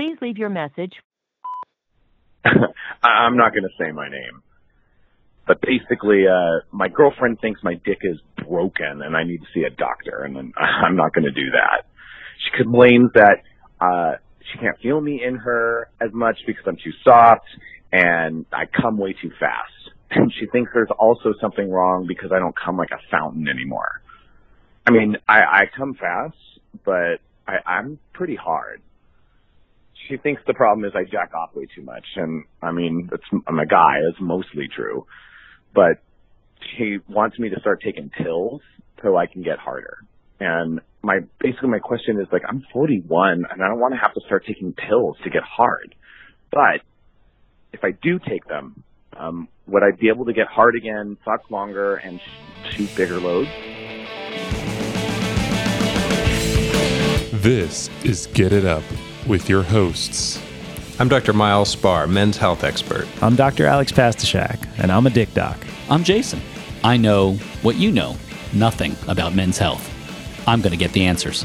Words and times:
Please 0.00 0.16
leave 0.22 0.38
your 0.38 0.48
message. 0.48 0.94
I'm 3.02 3.36
not 3.36 3.52
going 3.52 3.64
to 3.64 3.76
say 3.78 3.92
my 3.92 4.08
name. 4.08 4.42
But 5.46 5.60
basically, 5.60 6.24
uh, 6.26 6.60
my 6.72 6.88
girlfriend 6.88 7.38
thinks 7.42 7.60
my 7.62 7.74
dick 7.74 7.98
is 8.00 8.16
broken 8.48 9.02
and 9.02 9.14
I 9.14 9.24
need 9.24 9.42
to 9.42 9.46
see 9.52 9.64
a 9.64 9.68
doctor, 9.68 10.22
and 10.24 10.34
then 10.34 10.54
I'm 10.56 10.96
not 10.96 11.12
going 11.12 11.24
to 11.24 11.30
do 11.30 11.50
that. 11.50 11.84
She 12.42 12.62
complains 12.62 13.10
that 13.12 13.42
uh, 13.78 14.12
she 14.50 14.58
can't 14.58 14.78
feel 14.80 14.98
me 14.98 15.22
in 15.22 15.34
her 15.34 15.90
as 16.00 16.14
much 16.14 16.38
because 16.46 16.64
I'm 16.66 16.78
too 16.82 16.92
soft 17.04 17.44
and 17.92 18.46
I 18.54 18.64
come 18.64 18.96
way 18.96 19.14
too 19.20 19.32
fast. 19.38 19.68
And 20.12 20.32
she 20.40 20.46
thinks 20.46 20.70
there's 20.74 20.88
also 20.98 21.34
something 21.42 21.70
wrong 21.70 22.06
because 22.08 22.32
I 22.32 22.38
don't 22.38 22.56
come 22.56 22.76
like 22.78 22.90
a 22.90 22.98
fountain 23.12 23.46
anymore. 23.48 24.00
I 24.86 24.92
mean, 24.92 25.18
I, 25.28 25.40
I 25.42 25.62
come 25.76 25.94
fast, 25.94 26.36
but 26.86 27.20
I, 27.46 27.58
I'm 27.64 27.98
pretty 28.12 28.34
hard. 28.34 28.80
She 30.10 30.16
thinks 30.16 30.42
the 30.44 30.54
problem 30.54 30.84
is 30.84 30.92
I 30.96 31.04
jack 31.04 31.32
off 31.34 31.54
way 31.54 31.68
too 31.72 31.82
much, 31.82 32.04
and 32.16 32.44
I 32.60 32.72
mean, 32.72 33.08
it's, 33.12 33.22
I'm 33.46 33.60
a 33.60 33.66
guy. 33.66 33.98
It's 34.10 34.20
mostly 34.20 34.66
true, 34.66 35.06
but 35.72 36.02
she 36.76 36.98
wants 37.08 37.38
me 37.38 37.48
to 37.50 37.60
start 37.60 37.80
taking 37.80 38.10
pills 38.10 38.60
so 39.00 39.16
I 39.16 39.26
can 39.26 39.42
get 39.42 39.58
harder. 39.58 39.98
And 40.40 40.80
my 41.02 41.20
basically 41.38 41.68
my 41.68 41.78
question 41.78 42.20
is 42.20 42.26
like 42.32 42.42
I'm 42.48 42.66
41 42.72 43.44
and 43.50 43.62
I 43.62 43.68
don't 43.68 43.78
want 43.78 43.94
to 43.94 44.00
have 44.00 44.12
to 44.14 44.20
start 44.26 44.44
taking 44.46 44.72
pills 44.72 45.16
to 45.22 45.30
get 45.30 45.42
hard, 45.44 45.94
but 46.50 46.80
if 47.72 47.84
I 47.84 47.92
do 47.92 48.18
take 48.18 48.44
them, 48.48 48.82
um, 49.16 49.46
would 49.68 49.84
I 49.84 49.92
be 49.92 50.08
able 50.08 50.24
to 50.24 50.32
get 50.32 50.48
hard 50.48 50.74
again, 50.74 51.18
fuck 51.24 51.52
longer, 51.52 51.96
and 51.96 52.20
sh- 52.20 52.74
shoot 52.74 52.96
bigger 52.96 53.20
loads? 53.20 53.48
This 57.32 57.88
is 58.04 58.26
Get 58.26 58.52
It 58.52 58.64
Up 58.64 58.82
with 59.30 59.48
your 59.48 59.62
hosts. 59.62 60.42
I'm 60.98 61.08
Dr. 61.08 61.32
Miles 61.32 61.68
Spar, 61.68 62.08
men's 62.08 62.36
health 62.36 62.64
expert. 62.64 63.06
I'm 63.22 63.36
Dr. 63.36 63.64
Alex 63.64 63.92
Pastuszak, 63.92 64.58
and 64.76 64.90
I'm 64.90 65.06
a 65.06 65.10
dick 65.10 65.32
doc. 65.34 65.56
I'm 65.88 66.02
Jason. 66.02 66.42
I 66.82 66.96
know 66.96 67.34
what 67.62 67.76
you 67.76 67.92
know 67.92 68.16
nothing 68.52 68.96
about 69.06 69.32
men's 69.32 69.56
health. 69.56 69.88
I'm 70.48 70.60
going 70.60 70.72
to 70.72 70.76
get 70.76 70.92
the 70.92 71.04
answers. 71.04 71.44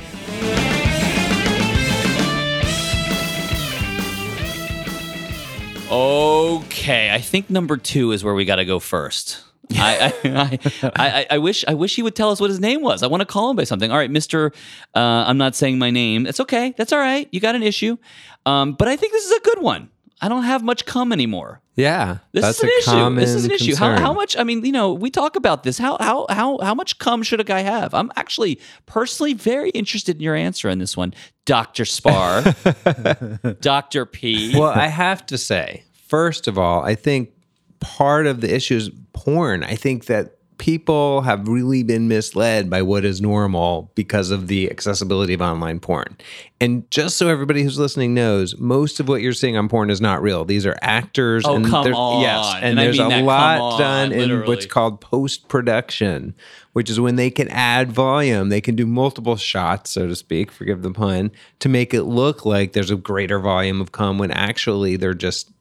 Okay, 5.92 7.12
I 7.14 7.20
think 7.20 7.52
number 7.52 7.78
two 7.78 8.14
is 8.14 8.24
where 8.24 8.34
we 8.34 8.46
got 8.46 8.56
to 8.56 8.66
go 8.66 8.80
first. 8.80 9.44
I, 9.74 10.14
I, 10.24 10.60
I, 10.84 10.90
I, 10.96 11.28
I 11.32 11.38
wish 11.38 11.64
I 11.68 11.74
wish 11.74 11.96
he 11.96 12.04
would 12.04 12.16
tell 12.16 12.32
us 12.32 12.40
what 12.40 12.50
his 12.50 12.60
name 12.60 12.82
was. 12.82 13.04
I 13.04 13.08
want 13.08 13.22
to 13.22 13.26
call 13.26 13.50
him 13.50 13.56
by 13.56 13.64
something. 13.64 13.92
All 13.92 13.98
right, 13.98 14.12
Mister. 14.12 14.52
Uh, 14.94 15.00
I'm 15.00 15.38
not 15.38 15.56
saying 15.56 15.80
my 15.80 15.90
name. 15.92 16.24
That's 16.24 16.40
okay. 16.40 16.74
That's 16.78 16.94
all 16.94 17.00
right. 17.00 17.28
You 17.32 17.40
got 17.40 17.56
an 17.56 17.64
issue, 17.64 17.98
um, 18.46 18.74
but 18.74 18.88
I 18.88 18.96
think 18.96 19.14
this 19.14 19.26
is 19.26 19.32
a 19.32 19.42
good 19.42 19.62
one. 19.62 19.90
I 20.22 20.30
don't 20.30 20.44
have 20.44 20.64
much 20.64 20.86
cum 20.86 21.12
anymore. 21.12 21.62
Yeah, 21.76 22.20
This 22.32 22.46
is 22.46 22.60
an 22.62 22.70
a 22.70 22.78
issue. 22.78 23.16
This 23.16 23.32
is 23.32 23.46
an 23.46 23.52
issue. 23.52 23.76
How, 23.76 24.00
how 24.00 24.14
much? 24.14 24.38
I 24.38 24.44
mean, 24.46 24.64
you 24.64 24.72
know, 24.72 24.94
we 24.94 25.10
talk 25.12 25.36
about 25.36 25.64
this. 25.64 25.78
How 25.78 25.98
how 26.00 26.26
how 26.30 26.58
how 26.60 26.74
much 26.74 27.00
cum 27.00 27.22
should 27.22 27.42
a 27.42 27.44
guy 27.44 27.60
have? 27.62 27.94
I'm 27.94 28.12
actually 28.16 28.62
personally 28.86 29.34
very 29.34 29.72
interested 29.72 30.16
in 30.16 30.22
your 30.22 30.36
answer 30.36 30.70
on 30.70 30.80
this 30.80 30.96
one, 30.96 31.14
Doctor 31.44 31.84
Spar, 31.84 32.44
Doctor 33.60 34.06
P. 34.06 34.58
Well, 34.58 34.70
I 34.72 34.88
have 34.88 35.26
to 35.26 35.38
say, 35.38 35.84
first 35.92 36.48
of 36.48 36.58
all, 36.58 36.82
I 36.82 36.96
think 36.96 37.32
part 37.82 38.26
of 38.26 38.40
the 38.40 38.54
issue 38.56 38.78
is 38.78 38.90
porn. 39.16 39.64
I 39.64 39.76
think 39.76 40.06
that 40.06 40.36
people 40.58 41.22
have 41.22 41.48
really 41.48 41.84
been 41.84 42.08
misled 42.08 42.70
by 42.70 42.82
what 42.82 43.04
is 43.04 43.22
normal 43.22 43.92
because 43.96 44.32
of 44.32 44.48
the 44.48 44.70
accessibility 44.70 45.34
of 45.34 45.42
online 45.42 45.80
porn. 45.80 46.18
And 46.62 46.90
just 46.90 47.18
so 47.18 47.28
everybody 47.28 47.64
who's 47.64 47.78
listening 47.78 48.14
knows, 48.14 48.58
most 48.58 49.00
of 49.00 49.08
what 49.08 49.22
you're 49.22 49.34
seeing 49.34 49.58
on 49.58 49.68
porn 49.68 49.90
is 49.90 50.00
not 50.00 50.22
real. 50.22 50.46
These 50.46 50.66
are 50.66 50.78
actors. 50.82 51.44
Oh, 51.46 51.58
and 51.58 51.66
come 51.66 51.94
on. 51.94 52.22
Yes, 52.22 52.54
and, 52.56 52.66
And 52.66 52.80
I 52.80 52.84
there's 52.86 53.00
mean 53.00 53.12
a 53.12 53.24
lot 53.24 53.60
on, 53.60 53.80
done 53.80 54.12
in 54.14 54.46
what's 54.46 54.66
called 54.66 55.02
post 55.02 55.50
production, 55.50 56.34
which 56.74 56.90
is 56.90 57.00
when 57.00 57.18
they 57.18 57.30
can 57.30 57.50
add 57.50 57.92
volume. 57.92 58.50
They 58.50 58.62
can 58.62 58.76
do 58.76 58.86
multiple 58.86 59.36
shots, 59.36 59.92
so 59.92 60.08
to 60.08 60.16
speak, 60.16 60.52
forgive 60.52 60.82
the 60.82 60.92
pun, 60.92 61.32
to 61.60 61.70
make 61.70 61.94
it 61.94 62.04
look 62.04 62.46
like 62.46 62.74
there's 62.74 62.92
a 62.92 62.96
greater 62.96 63.40
volume 63.40 63.82
of 63.82 63.92
cum 63.92 64.18
when 64.18 64.32
actually 64.32 64.96
they're 64.96 65.14
just 65.14 65.52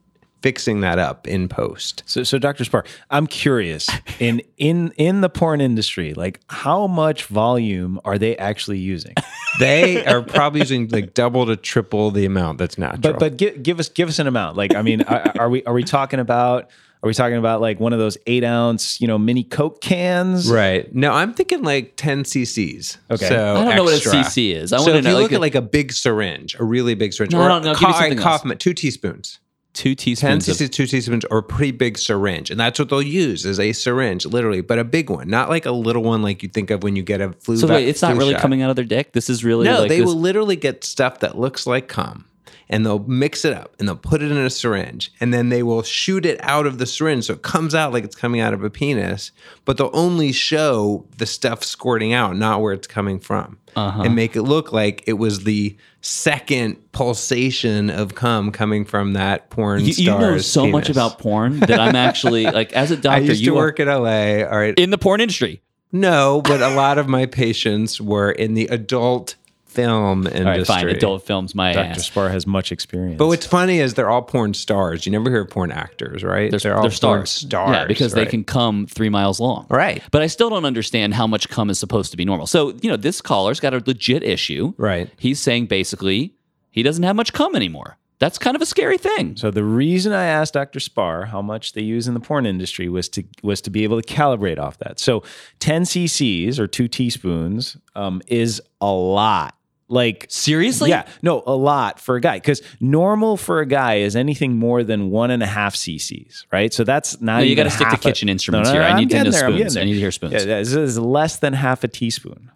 fixing 0.44 0.82
that 0.82 0.98
up 0.98 1.26
in 1.26 1.48
post. 1.48 2.02
So, 2.04 2.22
so 2.22 2.38
Dr. 2.38 2.64
Spar, 2.66 2.84
I'm 3.10 3.26
curious 3.26 3.88
in 4.20 4.42
in 4.58 4.92
in 4.98 5.22
the 5.22 5.30
porn 5.30 5.62
industry, 5.62 6.12
like 6.12 6.38
how 6.48 6.86
much 6.86 7.24
volume 7.24 7.98
are 8.04 8.18
they 8.18 8.36
actually 8.36 8.78
using? 8.78 9.14
They 9.60 10.04
are 10.04 10.20
probably 10.20 10.62
using 10.62 10.88
like 10.88 11.14
double 11.14 11.46
to 11.46 11.54
triple 11.54 12.10
the 12.10 12.24
amount 12.26 12.58
that's 12.58 12.76
natural. 12.76 13.00
But 13.12 13.20
but 13.20 13.36
give, 13.36 13.62
give 13.62 13.78
us 13.78 13.88
give 13.88 14.08
us 14.08 14.18
an 14.18 14.26
amount. 14.26 14.56
Like 14.56 14.74
I 14.74 14.82
mean, 14.82 15.02
are, 15.02 15.32
are 15.38 15.48
we 15.48 15.62
are 15.62 15.72
we 15.72 15.84
talking 15.84 16.18
about 16.18 16.70
are 17.04 17.06
we 17.06 17.14
talking 17.14 17.36
about 17.36 17.60
like 17.60 17.78
one 17.78 17.92
of 17.92 18.00
those 18.00 18.18
eight 18.26 18.42
ounce 18.42 19.00
you 19.00 19.06
know 19.06 19.16
mini 19.16 19.44
Coke 19.44 19.80
cans? 19.80 20.50
Right. 20.50 20.92
No, 20.92 21.12
I'm 21.12 21.34
thinking 21.34 21.62
like 21.62 21.92
10 21.94 22.24
cc's. 22.24 22.98
Okay. 23.12 23.28
So 23.28 23.54
I 23.54 23.64
don't 23.64 23.76
know 23.76 23.84
what 23.84 23.94
a. 24.04 24.08
CC 24.08 24.54
is. 24.56 24.72
I 24.72 24.78
so 24.78 24.86
wanna 24.86 24.94
know. 24.94 24.98
if 24.98 25.04
know, 25.04 25.10
you 25.10 25.14
like 25.18 25.22
look 25.22 25.32
a- 25.32 25.34
at 25.36 25.40
like 25.40 25.54
a 25.54 25.62
big 25.62 25.92
syringe, 25.92 26.56
a 26.58 26.64
really 26.64 26.96
big 26.96 27.12
syringe, 27.12 27.32
No, 27.32 27.42
or 27.42 27.48
no, 27.48 27.60
no, 27.60 27.74
give 27.74 27.82
me 27.82 27.92
co- 27.94 28.00
something 28.00 28.18
else. 28.18 28.58
Two 28.58 28.74
teaspoons. 28.74 29.38
Two 29.74 29.94
10 29.94 29.96
teaspoons. 30.38 30.48
of- 30.60 30.70
two 30.70 30.86
teaspoons, 30.86 31.24
or 31.30 31.38
a 31.38 31.42
pretty 31.42 31.72
big 31.72 31.98
syringe. 31.98 32.50
And 32.50 32.58
that's 32.58 32.78
what 32.78 32.88
they'll 32.88 33.02
use 33.02 33.44
is 33.44 33.58
a 33.60 33.72
syringe, 33.72 34.24
literally, 34.24 34.60
but 34.60 34.78
a 34.78 34.84
big 34.84 35.10
one, 35.10 35.28
not 35.28 35.48
like 35.50 35.66
a 35.66 35.72
little 35.72 36.02
one 36.02 36.22
like 36.22 36.42
you 36.42 36.48
think 36.48 36.70
of 36.70 36.82
when 36.82 36.94
you 36.96 37.02
get 37.02 37.20
a 37.20 37.32
flu 37.40 37.56
so 37.56 37.66
va- 37.66 37.74
wait, 37.74 37.88
it's 37.88 38.00
not 38.00 38.12
flu 38.12 38.20
really 38.20 38.32
shot. 38.34 38.40
coming 38.40 38.62
out 38.62 38.70
of 38.70 38.76
their 38.76 38.84
dick. 38.84 39.12
This 39.12 39.28
is 39.28 39.44
really 39.44 39.64
No, 39.66 39.80
like 39.80 39.88
they 39.88 39.98
this- 39.98 40.06
will 40.06 40.14
literally 40.18 40.56
get 40.56 40.84
stuff 40.84 41.20
that 41.20 41.36
looks 41.38 41.66
like 41.66 41.88
cum 41.88 42.24
and 42.68 42.84
they'll 42.84 43.00
mix 43.00 43.44
it 43.44 43.52
up 43.52 43.74
and 43.78 43.88
they'll 43.88 43.96
put 43.96 44.22
it 44.22 44.30
in 44.30 44.36
a 44.36 44.50
syringe 44.50 45.12
and 45.20 45.32
then 45.32 45.48
they 45.48 45.62
will 45.62 45.82
shoot 45.82 46.24
it 46.24 46.38
out 46.42 46.66
of 46.66 46.78
the 46.78 46.86
syringe 46.86 47.24
so 47.24 47.34
it 47.34 47.42
comes 47.42 47.74
out 47.74 47.92
like 47.92 48.04
it's 48.04 48.16
coming 48.16 48.40
out 48.40 48.54
of 48.54 48.64
a 48.64 48.70
penis, 48.70 49.32
but 49.64 49.76
they'll 49.76 49.90
only 49.92 50.32
show 50.32 51.06
the 51.18 51.26
stuff 51.26 51.62
squirting 51.62 52.12
out, 52.12 52.36
not 52.36 52.60
where 52.60 52.72
it's 52.72 52.86
coming 52.86 53.18
from. 53.20 53.58
Uh-huh. 53.76 54.02
And 54.02 54.14
make 54.14 54.36
it 54.36 54.42
look 54.42 54.72
like 54.72 55.02
it 55.08 55.14
was 55.14 55.42
the 55.42 55.76
second 56.00 56.92
pulsation 56.92 57.90
of 57.90 58.14
cum 58.14 58.52
coming 58.52 58.84
from 58.84 59.14
that 59.14 59.50
porn 59.50 59.84
You, 59.84 59.94
you 59.96 60.10
know 60.10 60.38
so 60.38 60.68
much 60.68 60.88
about 60.88 61.18
porn 61.18 61.58
that 61.58 61.80
I'm 61.80 61.96
actually 61.96 62.44
like 62.50 62.72
as 62.72 62.92
a 62.92 62.96
doctor. 62.96 63.24
used 63.24 63.42
you 63.42 63.54
work 63.54 63.80
at 63.80 63.88
LA. 63.88 64.44
All 64.44 64.58
right. 64.58 64.78
in 64.78 64.90
the 64.90 64.98
porn 64.98 65.20
industry. 65.20 65.60
no, 65.90 66.40
but 66.44 66.60
a 66.62 66.74
lot 66.74 66.98
of 66.98 67.08
my 67.08 67.26
patients 67.26 68.00
were 68.00 68.30
in 68.30 68.54
the 68.54 68.66
adult 68.68 69.34
film 69.74 70.26
industry. 70.26 70.44
All 70.44 70.56
right, 70.56 70.66
fine. 70.66 70.88
Adult 70.88 71.26
films, 71.26 71.54
my 71.54 71.72
Dr. 71.72 71.90
ass. 71.90 72.06
Spar 72.06 72.28
has 72.28 72.46
much 72.46 72.72
experience. 72.72 73.18
But 73.18 73.26
what's 73.26 73.46
funny 73.46 73.80
is 73.80 73.94
they're 73.94 74.10
all 74.10 74.22
porn 74.22 74.54
stars. 74.54 75.06
You 75.06 75.12
never 75.12 75.30
hear 75.30 75.42
of 75.42 75.50
porn 75.50 75.72
actors, 75.72 76.22
right? 76.22 76.50
They're, 76.50 76.74
all 76.74 76.82
they're 76.82 76.90
porn 76.90 77.26
stars. 77.26 77.30
stars. 77.30 77.74
Yeah, 77.74 77.84
because 77.86 78.12
they 78.12 78.26
can 78.26 78.44
come 78.44 78.86
three 78.86 79.08
miles 79.08 79.40
long. 79.40 79.66
Right. 79.68 80.02
But 80.10 80.22
I 80.22 80.26
still 80.26 80.50
don't 80.50 80.64
understand 80.64 81.14
how 81.14 81.26
much 81.26 81.48
cum 81.48 81.70
is 81.70 81.78
supposed 81.78 82.10
to 82.12 82.16
be 82.16 82.24
normal. 82.24 82.46
So, 82.46 82.70
you 82.80 82.90
know, 82.90 82.96
this 82.96 83.20
caller's 83.20 83.60
got 83.60 83.74
a 83.74 83.82
legit 83.84 84.22
issue. 84.22 84.74
Right. 84.76 85.10
He's 85.18 85.40
saying 85.40 85.66
basically 85.66 86.34
he 86.70 86.82
doesn't 86.82 87.04
have 87.04 87.16
much 87.16 87.32
cum 87.32 87.54
anymore. 87.54 87.98
That's 88.20 88.38
kind 88.38 88.56
of 88.56 88.62
a 88.62 88.66
scary 88.66 88.96
thing. 88.96 89.36
So 89.36 89.50
the 89.50 89.64
reason 89.64 90.12
I 90.12 90.24
asked 90.24 90.54
Dr. 90.54 90.80
Spar 90.80 91.26
how 91.26 91.42
much 91.42 91.72
they 91.72 91.82
use 91.82 92.06
in 92.06 92.14
the 92.14 92.20
porn 92.20 92.46
industry 92.46 92.88
was 92.88 93.08
to 93.10 93.24
was 93.42 93.60
to 93.62 93.70
be 93.70 93.84
able 93.84 94.00
to 94.00 94.14
calibrate 94.14 94.58
off 94.58 94.78
that. 94.78 94.98
So 94.98 95.24
10 95.58 95.82
cc's 95.82 96.58
or 96.58 96.66
two 96.66 96.88
teaspoons 96.88 97.76
um, 97.94 98.22
is 98.26 98.62
a 98.80 98.90
lot. 98.90 99.56
Like 99.94 100.26
Seriously? 100.28 100.90
Yeah, 100.90 101.06
no, 101.22 101.44
a 101.46 101.54
lot 101.54 102.00
for 102.00 102.16
a 102.16 102.20
guy 102.20 102.38
because 102.38 102.60
normal 102.80 103.36
for 103.36 103.60
a 103.60 103.66
guy 103.66 103.98
is 103.98 104.16
anything 104.16 104.56
more 104.56 104.82
than 104.82 105.10
one 105.10 105.30
and 105.30 105.40
a 105.40 105.46
half 105.46 105.76
cc's, 105.76 106.46
right? 106.50 106.74
So 106.74 106.82
that's 106.82 107.20
not. 107.20 107.38
No, 107.38 107.44
you 107.44 107.54
got 107.54 107.64
gotta 107.64 107.76
stick 107.76 107.88
to 107.90 107.96
kitchen 107.96 108.28
instruments 108.28 108.70
here. 108.70 108.82
I 108.82 108.98
need 108.98 109.08
to 109.10 109.22
know 109.22 109.30
spoons. 109.30 109.76
I 109.76 109.84
need 109.84 109.94
to 109.94 110.00
hear 110.00 110.10
spoons. 110.10 110.32
Yeah, 110.32 110.58
this 110.58 110.74
is 110.74 110.98
less 110.98 111.38
than 111.38 111.52
half 111.52 111.84
a 111.84 111.88
teaspoon. 111.88 112.50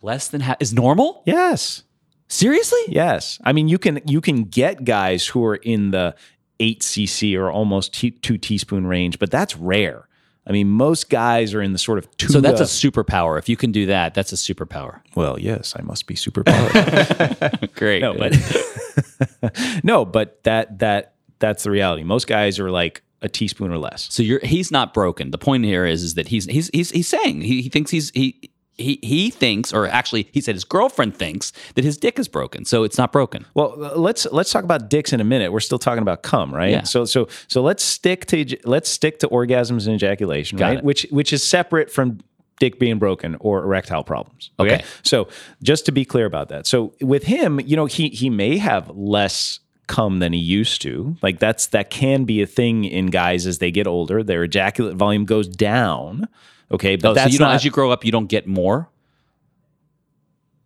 Less 0.00 0.28
than 0.28 0.40
half 0.40 0.56
is 0.60 0.72
normal? 0.72 1.22
Yes. 1.26 1.82
Seriously? 2.28 2.80
Yes, 2.88 3.38
I 3.44 3.52
mean 3.52 3.68
you 3.68 3.76
can 3.78 4.00
you 4.06 4.22
can 4.22 4.44
get 4.44 4.84
guys 4.84 5.26
who 5.26 5.44
are 5.44 5.56
in 5.56 5.90
the 5.90 6.14
eight 6.60 6.80
cc 6.80 7.36
or 7.36 7.50
almost 7.50 7.92
te- 7.92 8.12
two 8.12 8.38
teaspoon 8.38 8.86
range, 8.86 9.18
but 9.18 9.30
that's 9.30 9.54
rare. 9.56 10.08
I 10.46 10.52
mean, 10.52 10.68
most 10.68 11.10
guys 11.10 11.54
are 11.54 11.62
in 11.62 11.72
the 11.72 11.78
sort 11.78 11.98
of 11.98 12.16
two. 12.16 12.28
So 12.28 12.40
that's 12.40 12.60
a 12.60 12.64
superpower. 12.64 13.38
If 13.38 13.48
you 13.48 13.56
can 13.56 13.72
do 13.72 13.86
that, 13.86 14.14
that's 14.14 14.32
a 14.32 14.36
superpower. 14.36 15.00
well, 15.14 15.38
yes, 15.38 15.74
I 15.78 15.82
must 15.82 16.06
be 16.06 16.14
superpower. 16.14 17.74
Great. 17.74 18.00
no, 18.00 18.14
but 18.14 19.84
no, 19.84 20.04
but 20.04 20.42
that 20.44 20.78
that 20.78 21.14
that's 21.38 21.64
the 21.64 21.70
reality. 21.70 22.02
Most 22.04 22.26
guys 22.26 22.58
are 22.58 22.70
like 22.70 23.02
a 23.22 23.28
teaspoon 23.28 23.70
or 23.70 23.78
less. 23.78 24.08
So 24.10 24.22
you're 24.22 24.40
he's 24.42 24.70
not 24.70 24.94
broken. 24.94 25.30
The 25.30 25.38
point 25.38 25.64
here 25.64 25.84
is 25.84 26.02
is 26.02 26.14
that 26.14 26.28
he's 26.28 26.46
he's 26.46 26.70
he's 26.72 26.90
he's 26.90 27.08
saying 27.08 27.42
he, 27.42 27.62
he 27.62 27.68
thinks 27.68 27.90
he's 27.90 28.10
he 28.10 28.49
he 28.80 28.98
he 29.02 29.30
thinks 29.30 29.72
or 29.72 29.86
actually 29.86 30.28
he 30.32 30.40
said 30.40 30.54
his 30.54 30.64
girlfriend 30.64 31.16
thinks 31.16 31.52
that 31.74 31.84
his 31.84 31.96
dick 31.96 32.18
is 32.18 32.28
broken. 32.28 32.64
So 32.64 32.82
it's 32.84 32.98
not 32.98 33.12
broken. 33.12 33.46
Well, 33.54 33.76
let's 33.96 34.26
let's 34.32 34.50
talk 34.50 34.64
about 34.64 34.90
dicks 34.90 35.12
in 35.12 35.20
a 35.20 35.24
minute. 35.24 35.52
We're 35.52 35.60
still 35.60 35.78
talking 35.78 36.02
about 36.02 36.22
cum, 36.22 36.54
right? 36.54 36.70
Yeah. 36.70 36.82
So 36.82 37.04
so 37.04 37.28
so 37.48 37.62
let's 37.62 37.84
stick 37.84 38.26
to 38.26 38.58
let's 38.64 38.88
stick 38.88 39.18
to 39.20 39.28
orgasms 39.28 39.86
and 39.86 39.94
ejaculation, 39.94 40.58
Got 40.58 40.66
right? 40.66 40.78
it. 40.78 40.84
Which 40.84 41.06
which 41.10 41.32
is 41.32 41.42
separate 41.42 41.90
from 41.90 42.18
dick 42.58 42.78
being 42.78 42.98
broken 42.98 43.36
or 43.40 43.64
erectile 43.64 44.04
problems. 44.04 44.50
Okay. 44.60 44.84
So 45.02 45.28
just 45.62 45.86
to 45.86 45.92
be 45.92 46.04
clear 46.04 46.26
about 46.26 46.50
that. 46.50 46.66
So 46.66 46.92
with 47.00 47.24
him, 47.24 47.58
you 47.60 47.76
know, 47.76 47.86
he 47.86 48.08
he 48.10 48.30
may 48.30 48.58
have 48.58 48.90
less 48.90 49.60
come 49.90 50.20
than 50.20 50.32
he 50.32 50.38
used 50.38 50.80
to. 50.82 51.16
Like 51.20 51.40
that's 51.40 51.66
that 51.68 51.90
can 51.90 52.24
be 52.24 52.40
a 52.42 52.46
thing 52.46 52.84
in 52.84 53.06
guys 53.06 53.46
as 53.46 53.58
they 53.58 53.72
get 53.72 53.88
older. 53.88 54.22
Their 54.22 54.44
ejaculate 54.44 54.94
volume 54.94 55.24
goes 55.24 55.48
down. 55.48 56.28
Okay, 56.72 56.96
but 56.96 57.10
Oh, 57.10 57.14
so 57.14 57.32
you 57.32 57.38
don't, 57.38 57.48
not, 57.48 57.54
as 57.54 57.64
you 57.64 57.70
grow 57.70 57.90
up, 57.90 58.04
you 58.04 58.12
don't 58.12 58.28
get 58.28 58.46
more. 58.46 58.88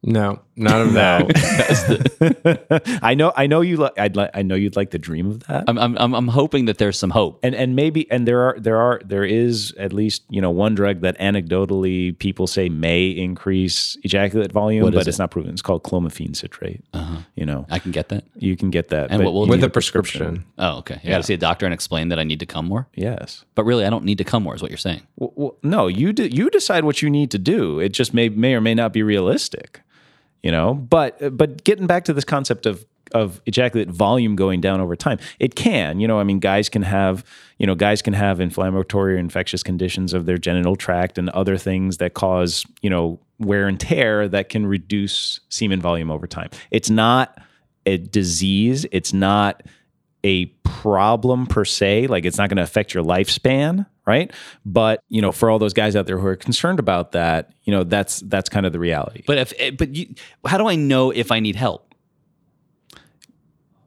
No, 0.02 0.40
none 0.56 0.88
of 0.88 0.92
that. 0.94 2.98
I 3.02 3.14
know, 3.14 3.32
I 3.36 3.46
know 3.46 3.60
you. 3.60 3.76
Li- 3.76 3.90
I'd 3.98 4.16
like. 4.16 4.30
I 4.34 4.42
know 4.42 4.54
you'd 4.54 4.76
like 4.76 4.90
to 4.90 4.98
dream 4.98 5.30
of 5.30 5.40
that. 5.46 5.64
I'm, 5.68 5.78
I'm, 5.78 5.96
I'm 5.98 6.14
I'm 6.14 6.28
hoping 6.28 6.66
that 6.66 6.78
there's 6.78 6.98
some 6.98 7.10
hope. 7.10 7.40
and 7.42 7.54
and 7.54 7.76
maybe 7.76 8.10
and 8.10 8.26
there 8.26 8.40
are 8.42 8.58
there 8.58 8.76
are 8.76 9.00
there 9.04 9.24
is 9.24 9.74
at 9.78 9.92
least 9.92 10.22
you 10.30 10.40
know 10.40 10.50
one 10.50 10.74
drug 10.74 11.00
that 11.00 11.18
anecdotally 11.18 12.16
people 12.18 12.46
say 12.46 12.68
may 12.68 13.06
increase 13.08 13.96
ejaculate 14.04 14.52
volume, 14.52 14.82
What 14.84 14.94
is 14.94 15.00
but 15.00 15.08
it's 15.08 15.18
it? 15.18 15.22
not 15.22 15.30
proven. 15.30 15.52
It's 15.52 15.62
called 15.62 15.82
clomiphene 15.82 16.34
citrate. 16.36 16.82
Uh-huh. 16.92 17.18
You 17.34 17.46
know, 17.46 17.66
I 17.70 17.78
can 17.78 17.90
get 17.92 18.08
that. 18.08 18.24
you 18.36 18.56
can 18.56 18.70
get 18.70 18.88
that, 18.88 19.10
And 19.10 19.20
but 19.20 19.24
what 19.26 19.34
will 19.34 19.46
you 19.46 19.52
it 19.52 19.56
need? 19.56 19.62
With 19.62 19.70
a 19.70 19.72
prescription. 19.72 20.44
Oh, 20.58 20.78
okay. 20.78 20.94
You 20.96 21.00
Yeah. 21.04 21.10
got 21.12 21.16
to 21.18 21.22
see 21.24 21.34
a 21.34 21.38
doctor 21.38 21.66
and 21.66 21.72
explain 21.74 22.08
that 22.08 22.18
I 22.18 22.24
need 22.24 22.40
to 22.40 22.46
come 22.46 22.66
more. 22.66 22.86
Yes. 22.94 23.44
But 23.54 23.64
really, 23.64 23.84
I 23.84 23.90
don't 23.90 24.04
need 24.04 24.18
to 24.18 24.24
come 24.24 24.42
more. 24.42 24.54
Is 24.54 24.62
what 24.62 24.70
you're 24.70 24.78
saying? 24.78 25.02
Well, 25.16 25.32
well, 25.36 25.56
no, 25.62 25.86
you 25.86 26.12
de- 26.12 26.34
you 26.34 26.50
decide 26.50 26.84
what 26.84 27.02
you 27.02 27.10
need 27.10 27.30
to 27.32 27.38
do. 27.38 27.78
It 27.80 27.90
just 27.90 28.14
may 28.14 28.28
may 28.28 28.54
or 28.54 28.60
may 28.60 28.74
not 28.74 28.92
be 28.92 29.02
realistic, 29.02 29.80
you 30.44 30.52
know. 30.52 30.74
But 30.74 31.36
but 31.36 31.64
getting 31.64 31.88
back 31.88 32.04
to 32.04 32.12
this 32.12 32.24
concept 32.24 32.66
of 32.66 32.86
of 33.12 33.40
ejaculate 33.46 33.88
volume 33.88 34.34
going 34.34 34.60
down 34.60 34.80
over 34.80 34.96
time, 34.96 35.18
it 35.38 35.54
can. 35.54 36.00
You 36.00 36.08
know, 36.08 36.18
I 36.18 36.24
mean, 36.24 36.38
guys 36.38 36.68
can 36.68 36.82
have 36.82 37.24
you 37.58 37.66
know 37.66 37.74
guys 37.74 38.02
can 38.02 38.12
have 38.12 38.38
inflammatory 38.38 39.14
or 39.14 39.18
infectious 39.18 39.64
conditions 39.64 40.12
of 40.12 40.26
their 40.26 40.38
genital 40.38 40.76
tract 40.76 41.18
and 41.18 41.28
other 41.30 41.56
things 41.56 41.96
that 41.96 42.14
cause 42.14 42.64
you 42.82 42.90
know 42.90 43.18
wear 43.40 43.66
and 43.66 43.80
tear 43.80 44.28
that 44.28 44.50
can 44.50 44.66
reduce 44.66 45.40
semen 45.48 45.80
volume 45.80 46.10
over 46.10 46.26
time. 46.28 46.50
It's 46.70 46.90
not 46.90 47.40
a 47.86 47.96
disease. 47.96 48.86
It's 48.92 49.12
not 49.12 49.62
a 50.22 50.46
problem 50.64 51.46
per 51.46 51.64
se 51.64 52.06
like 52.06 52.24
it's 52.24 52.38
not 52.38 52.48
going 52.48 52.56
to 52.56 52.62
affect 52.62 52.94
your 52.94 53.04
lifespan 53.04 53.86
right 54.06 54.32
but 54.64 55.02
you 55.08 55.22
know 55.22 55.32
for 55.32 55.50
all 55.50 55.58
those 55.58 55.72
guys 55.74 55.96
out 55.96 56.06
there 56.06 56.18
who 56.18 56.26
are 56.26 56.36
concerned 56.36 56.78
about 56.78 57.12
that 57.12 57.52
you 57.64 57.72
know 57.72 57.84
that's 57.84 58.20
that's 58.20 58.48
kind 58.48 58.66
of 58.66 58.72
the 58.72 58.78
reality 58.78 59.22
But 59.26 59.38
if 59.38 59.52
eh, 59.58 59.70
but 59.70 59.94
you, 59.94 60.14
how 60.46 60.58
do 60.58 60.68
I 60.68 60.76
know 60.76 61.10
if 61.10 61.32
I 61.32 61.40
need 61.40 61.56
help? 61.56 61.94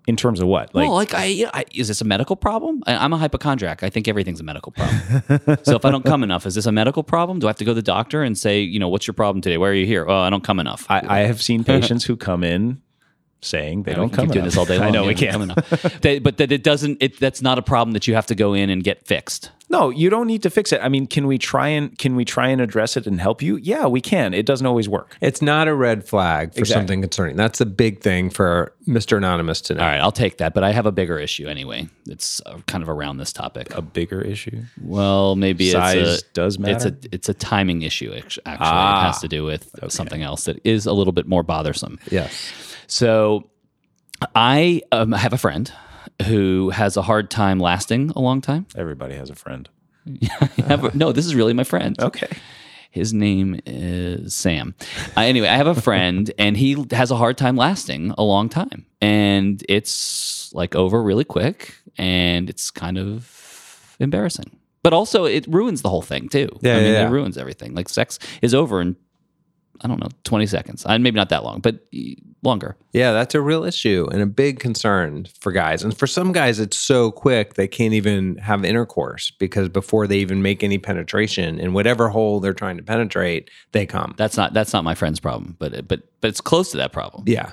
in 0.08 0.16
terms 0.16 0.40
of 0.40 0.48
what 0.48 0.74
like 0.74 0.88
well, 0.88 0.94
like 0.96 1.14
I, 1.14 1.26
you 1.26 1.44
know, 1.46 1.52
I 1.54 1.66
is 1.76 1.90
this 1.90 2.00
a 2.00 2.06
medical 2.06 2.38
problem? 2.38 2.82
I, 2.88 2.96
I'm 2.96 3.12
a 3.12 3.18
hypochondriac. 3.18 3.84
I 3.84 3.90
think 3.90 4.08
everything's 4.08 4.40
a 4.40 4.44
medical 4.44 4.72
problem. 4.72 5.60
so 5.64 5.76
if 5.76 5.84
I 5.84 5.92
don't 5.92 6.06
come 6.06 6.24
enough, 6.24 6.46
is 6.46 6.56
this 6.56 6.66
a 6.66 6.72
medical 6.72 7.04
problem? 7.04 7.40
Do 7.40 7.48
I 7.48 7.50
have 7.50 7.58
to 7.58 7.66
go 7.66 7.72
to 7.72 7.76
the 7.76 7.82
doctor 7.82 8.24
and 8.24 8.38
say, 8.38 8.62
you 8.62 8.80
know, 8.80 8.88
what's 8.88 9.06
your 9.06 9.14
problem 9.14 9.42
today? 9.42 9.58
Why 9.58 9.68
are 9.68 9.74
you 9.74 9.86
here? 9.86 10.06
Oh, 10.08 10.18
I 10.18 10.30
don't 10.30 10.46
come 10.46 10.60
enough. 10.62 10.86
I, 10.90 11.02
I 11.06 11.20
have 11.28 11.42
seen 11.42 11.64
patients 11.66 12.06
who 12.06 12.16
come 12.16 12.46
in 12.46 12.82
saying 13.42 13.84
they 13.84 13.92
Yeah, 13.92 13.98
don't 13.98 14.06
we 14.06 14.10
can 14.10 14.16
come 14.18 14.26
keep 14.28 14.34
doing 14.34 14.46
this 14.46 14.58
all 14.58 14.66
day 14.66 14.78
long. 14.80 14.88
I 14.88 14.92
know 14.92 15.04
Yeah, 15.04 15.08
we 15.08 15.16
can't. 15.16 15.32
come 15.34 15.42
enough. 15.44 16.00
They- 16.02 16.20
but 16.20 16.38
that 16.38 16.52
it 16.52 16.64
doesn't. 16.64 16.98
It, 17.02 17.20
that's 17.20 17.42
not 17.42 17.58
a 17.58 17.62
problem 17.62 17.94
that 17.94 18.08
you 18.08 18.16
have 18.16 18.26
to 18.28 18.36
go 18.36 18.54
in 18.54 18.70
and 18.70 18.84
get 18.84 19.06
fixed. 19.06 19.52
No, 19.70 19.90
you 19.90 20.10
don't 20.10 20.28
need 20.28 20.44
to 20.44 20.50
fix 20.50 20.72
it. 20.72 20.80
I 20.82 20.88
mean, 20.88 21.08
can 21.08 21.28
we 21.28 21.38
try 21.38 21.68
and 21.68 21.98
can 21.98 22.16
we 22.16 22.24
try 22.24 22.48
and 22.48 22.62
address 22.62 22.96
it 22.96 23.06
and 23.06 23.20
help 23.20 23.42
you? 23.42 23.58
Yeah, 23.58 23.86
we 23.88 24.00
can. 24.00 24.34
It 24.34 24.46
doesn't 24.46 24.66
always 24.66 24.88
work. 24.88 25.18
It's 25.20 25.42
not 25.42 25.68
a 25.68 25.76
red 25.76 26.08
flag 26.08 26.54
for 26.54 26.60
Exactly. 26.62 26.82
something 26.82 27.02
concerning. 27.02 27.36
That's 27.36 27.60
a 27.60 27.66
big 27.66 28.00
thing 28.00 28.30
for 28.30 28.72
Mr. 28.88 29.18
Anonymous 29.18 29.60
to 29.62 29.74
know. 29.76 29.82
All 29.84 29.90
right, 29.90 30.00
I'll 30.00 30.14
take 30.14 30.38
that. 30.38 30.54
But 30.54 30.64
I 30.64 30.72
have 30.72 30.86
a 30.86 30.92
bigger 30.94 31.20
issue 31.20 31.48
anyway. 31.50 31.90
It's 32.08 32.42
uh, 32.46 32.60
kind 32.68 32.82
of 32.82 32.88
around 32.88 33.18
this 33.18 33.34
topic. 33.34 33.74
A 33.76 33.82
bigger 33.82 34.22
issue. 34.22 34.64
Well, 34.82 35.36
maybe 35.36 35.70
Size 35.72 35.96
it's 35.98 36.22
a, 36.24 36.26
does 36.34 36.56
It's 36.56 36.86
a 36.86 36.92
matter? 36.92 36.98
it's 37.12 37.28
a 37.28 37.34
timing 37.34 37.82
issue. 37.82 38.14
Actually, 38.14 38.44
Ah, 38.46 39.02
it 39.04 39.08
has 39.08 39.20
to 39.20 39.28
do 39.28 39.44
with 39.44 39.70
something 39.90 40.22
else 40.22 40.46
that 40.46 40.62
is 40.64 40.86
a 40.86 40.94
little 40.94 41.14
bit 41.14 41.28
more 41.28 41.44
bothersome. 41.44 42.00
Yes. 42.10 42.54
So, 42.88 43.50
I 44.36 44.82
um, 44.92 45.12
have 45.12 45.34
a 45.34 45.38
friend 45.38 45.72
who 46.26 46.70
has 46.72 46.98
a 46.98 47.02
hard 47.02 47.30
time 47.30 47.60
lasting 47.60 48.12
a 48.16 48.20
long 48.20 48.42
time. 48.42 48.66
Everybody 48.76 49.16
has 49.16 49.30
a 49.30 49.36
friend. 49.36 49.70
A- 50.58 50.92
no, 50.94 51.12
this 51.12 51.26
is 51.26 51.36
really 51.36 51.54
my 51.54 51.64
friend. 51.64 52.00
Okay. 52.00 52.30
His 52.92 53.14
name 53.14 53.60
is 53.66 54.34
Sam. 54.34 54.74
Uh, 55.16 55.22
anyway, 55.22 55.50
I 55.50 55.58
have 55.58 55.68
a 55.68 55.80
friend, 55.80 56.32
and 56.40 56.58
he 56.58 56.84
has 56.92 57.12
a 57.12 57.16
hard 57.16 57.38
time 57.38 57.56
lasting 57.56 58.14
a 58.18 58.24
long 58.24 58.50
time, 58.50 58.86
and 59.02 59.64
it's 59.70 60.52
like 60.54 60.74
over 60.76 61.04
really 61.04 61.26
quick, 61.26 61.76
and 61.98 62.50
it's 62.50 62.72
kind 62.72 62.98
of 62.98 63.96
embarrassing. 64.00 64.58
But 64.82 64.94
also, 64.94 65.26
it 65.26 65.46
ruins 65.48 65.82
the 65.82 65.90
whole 65.90 66.02
thing 66.02 66.30
too. 66.30 66.50
Yeah, 66.62 66.78
I 66.78 66.80
mean, 66.80 66.94
yeah, 66.94 67.08
it 67.08 67.12
ruins 67.12 67.38
everything. 67.38 67.76
Like 67.76 67.90
sex 67.90 68.18
is 68.42 68.54
over 68.56 68.82
in 68.82 68.96
I 69.82 69.88
don't 69.88 70.00
know, 70.00 70.10
twenty 70.24 70.48
seconds. 70.48 70.86
Uh, 70.86 70.98
maybe 70.98 71.16
not 71.16 71.30
that 71.30 71.44
long, 71.44 71.60
but 71.60 71.80
longer. 72.44 72.78
Yeah, 72.94 73.12
that's 73.12 73.36
a 73.36 73.42
real 73.42 73.64
issue 73.64 74.08
and 74.12 74.22
a 74.22 74.26
big 74.26 74.60
concern 74.60 75.28
for 75.40 75.52
guys. 75.52 75.84
And 75.84 75.98
for 75.98 76.08
some 76.08 76.32
guys, 76.32 76.60
it's 76.60 76.78
so 76.78 77.12
quick 77.12 77.56
they 77.56 77.68
can't 77.68 77.94
even 77.94 78.38
have 78.38 78.64
intercourse 78.64 79.32
because 79.32 79.70
before 79.70 80.08
they 80.08 80.20
even 80.20 80.42
make 80.42 80.64
any 80.64 80.78
penetration 80.78 81.60
in 81.60 81.74
whatever 81.74 82.10
hole 82.10 82.40
they're 82.40 82.54
trying 82.54 82.78
to 82.78 82.84
penetrate, 82.84 83.50
they 83.72 83.86
come. 83.86 84.14
That's 84.18 84.38
not 84.38 84.54
that's 84.54 84.74
not 84.74 84.84
my 84.84 84.96
friend's 84.96 85.20
problem, 85.20 85.56
but 85.60 85.88
but 85.88 86.02
but 86.22 86.28
it's 86.28 86.42
close 86.42 86.72
to 86.72 86.78
that 86.78 86.92
problem. 86.92 87.24
Yeah. 87.28 87.52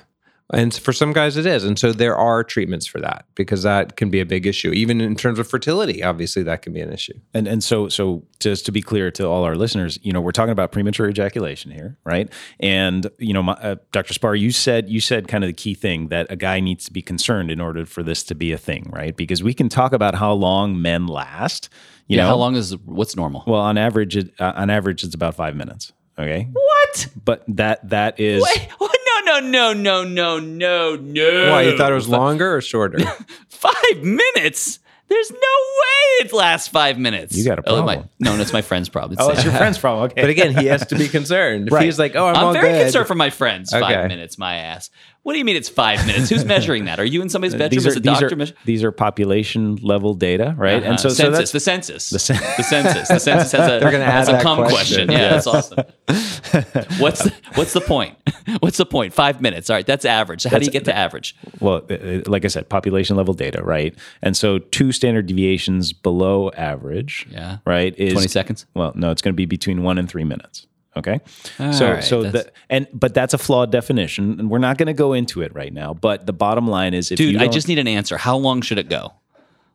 And 0.53 0.73
for 0.73 0.93
some 0.93 1.11
guys, 1.11 1.37
it 1.37 1.45
is. 1.47 1.63
And 1.63 1.77
so 1.77 1.91
there 1.91 2.15
are 2.15 2.43
treatments 2.43 2.85
for 2.85 3.01
that 3.01 3.25
because 3.33 3.63
that 3.63 3.95
can 3.97 4.11
be 4.11 4.19
a 4.19 4.25
big 4.25 4.45
issue. 4.45 4.69
Even 4.71 5.01
in 5.01 5.15
terms 5.15 5.39
of 5.39 5.47
fertility, 5.47 6.03
obviously, 6.03 6.43
that 6.43 6.61
can 6.61 6.71
be 6.71 6.81
an 6.81 6.93
issue. 6.93 7.19
And 7.33 7.47
and 7.47 7.63
so 7.63 7.89
so 7.89 8.23
just 8.39 8.65
to 8.67 8.71
be 8.71 8.81
clear 8.81 9.09
to 9.11 9.25
all 9.25 9.43
our 9.43 9.55
listeners, 9.55 9.97
you 10.03 10.13
know, 10.13 10.21
we're 10.21 10.31
talking 10.31 10.51
about 10.51 10.71
premature 10.71 11.09
ejaculation 11.09 11.71
here, 11.71 11.97
right? 12.05 12.31
And 12.59 13.07
you 13.17 13.33
know, 13.33 13.41
my, 13.41 13.53
uh, 13.53 13.75
Dr. 13.91 14.13
Spar, 14.13 14.35
you 14.35 14.51
said 14.51 14.87
you 14.87 15.01
said 15.01 15.27
kind 15.27 15.43
of 15.43 15.47
the 15.47 15.53
key 15.53 15.73
thing 15.73 16.09
that 16.09 16.27
a 16.29 16.35
guy 16.35 16.59
needs 16.59 16.85
to 16.85 16.93
be 16.93 17.01
concerned 17.01 17.49
in 17.49 17.59
order 17.59 17.83
for 17.85 18.03
this 18.03 18.23
to 18.25 18.35
be 18.35 18.51
a 18.51 18.57
thing, 18.57 18.89
right? 18.93 19.15
Because 19.17 19.41
we 19.41 19.53
can 19.53 19.67
talk 19.67 19.93
about 19.93 20.13
how 20.15 20.31
long 20.31 20.79
men 20.79 21.07
last. 21.07 21.69
You 22.07 22.17
Yeah, 22.17 22.23
know, 22.23 22.29
how 22.29 22.35
long 22.35 22.55
is 22.55 22.77
what's 22.85 23.15
normal? 23.15 23.43
Well, 23.47 23.61
on 23.61 23.79
average, 23.79 24.15
it, 24.15 24.31
uh, 24.39 24.53
on 24.55 24.69
average, 24.69 25.03
it's 25.03 25.15
about 25.15 25.33
five 25.33 25.55
minutes. 25.55 25.91
Okay, 26.17 26.47
What? 26.53 27.07
but 27.25 27.43
that 27.49 27.89
that 27.89 28.19
is 28.19 28.41
Wait, 28.43 28.69
what? 28.77 28.97
No, 29.25 29.39
no, 29.39 29.73
no, 29.73 29.73
no, 29.73 30.03
no, 30.03 30.39
no, 30.39 30.95
no. 30.95 31.51
Why, 31.51 31.63
you 31.63 31.77
thought 31.77 31.91
it 31.91 31.95
was 31.95 32.07
longer 32.07 32.55
or 32.55 32.61
shorter? 32.61 32.99
five 33.49 34.01
minutes? 34.03 34.79
There's 35.07 35.29
no 35.29 35.37
way 35.37 36.25
it 36.25 36.33
lasts 36.33 36.67
five 36.67 36.97
minutes. 36.97 37.37
You 37.37 37.45
got 37.45 37.59
a 37.59 37.63
Oh, 37.69 37.83
my, 37.83 37.95
problem. 37.95 38.09
no, 38.19 38.35
no, 38.35 38.41
it's 38.41 38.53
my 38.53 38.61
friend's 38.63 38.89
problem. 38.89 39.13
It's 39.13 39.21
oh, 39.21 39.29
it's 39.31 39.43
your 39.43 39.53
friend's 39.57 39.77
problem. 39.77 40.05
Okay, 40.05 40.21
but 40.21 40.29
again, 40.31 40.55
he 40.57 40.65
has 40.67 40.85
to 40.87 40.95
be 40.95 41.07
concerned. 41.07 41.67
If 41.67 41.73
Right. 41.73 41.85
he's 41.85 41.99
like, 41.99 42.15
oh, 42.15 42.25
I'm, 42.27 42.35
I'm 42.35 42.43
all 42.45 42.53
very 42.53 42.69
good. 42.71 42.83
concerned 42.85 43.07
for 43.07 43.13
my 43.15 43.29
friends. 43.29 43.71
Five 43.71 44.07
minutes, 44.07 44.37
my 44.39 44.55
ass. 44.55 44.89
What 45.25 45.33
do 45.33 45.39
you 45.39 45.45
mean 45.45 45.55
it's 45.55 45.69
five 45.69 46.05
minutes? 46.05 46.29
Who's 46.29 46.45
measuring 46.45 46.85
that? 46.85 46.99
Are 46.99 47.03
you 47.03 47.23
in 47.23 47.29
somebody's 47.29 47.55
bedroom 47.57 47.69
these 47.71 47.85
are 47.87 47.89
as 47.89 47.95
a 47.95 47.99
these 47.99 48.19
doctor? 48.19 48.43
are, 48.43 48.47
these 48.65 48.83
are 48.83 48.91
population 48.91 49.77
level 49.77 50.13
data, 50.13 50.53
right? 50.55 50.83
Uh-huh. 50.83 50.91
And 50.91 50.99
so 50.99 51.09
so 51.09 51.15
census, 51.15 51.37
that's 51.39 51.51
the 51.51 51.59
census, 51.59 52.09
the, 52.11 52.19
cen- 52.19 52.63
census, 52.63 53.07
the 53.07 53.19
census 53.19 53.51
has 53.53 53.53
a, 53.71 53.79
They're 53.79 53.91
gonna 53.91 54.05
has 54.05 54.29
add 54.29 54.35
a 54.35 54.37
that 54.37 54.43
cum 54.43 54.57
question. 54.59 55.07
question. 55.07 55.11
Yeah, 55.11 55.29
that's 55.29 55.47
awesome. 55.47 55.77
what's 56.99 57.23
the, 57.23 57.33
what's 57.55 57.73
the 57.73 57.81
point? 57.81 58.15
What's 58.59 58.77
the 58.77 58.85
point? 58.85 59.13
Five 59.15 59.41
minutes. 59.41 59.71
All 59.71 59.75
right, 59.75 59.85
that's 59.87 60.05
average. 60.05 60.41
So 60.43 60.49
how 60.49 60.59
do 60.59 60.65
you 60.65 60.71
get 60.71 60.85
to 60.85 60.95
average? 60.95 61.35
well, 61.59 61.81
uh, 61.89 61.93
uh, 61.95 62.21
like 62.27 62.45
I 62.45 62.47
said, 62.47 62.69
population 62.69 63.15
level 63.15 63.33
data, 63.33 63.63
right? 63.63 63.95
And 64.21 64.37
so 64.37 64.59
two 64.59 64.91
standard 64.91 65.25
deviations 65.25 65.91
below 65.91 66.51
average, 66.51 67.25
Yeah. 67.31 67.57
right, 67.65 67.97
is 67.97 68.13
20 68.13 68.27
seconds? 68.27 68.67
Well, 68.75 68.91
no, 68.95 69.09
it's 69.09 69.23
going 69.23 69.33
to 69.33 69.35
be 69.35 69.47
between 69.47 69.81
one 69.81 69.97
and 69.97 70.07
three 70.07 70.23
minutes. 70.23 70.67
Okay, 70.97 71.19
All 71.59 71.73
so 71.73 71.91
right, 71.91 72.03
so 72.03 72.23
that's- 72.23 72.45
the 72.45 72.51
and 72.69 72.87
but 72.93 73.13
that's 73.13 73.33
a 73.33 73.37
flawed 73.37 73.71
definition, 73.71 74.39
and 74.39 74.49
we're 74.49 74.59
not 74.59 74.77
going 74.77 74.87
to 74.87 74.93
go 74.93 75.11
into 75.13 75.41
it 75.41 75.53
right 75.53 75.73
now. 75.73 75.93
But 75.93 76.25
the 76.25 76.33
bottom 76.33 76.67
line 76.67 76.93
is, 76.93 77.11
if 77.11 77.17
Dude, 77.17 77.37
I 77.37 77.47
just 77.47 77.67
need 77.67 77.79
an 77.79 77.87
answer. 77.87 78.17
How 78.17 78.37
long 78.37 78.61
should 78.61 78.77
it 78.77 78.87
go? 78.89 79.13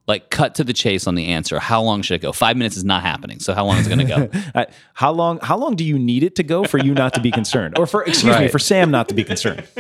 Like, 0.07 0.31
cut 0.31 0.57
to 0.57 0.65
the 0.65 0.73
chase 0.73 1.07
on 1.07 1.15
the 1.15 1.27
answer. 1.27 1.61
How 1.61 1.83
long 1.83 2.03
should 2.03 2.15
it 2.15 2.23
go? 2.23 2.33
Five 2.33 2.57
minutes 2.57 2.77
is 2.77 2.85
not 2.85 3.03
happening. 3.03 3.39
So 3.39 3.55
how 3.55 3.65
long 3.65 3.77
is 3.77 3.87
it 3.87 3.91
going 3.95 4.07
to 4.07 4.29
go? 4.29 4.41
Uh, 4.55 4.65
how 4.95 5.13
long? 5.13 5.39
How 5.43 5.57
long 5.57 5.77
do 5.77 5.85
you 5.85 5.99
need 5.99 6.25
it 6.25 6.35
to 6.37 6.43
go 6.43 6.65
for 6.65 6.79
you 6.79 6.93
not 6.95 7.15
to 7.15 7.21
be 7.21 7.31
concerned, 7.31 7.79
or 7.79 7.87
for 7.87 8.03
excuse 8.03 8.37
me, 8.39 8.49
for 8.49 8.59
Sam 8.59 8.91
not 8.91 9.09
to 9.11 9.15
be 9.15 9.23
concerned? 9.23 9.63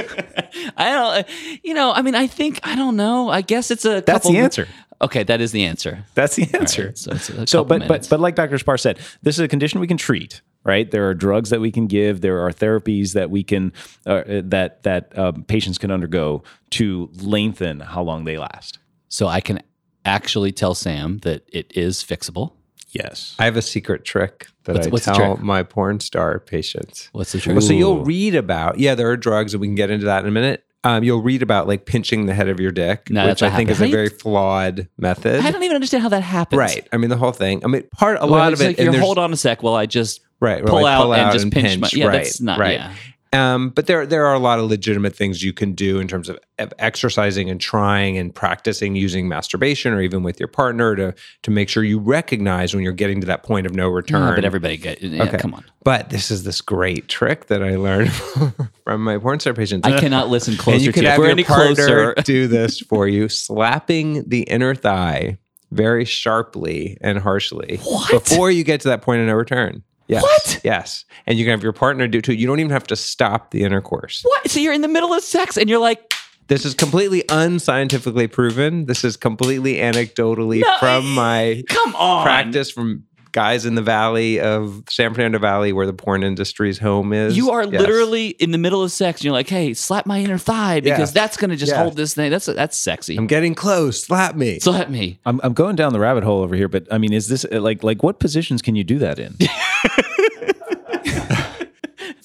I 0.76 0.90
don't. 0.90 1.26
You 1.64 1.74
know, 1.74 1.90
I 1.92 2.02
mean, 2.02 2.14
I 2.14 2.26
think 2.26 2.60
I 2.62 2.76
don't 2.76 2.96
know. 2.96 3.30
I 3.30 3.40
guess 3.40 3.70
it's 3.70 3.84
a. 3.84 4.02
That's 4.02 4.28
the 4.28 4.36
answer. 4.36 4.68
Okay, 5.02 5.22
that 5.24 5.40
is 5.40 5.50
the 5.52 5.64
answer. 5.64 6.04
That's 6.14 6.36
the 6.36 6.46
answer. 6.54 6.86
right, 6.88 6.98
so 6.98 7.44
so 7.46 7.64
but 7.64 7.80
minutes. 7.80 8.06
but 8.06 8.16
but 8.18 8.20
like 8.20 8.34
Dr. 8.36 8.58
Spar 8.58 8.76
said, 8.76 8.98
this 9.22 9.36
is 9.36 9.40
a 9.40 9.48
condition 9.48 9.80
we 9.80 9.86
can 9.86 9.96
treat. 9.96 10.42
Right, 10.62 10.90
there 10.90 11.08
are 11.08 11.14
drugs 11.14 11.48
that 11.50 11.60
we 11.62 11.70
can 11.70 11.86
give. 11.86 12.20
There 12.20 12.44
are 12.44 12.50
therapies 12.50 13.14
that 13.14 13.30
we 13.30 13.42
can 13.42 13.72
uh, 14.04 14.22
that 14.26 14.82
that 14.82 15.16
um, 15.18 15.42
patients 15.44 15.78
can 15.78 15.90
undergo 15.90 16.42
to 16.72 17.08
lengthen 17.22 17.80
how 17.80 18.02
long 18.02 18.24
they 18.24 18.36
last. 18.36 18.78
So 19.08 19.26
I 19.26 19.40
can 19.40 19.60
actually 20.04 20.52
tell 20.52 20.74
Sam 20.74 21.18
that 21.18 21.44
it 21.50 21.72
is 21.74 22.04
fixable. 22.04 22.52
Yes, 22.90 23.36
I 23.38 23.44
have 23.46 23.56
a 23.56 23.62
secret 23.62 24.04
trick 24.04 24.48
that 24.64 24.74
What's- 24.74 24.86
I 24.86 24.90
what's 24.90 25.04
tell 25.06 25.14
trick? 25.14 25.40
my 25.40 25.62
porn 25.62 26.00
star 26.00 26.38
patients. 26.40 27.08
What's 27.12 27.32
the 27.32 27.38
truth? 27.40 27.54
Well, 27.56 27.62
so 27.62 27.72
you'll 27.72 28.04
read 28.04 28.34
about, 28.34 28.78
yeah, 28.78 28.94
there 28.94 29.08
are 29.10 29.16
drugs, 29.16 29.54
and 29.54 29.60
we 29.60 29.68
can 29.68 29.76
get 29.76 29.90
into 29.90 30.06
that 30.06 30.22
in 30.24 30.28
a 30.28 30.32
minute. 30.32 30.64
Um, 30.82 31.04
you'll 31.04 31.22
read 31.22 31.42
about 31.42 31.68
like 31.68 31.84
pinching 31.86 32.26
the 32.26 32.34
head 32.34 32.48
of 32.48 32.58
your 32.58 32.72
dick, 32.72 33.08
No, 33.10 33.26
which 33.26 33.42
I 33.42 33.48
what 33.48 33.56
think 33.56 33.70
is 33.70 33.80
a 33.80 33.86
very 33.88 34.08
flawed 34.08 34.88
method. 34.98 35.40
I 35.44 35.50
don't 35.50 35.62
even 35.62 35.74
understand 35.74 36.02
how 36.02 36.08
that 36.10 36.22
happens. 36.22 36.58
Right. 36.58 36.88
I 36.92 36.96
mean, 36.96 37.10
the 37.10 37.16
whole 37.18 37.32
thing. 37.32 37.62
I 37.64 37.68
mean, 37.68 37.84
part 37.92 38.16
a 38.20 38.26
Well, 38.26 38.30
lot 38.30 38.52
of 38.52 38.60
it. 38.60 38.64
like 38.66 38.78
and 38.78 38.92
you're 38.92 39.00
hold 39.02 39.18
on 39.18 39.32
a 39.32 39.36
sec 39.36 39.62
while 39.62 39.74
I 39.74 39.86
just 39.86 40.20
right, 40.40 40.64
pull, 40.64 40.82
like, 40.82 40.86
out, 40.98 41.12
and 41.12 41.32
just 41.32 41.50
pinch, 41.52 41.78
my. 41.78 41.88
Yeah, 41.92 42.06
right, 42.06 42.12
that's 42.24 42.40
not. 42.40 42.58
right. 42.58 42.78
Yeah. 42.78 42.94
Um, 43.32 43.70
but 43.70 43.86
there 43.86 44.06
there 44.06 44.26
are 44.26 44.34
a 44.34 44.40
lot 44.40 44.58
of 44.58 44.68
legitimate 44.68 45.14
things 45.14 45.40
you 45.40 45.52
can 45.52 45.72
do 45.72 46.00
in 46.00 46.08
terms 46.08 46.28
of, 46.28 46.36
of 46.58 46.72
exercising 46.80 47.48
and 47.48 47.60
trying 47.60 48.18
and 48.18 48.34
practicing 48.34 48.96
using 48.96 49.28
masturbation 49.28 49.92
or 49.92 50.02
even 50.02 50.24
with 50.24 50.40
your 50.40 50.48
partner 50.48 50.96
to 50.96 51.14
to 51.44 51.50
make 51.52 51.68
sure 51.68 51.84
you 51.84 52.00
recognize 52.00 52.74
when 52.74 52.82
you're 52.82 52.92
getting 52.92 53.20
to 53.20 53.28
that 53.28 53.44
point 53.44 53.66
of 53.66 53.72
no 53.74 53.88
return. 53.88 54.22
No, 54.30 54.34
but 54.34 54.44
everybody 54.44 54.76
get 54.76 55.00
yeah, 55.00 55.22
Okay. 55.22 55.38
come 55.38 55.54
on. 55.54 55.64
But 55.84 56.10
this 56.10 56.32
is 56.32 56.42
this 56.42 56.60
great 56.60 57.06
trick 57.06 57.46
that 57.46 57.62
I 57.62 57.76
learned 57.76 58.10
from 58.84 59.04
my 59.04 59.16
porn 59.18 59.38
star 59.38 59.54
patients. 59.54 59.86
I 59.86 60.00
cannot 60.00 60.28
listen 60.28 60.56
closer 60.56 60.74
and 60.74 60.82
you 60.84 60.90
to 60.90 60.92
can 60.94 61.02
you. 61.04 61.08
Have 61.10 61.18
we're 61.20 61.26
your 61.26 61.32
any 61.32 61.44
partner 61.44 62.14
do 62.24 62.48
this 62.48 62.80
for 62.80 63.06
you, 63.06 63.28
slapping 63.28 64.28
the 64.28 64.40
inner 64.42 64.74
thigh 64.74 65.38
very 65.70 66.04
sharply 66.04 66.98
and 67.00 67.16
harshly 67.16 67.78
What? 67.84 68.10
before 68.10 68.50
you 68.50 68.64
get 68.64 68.80
to 68.80 68.88
that 68.88 69.02
point 69.02 69.20
of 69.20 69.28
no 69.28 69.34
return. 69.34 69.84
Yes. 70.10 70.22
What? 70.22 70.60
Yes. 70.64 71.04
And 71.26 71.38
you 71.38 71.44
can 71.44 71.52
have 71.52 71.62
your 71.62 71.72
partner 71.72 72.08
do 72.08 72.18
it 72.18 72.24
too. 72.24 72.34
You 72.34 72.46
don't 72.46 72.58
even 72.60 72.72
have 72.72 72.86
to 72.88 72.96
stop 72.96 73.52
the 73.52 73.62
intercourse. 73.62 74.22
What? 74.24 74.50
So 74.50 74.58
you're 74.60 74.72
in 74.72 74.80
the 74.82 74.88
middle 74.88 75.14
of 75.14 75.22
sex 75.22 75.56
and 75.56 75.70
you're 75.70 75.78
like, 75.78 76.12
This 76.48 76.64
is 76.64 76.74
completely 76.74 77.22
unscientifically 77.28 78.26
proven. 78.26 78.86
This 78.86 79.04
is 79.04 79.16
completely 79.16 79.74
anecdotally 79.76 80.62
No, 80.62 80.76
from 80.80 81.14
my 81.14 81.62
come 81.68 81.94
on. 81.94 82.24
practice 82.24 82.70
from 82.72 83.04
guys 83.32 83.64
in 83.64 83.76
the 83.76 83.82
valley 83.82 84.40
of 84.40 84.82
San 84.88 85.14
Fernando 85.14 85.38
Valley 85.38 85.72
where 85.72 85.86
the 85.86 85.92
porn 85.92 86.24
industry's 86.24 86.80
home 86.80 87.12
is. 87.12 87.36
You 87.36 87.52
are 87.52 87.62
Yes. 87.62 87.80
literally 87.80 88.30
in 88.30 88.50
the 88.50 88.58
middle 88.58 88.82
of 88.82 88.90
sex 88.90 89.20
and 89.20 89.26
you're 89.26 89.32
like, 89.32 89.48
hey, 89.48 89.72
slap 89.74 90.04
my 90.04 90.18
inner 90.18 90.36
thigh 90.38 90.80
because 90.80 90.98
Yes. 90.98 91.12
that's 91.12 91.36
going 91.36 91.50
to 91.50 91.56
just 91.56 91.70
Yes. 91.70 91.78
hold 91.80 91.94
this 91.96 92.12
thing. 92.14 92.28
That's 92.32 92.46
that's 92.46 92.76
sexy. 92.76 93.16
I'm 93.16 93.28
getting 93.28 93.54
close. 93.54 94.02
Slap 94.02 94.34
me. 94.34 94.58
slap 94.58 94.90
me. 94.90 95.20
I'm, 95.24 95.40
I'm 95.44 95.52
going 95.52 95.76
down 95.76 95.92
the 95.92 96.00
rabbit 96.00 96.24
hole 96.24 96.42
over 96.42 96.56
here, 96.56 96.66
but 96.66 96.88
I 96.92 96.98
mean, 96.98 97.12
is 97.12 97.28
this 97.28 97.46
like 97.52 97.84
like 97.84 98.02
what 98.02 98.18
positions 98.18 98.60
can 98.62 98.74
you 98.74 98.82
do 98.82 98.98
that 98.98 99.20
in? 99.20 99.36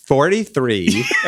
43. 0.07 1.03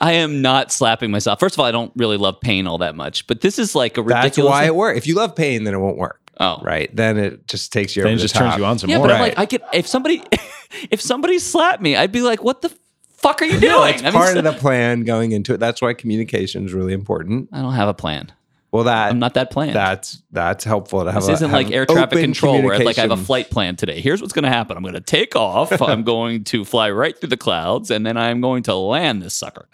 I 0.00 0.12
am 0.14 0.40
not 0.42 0.72
slapping 0.72 1.10
myself. 1.10 1.38
First 1.38 1.54
of 1.54 1.60
all, 1.60 1.66
I 1.66 1.70
don't 1.72 1.92
really 1.94 2.16
love 2.16 2.40
pain 2.40 2.66
all 2.66 2.78
that 2.78 2.96
much, 2.96 3.26
but 3.26 3.42
this 3.42 3.58
is 3.58 3.74
like 3.74 3.96
a 3.98 4.02
ridiculous. 4.02 4.36
That's 4.36 4.60
why 4.62 4.64
it 4.64 4.74
works. 4.74 4.96
If 4.98 5.06
you 5.06 5.14
love 5.14 5.36
pain, 5.36 5.64
then 5.64 5.74
it 5.74 5.78
won't 5.78 5.98
work. 5.98 6.18
Oh. 6.40 6.58
Right. 6.62 6.94
Then 6.96 7.18
it 7.18 7.46
just 7.46 7.72
takes 7.72 7.94
you 7.94 8.02
then 8.02 8.12
over 8.12 8.14
it 8.14 8.18
the 8.18 8.22
just 8.24 8.34
turns 8.34 8.56
you 8.56 8.64
on 8.64 8.78
some 8.78 8.88
Yeah, 8.88 8.98
more. 8.98 9.08
but 9.08 9.14
I'm 9.16 9.20
Right. 9.20 9.36
like, 9.36 9.38
I 9.38 9.46
could 9.46 9.62
if 9.74 9.86
somebody 9.86 10.22
if 10.90 11.00
somebody 11.00 11.38
slapped 11.38 11.82
me, 11.82 11.94
I'd 11.94 12.10
be 12.12 12.22
like, 12.22 12.42
what 12.42 12.62
the 12.62 12.72
fuck 13.18 13.42
are 13.42 13.44
you 13.44 13.60
doing? 13.60 13.72
No, 13.72 13.84
it's 13.84 14.02
I 14.02 14.06
mean, 14.06 14.12
part 14.14 14.36
of 14.38 14.44
the 14.44 14.52
plan 14.54 15.04
going 15.04 15.32
into 15.32 15.52
it. 15.52 15.58
That's 15.60 15.82
why 15.82 15.92
communication 15.92 16.64
is 16.64 16.72
really 16.72 16.94
important. 16.94 17.50
I 17.52 17.60
don't 17.60 17.74
have 17.74 17.88
a 17.88 17.94
plan. 17.94 18.32
Well, 18.72 18.84
that 18.84 19.10
I'm 19.10 19.18
not 19.18 19.34
that 19.34 19.50
planned. 19.50 19.74
That's 19.76 20.22
that's 20.30 20.64
helpful 20.64 21.04
to 21.04 21.12
have. 21.12 21.22
This 21.22 21.28
a- 21.28 21.32
isn't 21.34 21.50
have 21.50 21.62
like 21.64 21.70
air 21.72 21.84
traffic 21.86 22.18
control 22.20 22.62
where 22.62 22.72
it's 22.74 22.84
like 22.84 22.96
I 22.98 23.02
have 23.02 23.10
a 23.10 23.16
flight 23.18 23.50
plan 23.50 23.76
today. 23.76 24.00
Here's 24.00 24.22
what's 24.22 24.32
going 24.32 24.44
to 24.44 24.48
happen. 24.48 24.76
I'm 24.78 24.82
going 24.82 24.94
to 24.94 25.00
take 25.02 25.36
off. 25.36 25.80
I'm 25.82 26.02
going 26.04 26.44
to 26.44 26.64
fly 26.64 26.90
right 26.90 27.16
through 27.18 27.28
the 27.28 27.36
clouds, 27.36 27.90
and 27.90 28.06
then 28.06 28.16
I'm 28.16 28.40
going 28.40 28.62
to 28.64 28.74
land 28.74 29.20
this 29.22 29.34
sucker. 29.34 29.68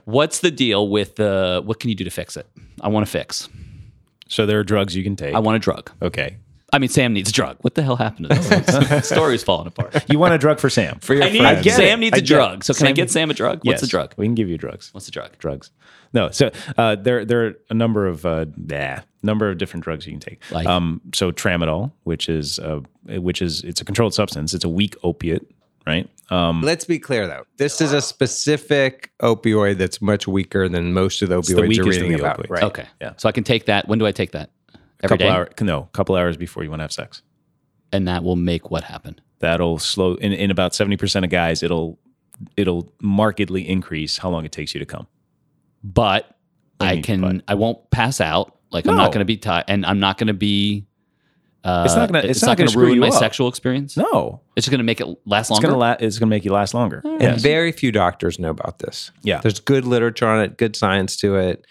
what's 0.06 0.40
the 0.40 0.50
deal 0.50 0.88
with 0.88 1.16
the? 1.16 1.60
What 1.64 1.78
can 1.78 1.90
you 1.90 1.94
do 1.96 2.04
to 2.04 2.10
fix 2.10 2.36
it? 2.38 2.46
I 2.80 2.88
want 2.88 3.04
to 3.06 3.12
fix. 3.12 3.48
so 4.28 4.46
there 4.46 4.58
are 4.60 4.64
drugs 4.64 4.96
you 4.96 5.04
can 5.04 5.14
take. 5.16 5.34
I 5.34 5.38
want 5.38 5.56
a 5.56 5.60
drug. 5.60 5.90
okay. 6.02 6.38
I 6.72 6.78
mean, 6.80 6.88
Sam 6.88 7.12
needs 7.12 7.30
a 7.30 7.32
drug. 7.32 7.56
What 7.60 7.74
the 7.76 7.82
hell 7.82 7.94
happened 7.96 8.28
to 8.28 8.34
this? 8.34 8.50
Oh, 8.90 9.00
Story's 9.00 9.44
falling 9.44 9.68
apart. 9.68 10.04
You 10.10 10.18
want 10.18 10.34
a 10.34 10.38
drug 10.38 10.58
for 10.58 10.68
Sam? 10.68 10.98
for 10.98 11.14
your 11.14 11.22
I 11.22 11.30
need 11.30 11.38
friends. 11.38 11.64
get 11.64 11.76
Sam 11.76 11.98
it. 11.98 12.00
needs 12.00 12.14
I 12.14 12.18
a 12.18 12.20
get 12.22 12.26
drug. 12.26 12.58
it. 12.58 12.64
So 12.64 12.74
can 12.74 12.88
I 12.88 12.92
get 12.92 13.08
Sam 13.10 13.30
a 13.30 13.34
drug? 13.34 13.58
What's 13.58 13.66
Yes, 13.66 13.80
the 13.82 13.86
drug? 13.86 14.14
We 14.16 14.26
can 14.26 14.34
give 14.34 14.48
you 14.48 14.58
drugs. 14.58 14.92
What's 14.92 15.06
the 15.06 15.12
drug? 15.12 15.38
drugs. 15.38 15.70
No, 16.16 16.30
so 16.30 16.50
uh, 16.78 16.96
there 16.96 17.24
there 17.24 17.40
are 17.46 17.52
a 17.68 17.74
number 17.74 18.06
of 18.06 18.24
uh, 18.24 18.46
nah, 18.56 19.00
number 19.22 19.50
of 19.50 19.58
different 19.58 19.84
drugs 19.84 20.06
you 20.06 20.12
can 20.12 20.20
take. 20.20 20.40
Like? 20.50 20.66
Um, 20.66 21.00
so 21.14 21.30
tramadol, 21.30 21.92
which 22.04 22.28
is 22.28 22.58
uh, 22.58 22.80
which 23.28 23.42
is 23.42 23.62
it's 23.64 23.80
a 23.82 23.84
controlled 23.84 24.14
substance. 24.14 24.54
It's 24.54 24.64
a 24.64 24.68
weak 24.80 24.94
opiate, 25.02 25.44
right? 25.86 26.08
Um, 26.30 26.62
Let's 26.62 26.84
be 26.86 26.98
clear 26.98 27.26
though. 27.26 27.44
This 27.58 27.80
is 27.80 27.92
a 27.92 28.00
specific 28.00 29.10
opioid 29.20 29.76
that's 29.78 30.00
much 30.00 30.26
weaker 30.26 30.68
than 30.68 30.92
most 30.92 31.20
of 31.22 31.28
the 31.28 31.36
the 31.36 31.42
opioids 31.42 31.48
you're 31.54 31.66
weakest 31.68 31.98
of 31.98 32.02
reading 32.04 32.16
the 32.16 32.24
about. 32.24 32.38
opioids. 32.38 32.50
Right. 32.50 32.62
Okay. 32.64 32.86
Yeah. 33.00 33.12
So 33.18 33.28
I 33.28 33.32
can 33.32 33.44
take 33.44 33.66
that. 33.66 33.86
When 33.88 33.98
do 33.98 34.06
I 34.06 34.12
take 34.12 34.32
that? 34.32 34.50
Every 35.02 35.18
couple 35.18 35.26
day, 35.26 35.28
hours, 35.30 35.48
no, 35.60 35.78
a 35.80 35.96
couple 35.96 36.16
hours 36.16 36.36
before 36.38 36.64
you 36.64 36.70
want 36.70 36.80
to 36.80 36.84
have 36.84 36.92
sex. 36.92 37.20
and 37.92 38.08
that 38.08 38.24
will 38.24 38.36
make 38.36 38.70
what 38.70 38.84
happen. 38.84 39.20
That'll 39.40 39.78
slow 39.78 40.14
in, 40.14 40.32
in 40.32 40.50
about 40.50 40.74
seventy 40.74 40.96
percent 40.96 41.24
of 41.26 41.30
guys. 41.30 41.62
It'll 41.62 41.98
it'll 42.56 42.90
markedly 43.02 43.68
increase 43.68 44.16
how 44.18 44.30
long 44.30 44.44
it 44.46 44.52
takes 44.52 44.72
you 44.74 44.80
to 44.80 44.86
come. 44.86 45.06
But 45.94 46.24
What 46.78 46.86
do 46.86 46.86
I 46.86 46.94
mean, 46.94 47.02
can 47.02 47.20
but? 47.20 47.42
I 47.48 47.54
won't 47.54 47.90
pass 47.90 48.20
out. 48.20 48.56
Like 48.72 48.86
I'm 48.86 48.96
not 48.96 49.12
going 49.12 49.20
to 49.20 49.24
be 49.24 49.36
tired, 49.36 49.64
and 49.68 49.86
I'm 49.86 50.00
not 50.00 50.18
going 50.18 50.26
to 50.26 50.34
be. 50.34 50.86
Uh, 51.64 51.82
It's 51.84 51.96
not 51.96 52.12
gonna- 52.12 52.24
it's 52.28 52.42
not 52.42 52.56
going 52.56 52.68
gonna 52.68 52.78
ruin 52.86 52.98
my 53.00 53.08
up. 53.08 53.14
sexual 53.14 53.48
experience. 53.48 53.96
No, 53.96 54.40
It's 54.54 54.66
just 54.66 54.70
going 54.70 54.78
to 54.78 54.84
make 54.84 55.00
it 55.00 55.06
last 55.26 55.50
longer. 55.50 55.66
it's 55.66 55.66
longer. 55.66 55.66
gonna 55.66 55.78
la- 55.78 55.96
it's 55.98 56.18
gonna 56.18 56.30
make 56.30 56.44
you 56.44 56.52
last 56.52 56.74
longer. 56.74 57.00
And 57.04 57.20
Yes. 57.20 57.42
very 57.42 57.72
few 57.72 57.90
doctors 57.90 58.38
know 58.38 58.50
about 58.50 58.78
this. 58.78 59.10
Yeah. 59.24 59.40
There's 59.40 59.58
good 59.58 59.84
literature 59.84 60.28
on 60.28 60.40
it, 60.44 60.58
good 60.58 60.76
science 60.76 61.16
to 61.18 61.34
it. 61.36 61.64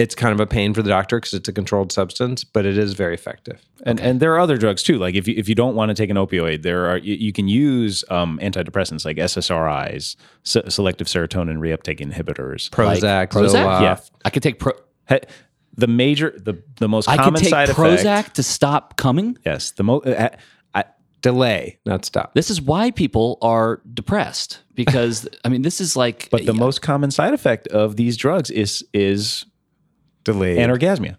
It's 0.00 0.14
kind 0.14 0.32
of 0.32 0.40
a 0.40 0.46
pain 0.46 0.72
for 0.72 0.82
the 0.82 0.88
doctor 0.88 1.18
because 1.18 1.34
it's 1.34 1.48
a 1.48 1.52
controlled 1.52 1.92
substance, 1.92 2.42
but 2.42 2.64
it 2.64 2.78
is 2.78 2.94
very 2.94 3.12
effective. 3.12 3.60
And 3.84 4.00
and 4.00 4.18
there 4.18 4.32
are 4.34 4.38
other 4.38 4.56
drugs 4.56 4.82
too. 4.82 4.96
Like 4.96 5.14
if 5.14 5.28
you 5.28 5.34
if 5.36 5.46
you 5.46 5.54
don't 5.54 5.74
want 5.74 5.90
to 5.90 5.94
take 5.94 6.08
an 6.08 6.16
opioid, 6.16 6.62
there 6.62 6.86
are 6.86 6.96
you, 6.96 7.14
you 7.14 7.32
can 7.32 7.48
use 7.48 8.02
um, 8.08 8.38
antidepressants 8.42 9.04
like 9.04 9.18
SSRIs, 9.18 10.16
se- 10.42 10.68
selective 10.68 11.06
serotonin 11.06 11.58
reuptake 11.58 12.00
inhibitors. 12.00 12.70
Prozac, 12.70 13.28
Prozac? 13.28 13.50
Zoloft. 13.50 13.82
Yeah. 13.82 14.00
I 14.24 14.30
could 14.30 14.42
take 14.42 14.58
pro. 14.58 14.72
He- 15.08 15.20
the 15.76 15.86
major 15.86 16.34
the 16.36 16.62
the 16.78 16.88
most 16.88 17.08
I 17.08 17.16
could 17.16 17.24
common 17.24 17.40
take 17.42 17.50
side 17.50 17.68
Prozac 17.68 17.94
effect. 17.94 18.36
to 18.36 18.42
stop 18.42 18.96
coming. 18.96 19.36
Yes, 19.44 19.72
the 19.72 19.84
most. 19.84 20.06
Uh, 20.06 20.30
Delay, 21.22 21.78
not 21.84 22.04
stop. 22.04 22.34
This 22.34 22.50
is 22.50 22.62
why 22.62 22.90
people 22.90 23.38
are 23.42 23.82
depressed 23.92 24.60
because 24.74 25.28
I 25.44 25.48
mean 25.48 25.62
this 25.62 25.80
is 25.80 25.96
like. 25.96 26.28
but 26.30 26.46
the 26.46 26.54
yeah, 26.54 26.58
most 26.58 26.80
common 26.80 27.10
side 27.10 27.34
effect 27.34 27.66
of 27.68 27.96
these 27.96 28.16
drugs 28.16 28.50
is 28.50 28.84
is 28.94 29.44
Delayed. 30.24 30.58
anorgasmia 30.58 31.16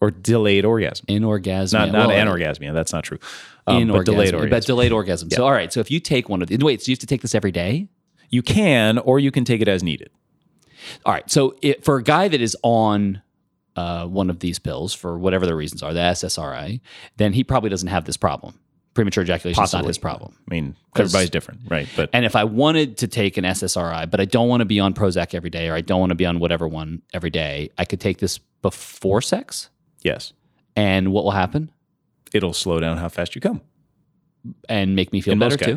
or 0.00 0.10
delayed 0.10 0.64
orgasm. 0.64 1.06
inorgasmia. 1.08 1.72
Not 1.72 1.92
not 1.92 2.08
Well, 2.08 2.26
anorgasmia. 2.26 2.72
That's 2.74 2.92
not 2.92 3.04
true. 3.04 3.18
Um, 3.66 3.82
inorgasm, 3.84 3.92
but 3.92 4.04
delayed 4.06 4.34
orgasm. 4.34 4.50
But 4.50 4.66
delayed 4.66 4.92
orgasm. 4.92 5.30
So 5.30 5.44
all 5.44 5.52
right. 5.52 5.72
So 5.72 5.80
if 5.80 5.90
you 5.90 6.00
take 6.00 6.28
one 6.28 6.42
of 6.42 6.48
these, 6.48 6.58
wait. 6.58 6.82
So 6.82 6.90
you 6.90 6.94
have 6.94 7.00
to 7.00 7.06
take 7.06 7.22
this 7.22 7.34
every 7.34 7.52
day. 7.52 7.88
you 8.30 8.42
can 8.42 8.98
or 8.98 9.18
you 9.18 9.30
can 9.30 9.44
take 9.44 9.60
it 9.60 9.68
as 9.68 9.82
needed. 9.82 10.10
All 11.04 11.12
right. 11.12 11.28
So 11.30 11.56
it, 11.62 11.84
for 11.84 11.96
a 11.96 12.02
guy 12.02 12.28
that 12.28 12.40
is 12.40 12.56
on 12.62 13.22
uh, 13.74 14.06
one 14.06 14.30
of 14.30 14.38
these 14.40 14.58
pills 14.58 14.94
for 14.94 15.18
whatever 15.18 15.46
the 15.46 15.54
reasons 15.54 15.82
are, 15.82 15.92
the 15.92 16.00
SSRI, 16.00 16.80
then 17.16 17.32
he 17.32 17.42
probably 17.44 17.70
doesn't 17.70 17.88
have 17.88 18.04
this 18.04 18.16
problem. 18.16 18.58
Premature 18.96 19.22
ejaculation 19.22 19.62
is 19.62 19.72
not 19.74 19.84
his 19.84 19.98
problem. 19.98 20.34
I 20.50 20.54
mean, 20.54 20.74
everybody's 20.96 21.28
different, 21.30 21.60
right? 21.68 21.86
But 21.94 22.08
And 22.14 22.24
if 22.24 22.34
I 22.34 22.44
wanted 22.44 22.96
to 22.98 23.06
take 23.06 23.36
an 23.36 23.44
SSRI, 23.44 24.10
but 24.10 24.20
I 24.20 24.24
don't 24.24 24.48
want 24.48 24.62
to 24.62 24.64
be 24.64 24.80
on 24.80 24.94
Prozac 24.94 25.34
every 25.34 25.50
day, 25.50 25.68
or 25.68 25.74
I 25.74 25.82
don't 25.82 26.00
want 26.00 26.10
to 26.10 26.14
be 26.16 26.24
on 26.24 26.38
whatever 26.38 26.66
one 26.66 27.02
every 27.12 27.28
day, 27.28 27.68
I 27.76 27.84
could 27.84 28.00
take 28.00 28.18
this 28.18 28.38
before 28.62 29.20
sex. 29.20 29.68
yes, 30.02 30.32
And 30.74 31.12
what 31.12 31.24
will 31.24 31.32
happen? 31.32 31.70
it'll 32.32 32.52
slow 32.52 32.80
down 32.80 32.96
how 32.96 33.08
fast 33.08 33.34
you 33.34 33.40
come. 33.40 33.60
And 34.68 34.96
make 34.96 35.12
me 35.12 35.20
feel 35.20 35.32
In 35.32 35.38
better 35.38 35.56
too. 35.56 35.76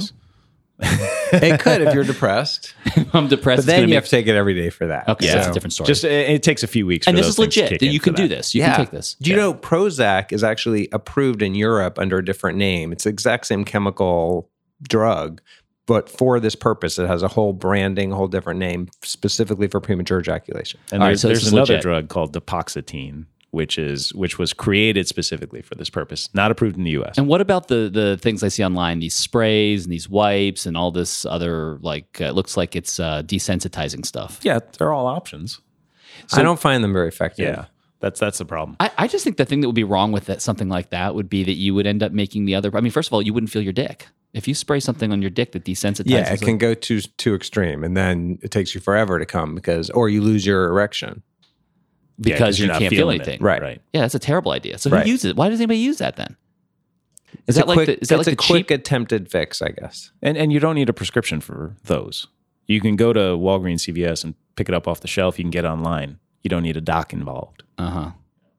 Guys. 0.82 1.00
it 1.34 1.60
could 1.60 1.82
if 1.82 1.94
you're 1.94 2.04
depressed, 2.04 2.74
I'm 3.14 3.28
depressed. 3.28 3.44
but 3.44 3.60
it's 3.60 3.66
then 3.66 3.82
you 3.82 3.88
make- 3.88 3.96
have 3.96 4.06
to 4.06 4.10
take 4.10 4.28
it 4.28 4.36
every 4.36 4.54
day 4.56 4.70
for 4.70 4.88
that. 4.88 5.08
Okay, 5.08 5.26
Yeah. 5.28 5.36
that's 5.36 5.48
a 5.48 5.54
different 5.54 5.74
story. 5.74 5.88
Just 5.88 6.04
it, 6.04 6.30
it 6.30 6.44
takes 6.44 6.64
a 6.64 6.68
few 6.68 6.86
weeks. 6.86 7.08
and 7.08 7.16
for 7.16 7.18
this 7.18 7.28
those 7.28 7.34
is 7.36 7.40
legit. 7.58 7.80
kick 7.80 7.82
You 7.82 8.00
can 8.00 8.14
do 8.14 8.28
that. 8.28 8.36
this. 8.36 8.56
You 8.56 8.62
yeah. 8.62 8.76
can 8.76 8.86
take 8.86 8.92
this. 8.92 9.16
Do 9.22 9.30
you 9.30 9.36
know 9.36 9.54
Prozac 9.54 10.32
is 10.32 10.44
actually 10.44 10.88
approved 10.92 11.42
in 11.42 11.56
Europe 11.56 12.00
under 12.00 12.18
a 12.18 12.26
different 12.26 12.58
name? 12.58 12.92
It's 12.92 13.04
the 13.04 13.10
exact 13.10 13.46
same 13.48 13.66
chemical 13.66 14.50
drug, 14.84 15.42
but 15.86 16.10
for 16.10 16.40
this 16.40 16.56
purpose, 16.56 16.98
it 17.00 17.08
has 17.08 17.24
a 17.24 17.28
whole 17.28 17.52
branding, 17.54 18.12
a 18.12 18.16
whole 18.16 18.28
different 18.28 18.60
name 18.60 18.88
specifically 19.04 19.68
for 19.68 19.80
premature 19.82 20.20
ejaculation. 20.20 20.80
And 20.92 21.02
All 21.02 21.08
right, 21.10 21.12
there's, 21.12 21.22
so 21.22 21.28
there's 21.28 21.48
another 21.52 21.74
legit. 21.74 21.82
drug 21.82 22.10
called 22.10 22.34
dapoxetine, 22.34 23.26
which 23.52 23.78
is 23.78 24.14
which 24.14 24.38
was 24.38 24.54
created 24.54 25.08
specifically 25.08 25.62
for 25.62 25.76
this 25.76 25.90
purpose, 25.90 26.30
not 26.34 26.52
approved 26.52 26.78
in 26.78 26.84
the 26.84 26.92
U.S. 26.92 27.18
And 27.18 27.28
what 27.28 27.42
about 27.42 27.68
the 27.68 27.90
the 27.92 28.18
things 28.18 28.44
I 28.44 28.48
see 28.50 28.64
online? 28.64 29.00
These 29.00 29.16
sprays 29.16 29.86
and 29.86 29.92
these 29.92 30.10
wipes 30.10 30.66
and 30.66 30.78
all 30.78 30.92
this 30.92 31.26
other 31.26 31.78
like 31.82 32.20
uh, 32.22 32.26
it 32.26 32.36
looks 32.36 32.58
like 32.58 32.76
it's 32.76 33.00
uh, 33.00 33.24
desensitizing 33.24 34.06
stuff. 34.06 34.40
yeah, 34.44 34.60
they're 34.78 34.94
all 34.94 35.08
options. 35.08 35.62
So, 36.28 36.40
I 36.40 36.44
don't 36.44 36.60
find 36.60 36.84
them 36.84 36.94
very 36.94 37.08
effective. 37.08 37.46
Yeah, 37.48 37.66
that's 38.00 38.20
that's 38.20 38.38
the 38.38 38.46
problem. 38.46 38.78
I, 38.80 38.92
I 38.98 39.08
just 39.08 39.24
think 39.24 39.38
the 39.38 39.46
thing 39.46 39.62
that 39.62 39.68
would 39.68 39.76
be 39.76 39.84
wrong 39.84 40.12
with 40.12 40.26
that, 40.26 40.42
something 40.42 40.70
like 40.70 40.90
that 40.90 41.16
would 41.16 41.30
be 41.30 41.44
that 41.44 41.54
you 41.54 41.74
would 41.74 41.88
end 41.88 42.04
up 42.04 42.12
making 42.12 42.46
the 42.46 42.56
other. 42.56 42.76
I 42.76 42.82
mean, 42.82 42.92
first 42.92 43.10
of 43.10 43.14
all, 43.14 43.22
you 43.22 43.34
wouldn't 43.34 43.52
feel 43.52 43.62
your 43.62 43.74
dick 43.74 44.08
if 44.34 44.48
you 44.48 44.54
spray 44.54 44.80
something 44.80 45.12
on 45.12 45.22
your 45.22 45.32
dick 45.32 45.54
that 45.54 45.64
desensitizes. 45.64 46.10
Yeah, 46.10 46.34
it 46.34 46.42
can 46.42 46.58
go 46.58 46.74
too 46.74 47.02
too 47.02 47.34
extreme, 47.34 47.84
and 47.84 47.98
then 47.98 48.40
it 48.42 48.52
takes 48.52 48.76
you 48.76 48.82
forever 48.82 49.18
to 49.20 49.26
come 49.26 49.56
because, 49.56 49.90
or 49.90 50.10
you 50.10 50.22
lose 50.22 50.46
your 50.46 50.66
erection. 50.66 51.24
Yeah, 52.22 52.34
because 52.36 52.60
you're 52.60 52.68
you 52.74 52.80
can't 52.80 52.90
feel 52.90 53.00
feeling 53.00 53.22
it. 53.22 53.28
anything. 53.28 53.42
Right. 53.44 53.62
Right. 53.62 53.82
Yeah, 53.94 54.02
that's 54.02 54.16
a 54.16 54.20
terrible 54.20 54.52
idea. 54.52 54.78
So 54.78 54.90
Right. 54.90 55.04
who 55.06 55.12
uses 55.12 55.32
it? 55.32 55.36
Why 55.38 55.50
does 55.50 55.60
anybody 55.60 55.80
use 55.80 55.98
that 56.00 56.16
then? 56.18 56.36
Is 57.48 57.56
It's 57.56 57.58
that 57.58 57.66
a 57.66 57.68
like 57.68 57.76
quick, 57.78 57.86
the, 57.88 58.00
is 58.02 58.10
that 58.10 58.18
like 58.18 58.28
a 58.28 58.30
the 58.32 58.36
quick 58.36 58.68
cheap? 58.68 58.80
attempted 58.80 59.30
fix, 59.32 59.62
I 59.62 59.70
guess. 59.70 60.12
And 60.22 60.36
and 60.38 60.52
you 60.52 60.60
don't 60.60 60.76
need 60.76 60.90
a 60.90 60.94
prescription 60.94 61.40
for 61.42 61.76
those. 61.86 62.28
You 62.68 62.82
can 62.82 62.96
go 62.96 63.14
to 63.14 63.20
Walgreens, 63.20 63.82
CVS, 63.88 64.24
and 64.24 64.36
pick 64.56 64.68
it 64.70 64.76
up 64.76 64.88
off 64.88 65.02
the 65.02 65.08
shelf. 65.08 65.38
You 65.40 65.44
can 65.44 65.52
get 65.52 65.66
online. 65.66 66.20
You 66.44 66.50
don't 66.50 66.64
need 66.64 66.78
a 66.78 66.82
doc 66.82 67.14
involved. 67.14 67.64
Uh 67.78 67.90
huh. 67.90 68.12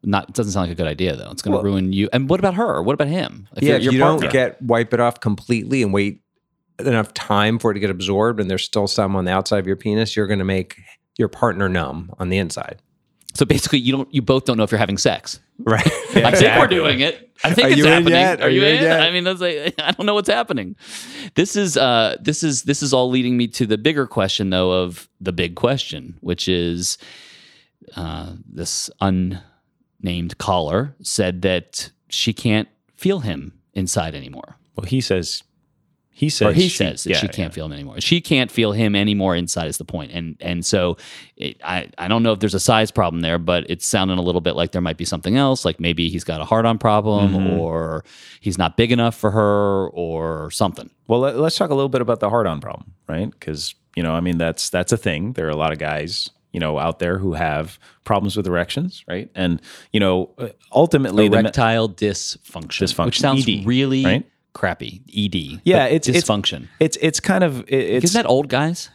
Not 0.02 0.30
it 0.30 0.34
doesn't 0.34 0.52
sound 0.52 0.68
like 0.68 0.72
a 0.72 0.80
good 0.82 0.86
idea 0.86 1.14
though. 1.16 1.30
It's 1.30 1.42
going 1.42 1.52
to 1.52 1.56
Well- 1.56 1.64
ruin 1.64 1.92
you. 1.92 2.08
And 2.12 2.28
what 2.30 2.40
about 2.40 2.54
her? 2.54 2.82
What 2.82 2.94
about 2.94 3.08
him? 3.08 3.48
If 3.56 3.62
yeah, 3.62 3.68
you're- 3.70 3.76
if 3.78 3.82
your 3.84 3.92
you 3.92 4.00
partner. 4.00 4.20
don't 4.22 4.32
get 4.32 4.62
wipe 4.62 4.94
it 4.94 5.00
off 5.00 5.20
completely 5.20 5.82
and 5.82 5.92
wait 5.92 6.22
enough 6.78 7.12
time 7.12 7.58
for 7.58 7.72
it 7.72 7.74
to 7.74 7.80
get 7.80 7.90
absorbed 7.90 8.40
and 8.40 8.50
there's 8.50 8.64
still 8.64 8.86
some 8.86 9.14
on 9.14 9.26
the 9.26 9.30
outside 9.32 9.58
of 9.58 9.66
your 9.66 9.76
penis, 9.76 10.16
you're 10.16 10.26
going 10.26 10.38
to 10.38 10.44
make 10.46 10.76
your 11.18 11.28
partner 11.28 11.68
numb 11.68 12.10
on 12.18 12.30
the 12.30 12.38
inside. 12.38 12.80
So 13.34 13.46
basically, 13.46 13.78
you 13.78 13.92
don't. 13.92 14.12
You 14.12 14.22
both 14.22 14.44
don't 14.44 14.56
know 14.56 14.64
if 14.64 14.70
you're 14.72 14.78
having 14.78 14.98
sex. 14.98 15.40
Right. 15.58 15.86
I 16.16 16.30
think 16.32 16.58
we're 16.58 16.66
doing 16.66 17.00
it. 17.00 17.30
I 17.44 17.54
think 17.54 17.68
Are 17.68 17.70
it's 17.70 17.84
happening. 17.84 18.12
yet? 18.12 18.40
Are, 18.40 18.44
Are 18.44 18.48
you 18.50 18.60
you 18.60 18.66
in 18.66 18.76
in? 18.76 18.82
yet? 18.82 19.00
I 19.02 19.10
mean, 19.12 19.24
that's 19.24 19.40
like, 19.40 19.74
I 19.78 19.92
don't 19.92 20.04
know 20.04 20.14
what's 20.14 20.28
happening. 20.28 20.76
This 21.34 21.56
is 21.56 21.76
uh, 21.76 22.16
this 22.20 22.42
is 22.42 22.64
this 22.64 22.82
is 22.82 22.92
all 22.92 23.08
leading 23.08 23.36
me 23.36 23.46
to 23.48 23.66
the 23.66 23.78
bigger 23.78 24.06
question, 24.06 24.50
though, 24.50 24.72
of 24.72 25.08
the 25.20 25.32
big 25.32 25.54
question, 25.54 26.16
which 26.20 26.48
is 26.48 26.98
uh, 27.96 28.34
this 28.50 28.90
unnamed 29.00 30.38
caller 30.38 30.96
said 31.02 31.42
that 31.42 31.90
she 32.08 32.32
can't 32.32 32.68
feel 32.96 33.20
him 33.20 33.52
inside 33.74 34.14
anymore. 34.14 34.56
Well, 34.76 34.86
he 34.86 35.00
says, 35.00 35.42
he 36.20 36.28
says, 36.28 36.48
Or 36.48 36.52
he 36.52 36.68
she- 36.68 36.76
says 36.76 37.04
that 37.04 37.10
yeah, 37.10 37.16
she 37.16 37.28
can't 37.28 37.54
feel 37.54 37.64
him 37.64 37.72
anymore. 37.72 37.98
She 38.00 38.20
can't 38.20 38.50
feel 38.50 38.72
him 38.72 38.94
anymore 38.94 39.34
inside 39.34 39.68
is 39.68 39.78
the 39.78 39.84
point. 39.86 40.12
And 40.12 40.36
and 40.40 40.66
so 40.66 40.98
it, 41.36 41.58
I 41.64 41.88
I 41.96 42.08
don't 42.08 42.22
know 42.22 42.32
if 42.32 42.40
there's 42.40 42.52
a 42.54 42.60
size 42.60 42.90
problem 42.90 43.22
there, 43.22 43.38
but 43.38 43.64
it's 43.70 43.86
sounding 43.86 44.18
a 44.18 44.22
little 44.22 44.42
bit 44.42 44.54
like 44.54 44.72
there 44.72 44.82
might 44.82 44.98
be 44.98 45.06
something 45.06 45.36
else. 45.38 45.64
Like 45.64 45.80
maybe 45.80 46.10
he's 46.10 46.24
got 46.24 46.42
a 46.42 46.44
hard 46.44 46.66
on 46.66 46.76
problem, 46.76 47.32
Mm-hmm. 47.32 47.58
or 47.58 48.04
he's 48.40 48.58
not 48.58 48.76
big 48.76 48.92
enough 48.92 49.14
for 49.14 49.30
her, 49.30 49.88
or 49.88 50.50
something. 50.50 50.90
Well, 51.06 51.20
let, 51.20 51.36
us 51.36 51.56
talk 51.56 51.70
a 51.70 51.74
little 51.74 51.88
bit 51.88 52.02
about 52.02 52.20
the 52.20 52.28
hard-on 52.28 52.60
problem, 52.60 52.92
right? 53.08 53.30
Because 53.30 53.74
you 53.96 54.02
know, 54.02 54.12
I 54.12 54.20
mean, 54.20 54.36
that's 54.38 54.68
that's 54.70 54.92
a 54.92 54.96
thing. 54.98 55.32
There 55.32 55.46
are 55.46 55.50
a 55.50 55.56
lot 55.56 55.72
of 55.72 55.78
guys, 55.78 56.28
you 56.52 56.60
know, 56.60 56.78
out 56.78 56.98
there 56.98 57.16
who 57.18 57.32
have 57.32 57.78
problems 58.04 58.36
with 58.36 58.46
erections, 58.46 59.04
right? 59.08 59.30
And 59.34 59.60
you 59.92 60.00
know, 60.00 60.30
ultimately, 60.70 61.28
the 61.28 61.36
me- 61.36 61.40
Erectile 61.40 61.88
dysfunction, 61.88 62.84
Dysfunction, 62.84 63.06
which 63.06 63.20
sounds 63.20 63.48
ED, 63.48 63.64
really 63.66 64.04
right? 64.04 64.29
Crappy. 64.52 65.02
ED. 65.14 65.60
yeah, 65.64 65.84
it's 65.86 66.08
it's- 66.08 66.24
dysfunction. 66.24 66.68
It's 66.78 66.96
it's 67.00 67.20
kind 67.20 67.44
of 67.44 67.60
it, 67.68 67.74
it's 67.74 68.04
Isn't 68.06 68.22
that 68.22 68.28
old 68.28 68.48
guys? 68.48 68.90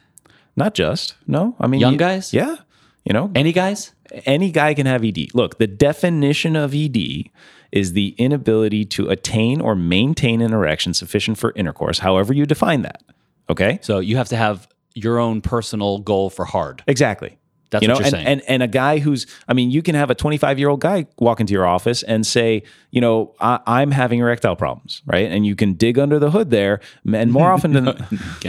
not 0.56 0.74
just 0.74 1.16
no. 1.28 1.56
I 1.60 1.68
mean, 1.68 1.82
Young 1.82 1.94
you- 1.94 2.00
guys? 2.00 2.34
yeah. 2.34 2.56
You 3.04 3.14
know, 3.14 3.32
Any 3.36 3.52
guys? 3.54 3.92
any 4.26 4.52
guy 4.52 4.74
can 4.74 4.86
have 4.88 5.04
ED. 5.04 5.28
Look, 5.34 5.58
the 5.60 5.68
definition 5.68 6.56
of 6.56 6.74
ED 6.74 7.30
is 7.72 7.94
the 7.94 8.16
inability 8.18 8.86
to 8.86 9.10
attain 9.10 9.60
or 9.62 9.76
maintain 9.76 10.42
an 10.42 10.54
erection 10.54 10.94
sufficient 10.94 11.38
for 11.38 11.52
intercourse, 11.56 12.00
however 12.00 12.34
you 12.34 12.46
define 12.46 12.82
that. 12.84 13.04
Okay? 13.50 13.80
So 13.82 14.00
you 14.00 14.18
have 14.18 14.30
to 14.30 14.38
have 14.38 14.68
your 14.94 15.20
own 15.20 15.42
personal 15.42 16.00
goal 16.00 16.30
for 16.30 16.46
hard. 16.46 16.84
Exactly. 16.88 17.38
That's 17.70 17.82
you 17.82 17.88
know, 17.88 17.96
what 17.96 18.00
you're 18.00 18.06
and, 18.06 18.12
saying. 18.12 18.28
and 18.28 18.42
and 18.48 18.64
a 18.64 18.68
guy 18.68 19.00
who's, 19.00 19.26
I 19.48 19.54
mean, 19.54 19.72
you 19.72 19.82
can 19.82 19.96
have 19.96 20.10
a 20.10 20.16
25 20.16 20.60
year 20.60 20.70
old 20.70 20.82
guy 20.82 21.08
walk 21.18 21.40
into 21.40 21.54
your 21.54 21.66
office 21.66 22.04
and 22.04 22.26
say, 22.26 22.64
you 22.92 23.02
know, 23.02 23.34
I, 23.40 23.60
I'm 23.66 23.92
having 23.92 24.20
erectile 24.20 24.56
problems, 24.56 25.02
right? 25.06 25.32
And 25.32 25.46
you 25.46 25.56
can 25.56 25.74
dig 25.74 26.00
under 26.00 26.20
the 26.20 26.32
hood 26.32 26.52
there, 26.52 26.80
and 27.12 27.32
more 27.32 27.52
often 27.52 27.74
than 27.74 27.96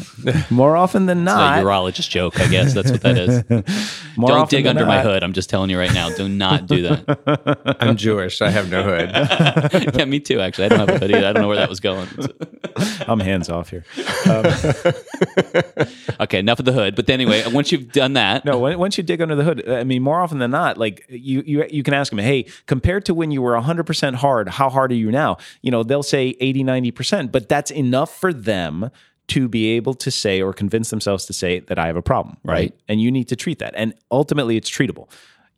more 0.51 0.77
often 0.77 1.07
than 1.07 1.19
a 1.19 1.25
not, 1.25 1.65
urologist 1.65 2.11
joke, 2.11 2.39
I 2.39 2.49
guess. 2.49 2.75
That's 2.75 2.91
what 2.91 3.01
that 3.03 3.19
is. 3.19 4.03
more 4.17 4.31
Don't 4.31 4.51
dig 4.51 4.65
than 4.65 4.77
under 4.77 4.87
my 4.87 5.03
hood. 5.03 5.23
I'm 5.23 5.33
just 5.33 5.51
telling 5.51 5.71
you 5.71 5.79
right 5.79 5.93
now. 5.93 6.09
Do 6.11 6.29
not 6.29 6.67
do 6.67 6.83
that. 6.83 7.77
I'm 7.81 7.97
Jewish. 7.97 8.41
I 8.43 8.51
have 8.51 8.71
no 8.71 8.83
hood. 8.83 9.11
yeah, 9.95 10.05
me 10.05 10.21
too. 10.21 10.41
Actually, 10.41 10.67
I 10.67 10.69
don't 10.69 10.79
have 10.81 10.89
a 10.89 10.99
hood 10.99 11.11
either. 11.11 11.27
I 11.27 11.33
don't 11.33 11.43
know 11.43 11.49
where 11.49 11.57
that 11.57 11.69
was 11.69 11.81
going. 11.81 12.09
I'm 13.09 13.21
hands 13.21 13.49
off 13.49 13.71
here. 13.71 13.85
Um, 14.27 14.47
okay, 16.21 16.39
enough 16.39 16.59
of 16.59 16.65
the 16.65 16.73
hood. 16.73 16.97
But 16.97 17.09
anyway, 17.09 17.45
once 17.53 17.73
you've 17.73 17.93
done 17.93 18.15
that, 18.15 18.45
No, 18.45 18.59
once 18.59 18.99
you 18.99 19.05
dig 19.05 19.21
under 19.21 19.35
the 19.35 19.45
hood, 19.45 19.69
I 19.69 19.85
mean, 19.85 20.03
more 20.03 20.21
often 20.21 20.39
than 20.39 20.51
not, 20.51 20.79
like 20.79 21.05
you, 21.09 21.43
you, 21.47 21.67
you 21.71 21.83
can 21.83 21.95
ask 21.95 22.11
them, 22.11 22.19
hey, 22.19 22.47
compared 22.67 23.05
to 23.07 23.15
when 23.15 23.31
you 23.31 23.43
were 23.43 23.55
100% 23.55 24.15
hard, 24.15 24.49
how 24.49 24.69
hard 24.71 24.93
are 24.93 24.97
you 24.97 25.11
now? 25.11 25.39
You 25.63 25.71
know, 25.71 25.83
they'll 25.83 26.03
say 26.03 26.37
80, 26.41 26.65
90%, 26.65 27.33
but 27.33 27.49
that's 27.49 27.71
enough 27.71 28.15
for 28.17 28.33
them 28.33 28.91
to 29.29 29.49
be 29.49 29.71
able 29.73 29.95
to 29.95 30.11
say 30.11 30.41
or 30.41 30.53
convince 30.53 30.91
themselves 30.91 31.27
to 31.27 31.33
say 31.33 31.61
that 31.61 31.79
I 31.79 31.87
have 31.87 31.97
a 31.97 32.03
problem, 32.03 32.37
right? 32.45 32.55
Right. 32.55 32.75
And 32.89 33.01
you 33.01 33.11
need 33.11 33.29
to 33.29 33.37
treat 33.37 33.59
that. 33.59 33.75
And 33.77 33.95
ultimately, 34.11 34.57
it's 34.57 34.71
treatable. 34.71 35.09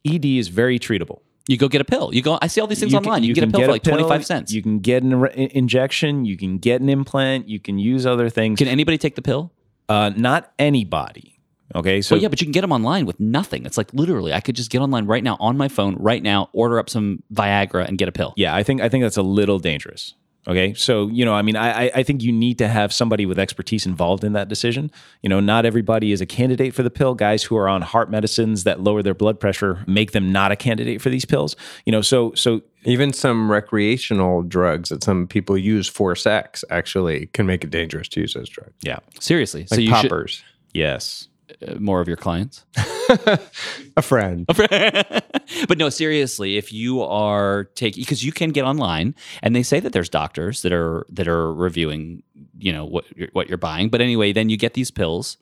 ED 0.06 0.24
is 0.24 0.48
very 0.48 0.78
treatable. 0.78 1.20
you 1.48 1.56
go 1.58 1.68
get 1.68 1.80
a 1.80 1.84
pill. 1.84 2.14
You 2.14 2.22
go. 2.22 2.38
I 2.40 2.46
see 2.46 2.60
all 2.60 2.66
these 2.66 2.80
things 2.80 2.92
You 2.92 2.98
online. 2.98 3.24
you, 3.24 3.34
can 3.34 3.50
get 3.50 3.54
a 3.54 3.58
pill 3.58 3.66
for 3.66 3.72
like 3.72 3.82
twenty 3.82 4.04
five 4.04 4.24
cents. 4.24 4.52
You 4.52 4.62
can 4.62 4.78
get 4.78 5.02
an 5.02 5.12
ir- 5.12 5.26
injection. 5.26 6.24
You 6.24 6.36
can 6.36 6.58
get 6.58 6.80
an 6.80 6.88
implant. 6.88 7.48
You 7.48 7.58
can 7.60 7.78
use 7.78 8.06
other 8.06 8.28
things. 8.30 8.58
can 8.58 8.68
anybody 8.68 8.98
take 8.98 9.14
the 9.16 9.22
pill? 9.22 9.52
uh, 9.88 10.10
not 10.16 10.52
anybody. 10.58 11.34
Okay, 11.74 12.00
so 12.00 12.14
Well, 12.14 12.22
yeah, 12.22 12.28
but 12.28 12.40
you 12.40 12.46
can 12.46 12.52
get 12.52 12.62
them 12.62 12.72
online 12.72 13.04
with 13.04 13.20
nothing. 13.20 13.66
It's 13.66 13.76
like 13.76 13.92
literally, 13.92 14.32
I 14.32 14.40
could 14.40 14.56
just 14.56 14.70
get 14.70 14.80
online 14.80 15.04
right 15.06 15.22
now 15.22 15.36
on 15.38 15.58
my 15.58 15.68
phone 15.68 15.96
right 15.96 16.22
now, 16.22 16.48
order 16.54 16.78
up 16.78 16.88
some 16.88 17.22
Viagra 17.32 17.86
and 17.86 17.98
get 17.98 18.08
a 18.08 18.12
pill. 18.12 18.32
Yeah, 18.36 18.54
I 18.54 18.62
think 18.62 18.80
I 18.80 18.88
think 18.88 19.04
that's 19.04 19.18
a 19.18 19.22
little 19.22 19.58
dangerous. 19.58 20.14
Okay, 20.48 20.72
so 20.72 21.08
you 21.08 21.24
know, 21.26 21.34
I 21.34 21.42
mean, 21.42 21.56
I 21.56 21.84
I- 21.86 21.90
I 21.96 22.02
think 22.02 22.22
you 22.22 22.32
need 22.32 22.56
to 22.58 22.68
have 22.68 22.90
somebody 22.92 23.26
with 23.26 23.38
expertise 23.38 23.84
involved 23.84 24.24
in 24.24 24.32
that 24.32 24.48
decision. 24.48 24.90
You 25.22 25.28
know, 25.28 25.40
not 25.40 25.66
everybody 25.66 26.10
is 26.10 26.20
a 26.22 26.26
candidate 26.26 26.72
for 26.74 26.82
the 26.82 26.90
pill. 26.90 27.14
Guys 27.14 27.42
who 27.44 27.56
are 27.56 27.68
on 27.68 27.82
heart 27.82 28.10
medicines 28.10 28.64
that 28.64 28.80
lower 28.80 29.02
their 29.02 29.12
blood 29.14 29.38
pressure 29.40 29.84
make 29.86 30.12
them 30.12 30.32
not 30.32 30.50
a 30.50 30.56
candidate 30.56 31.02
for 31.02 31.10
these 31.10 31.26
pills. 31.26 31.54
You 31.84 31.92
know, 31.92 32.00
so 32.00 32.32
so 32.34 32.62
Even 32.84 33.12
some 33.12 33.50
recreational 33.52 34.42
drugs 34.42 34.88
that 34.88 35.02
some 35.02 35.26
people 35.26 35.58
use 35.58 35.86
for 35.88 36.14
sex 36.16 36.64
actually 36.70 37.26
can 37.34 37.44
make 37.44 37.62
it 37.64 37.70
dangerous 37.70 38.08
to 38.08 38.20
use 38.20 38.32
those 38.34 38.48
drugs. 38.48 38.72
yeah, 38.82 39.00
Seriously. 39.20 39.66
so 39.66 39.74
Like 39.76 39.84
you 39.84 39.90
poppers. 39.90 40.42
yes, 40.72 41.28
uh, 41.66 41.74
more 41.78 42.00
of 42.00 42.08
your 42.08 42.16
clients. 42.16 42.64
A 43.96 44.02
friend. 44.02 44.46
but 45.68 45.78
no, 45.78 45.88
seriously, 45.88 46.56
if 46.56 46.72
you 46.72 47.02
are 47.02 47.64
taking 47.74 48.02
because 48.02 48.24
you 48.24 48.32
can 48.32 48.50
get 48.50 48.64
online 48.64 49.14
and 49.42 49.54
they 49.56 49.62
say 49.62 49.80
that 49.80 49.92
there's 49.92 50.08
doctors 50.08 50.62
that 50.62 50.72
are 50.72 51.06
that 51.10 51.28
are 51.28 51.52
reviewing, 51.52 52.22
you 52.58 52.72
know, 52.72 52.84
what 52.84 53.04
you're, 53.16 53.28
what 53.32 53.48
you're 53.48 53.58
buying. 53.58 53.88
But 53.88 54.00
anyway, 54.00 54.32
then 54.32 54.48
you 54.48 54.56
get 54.56 54.74
these 54.74 54.90
pills 54.90 55.38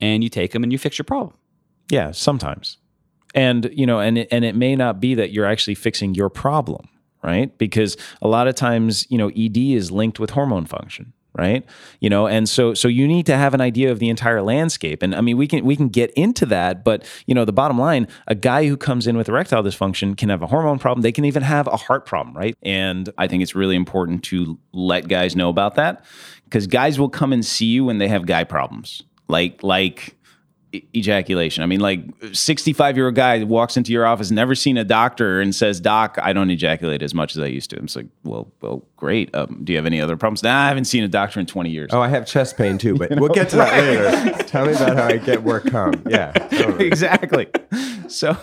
and 0.00 0.22
you 0.22 0.30
take 0.30 0.52
them 0.52 0.62
and 0.62 0.72
you 0.72 0.78
fix 0.78 0.98
your 0.98 1.04
problem. 1.04 1.34
yeah, 1.90 2.12
sometimes, 2.12 2.78
and 3.34 3.70
you 3.72 3.86
know, 3.86 4.00
and 4.00 4.18
it, 4.18 4.28
and 4.30 4.44
it 4.44 4.54
may 4.54 4.76
not 4.76 5.00
be 5.00 5.14
that 5.14 5.30
you're 5.32 5.46
actually 5.46 5.74
fixing 5.74 6.14
your 6.14 6.28
problem, 6.30 6.88
right? 7.22 7.56
Because 7.58 7.96
a 8.22 8.28
lot 8.28 8.48
of 8.48 8.54
times, 8.54 9.06
you 9.10 9.18
know, 9.18 9.28
ED 9.28 9.56
is 9.56 9.90
linked 9.90 10.18
with 10.18 10.30
hormone 10.30 10.66
function. 10.66 11.12
Right, 11.38 11.64
you 12.00 12.10
know, 12.10 12.26
and 12.26 12.48
so 12.48 12.74
so 12.74 12.88
you 12.88 13.06
need 13.06 13.24
to 13.26 13.36
have 13.36 13.54
an 13.54 13.60
idea 13.60 13.92
of 13.92 14.00
the 14.00 14.08
entire 14.08 14.42
landscape, 14.42 15.04
and 15.04 15.14
I 15.14 15.20
mean 15.20 15.36
we 15.36 15.46
can 15.46 15.64
we 15.64 15.76
can 15.76 15.88
get 15.88 16.10
into 16.12 16.44
that, 16.46 16.82
but 16.82 17.04
you 17.26 17.34
know 17.34 17.44
the 17.44 17.52
bottom 17.52 17.78
line, 17.78 18.08
a 18.26 18.34
guy 18.34 18.66
who 18.66 18.76
comes 18.76 19.06
in 19.06 19.16
with 19.16 19.28
erectile 19.28 19.62
dysfunction 19.62 20.16
can 20.16 20.30
have 20.30 20.42
a 20.42 20.48
hormone 20.48 20.80
problem, 20.80 21.02
they 21.02 21.12
can 21.12 21.24
even 21.24 21.44
have 21.44 21.68
a 21.68 21.76
heart 21.76 22.06
problem, 22.06 22.36
right? 22.36 22.56
And 22.62 23.08
I 23.18 23.28
think 23.28 23.44
it's 23.44 23.54
really 23.54 23.76
important 23.76 24.24
to 24.24 24.58
let 24.72 25.06
guys 25.06 25.36
know 25.36 25.48
about 25.48 25.76
that 25.76 26.04
because 26.44 26.66
guys 26.66 26.98
will 26.98 27.08
come 27.08 27.32
and 27.32 27.44
see 27.44 27.66
you 27.66 27.84
when 27.84 27.98
they 27.98 28.08
have 28.08 28.26
guy 28.26 28.42
problems, 28.42 29.04
like 29.28 29.62
like 29.62 30.16
ejaculation. 30.94 31.62
I 31.62 31.66
mean, 31.66 31.80
like 31.80 32.00
65 32.32 32.96
year 32.96 33.06
old 33.06 33.14
guy 33.14 33.42
walks 33.44 33.76
into 33.76 33.92
your 33.92 34.06
office, 34.06 34.30
never 34.30 34.54
seen 34.54 34.76
a 34.76 34.84
doctor, 34.84 35.40
and 35.40 35.54
says, 35.54 35.80
"Doc, 35.80 36.18
I 36.20 36.32
don't 36.32 36.50
ejaculate 36.50 37.02
as 37.02 37.14
much 37.14 37.36
as 37.36 37.42
I 37.42 37.46
used 37.46 37.70
to." 37.70 37.78
I'm 37.78 37.88
like, 37.94 38.06
"Well, 38.24 38.50
well, 38.60 38.84
great. 38.98 39.34
Um, 39.34 39.60
do 39.64 39.72
you 39.72 39.78
have 39.78 39.86
any 39.86 40.00
other 40.00 40.16
problems?" 40.16 40.42
Nah, 40.42 40.64
I 40.64 40.68
haven't 40.68 40.84
seen 40.84 41.02
a 41.04 41.08
doctor 41.08 41.40
in 41.40 41.46
20 41.46 41.70
years. 41.70 41.90
Oh, 41.92 42.00
I 42.02 42.08
have 42.08 42.26
chest 42.26 42.56
pain 42.58 42.76
too, 42.76 42.94
but 42.96 43.10
we'll 43.18 43.30
get 43.30 43.48
to 43.50 43.56
that 43.56 43.72
later. 43.78 44.42
Tell 44.44 44.66
me 44.66 44.72
about 44.72 44.96
how 44.96 45.04
I 45.06 45.16
get 45.16 45.42
work 45.42 45.68
home. 45.70 45.94
Yeah. 46.08 46.32
totally. 46.32 46.86
exactly. 46.86 47.46
So, 48.08 48.36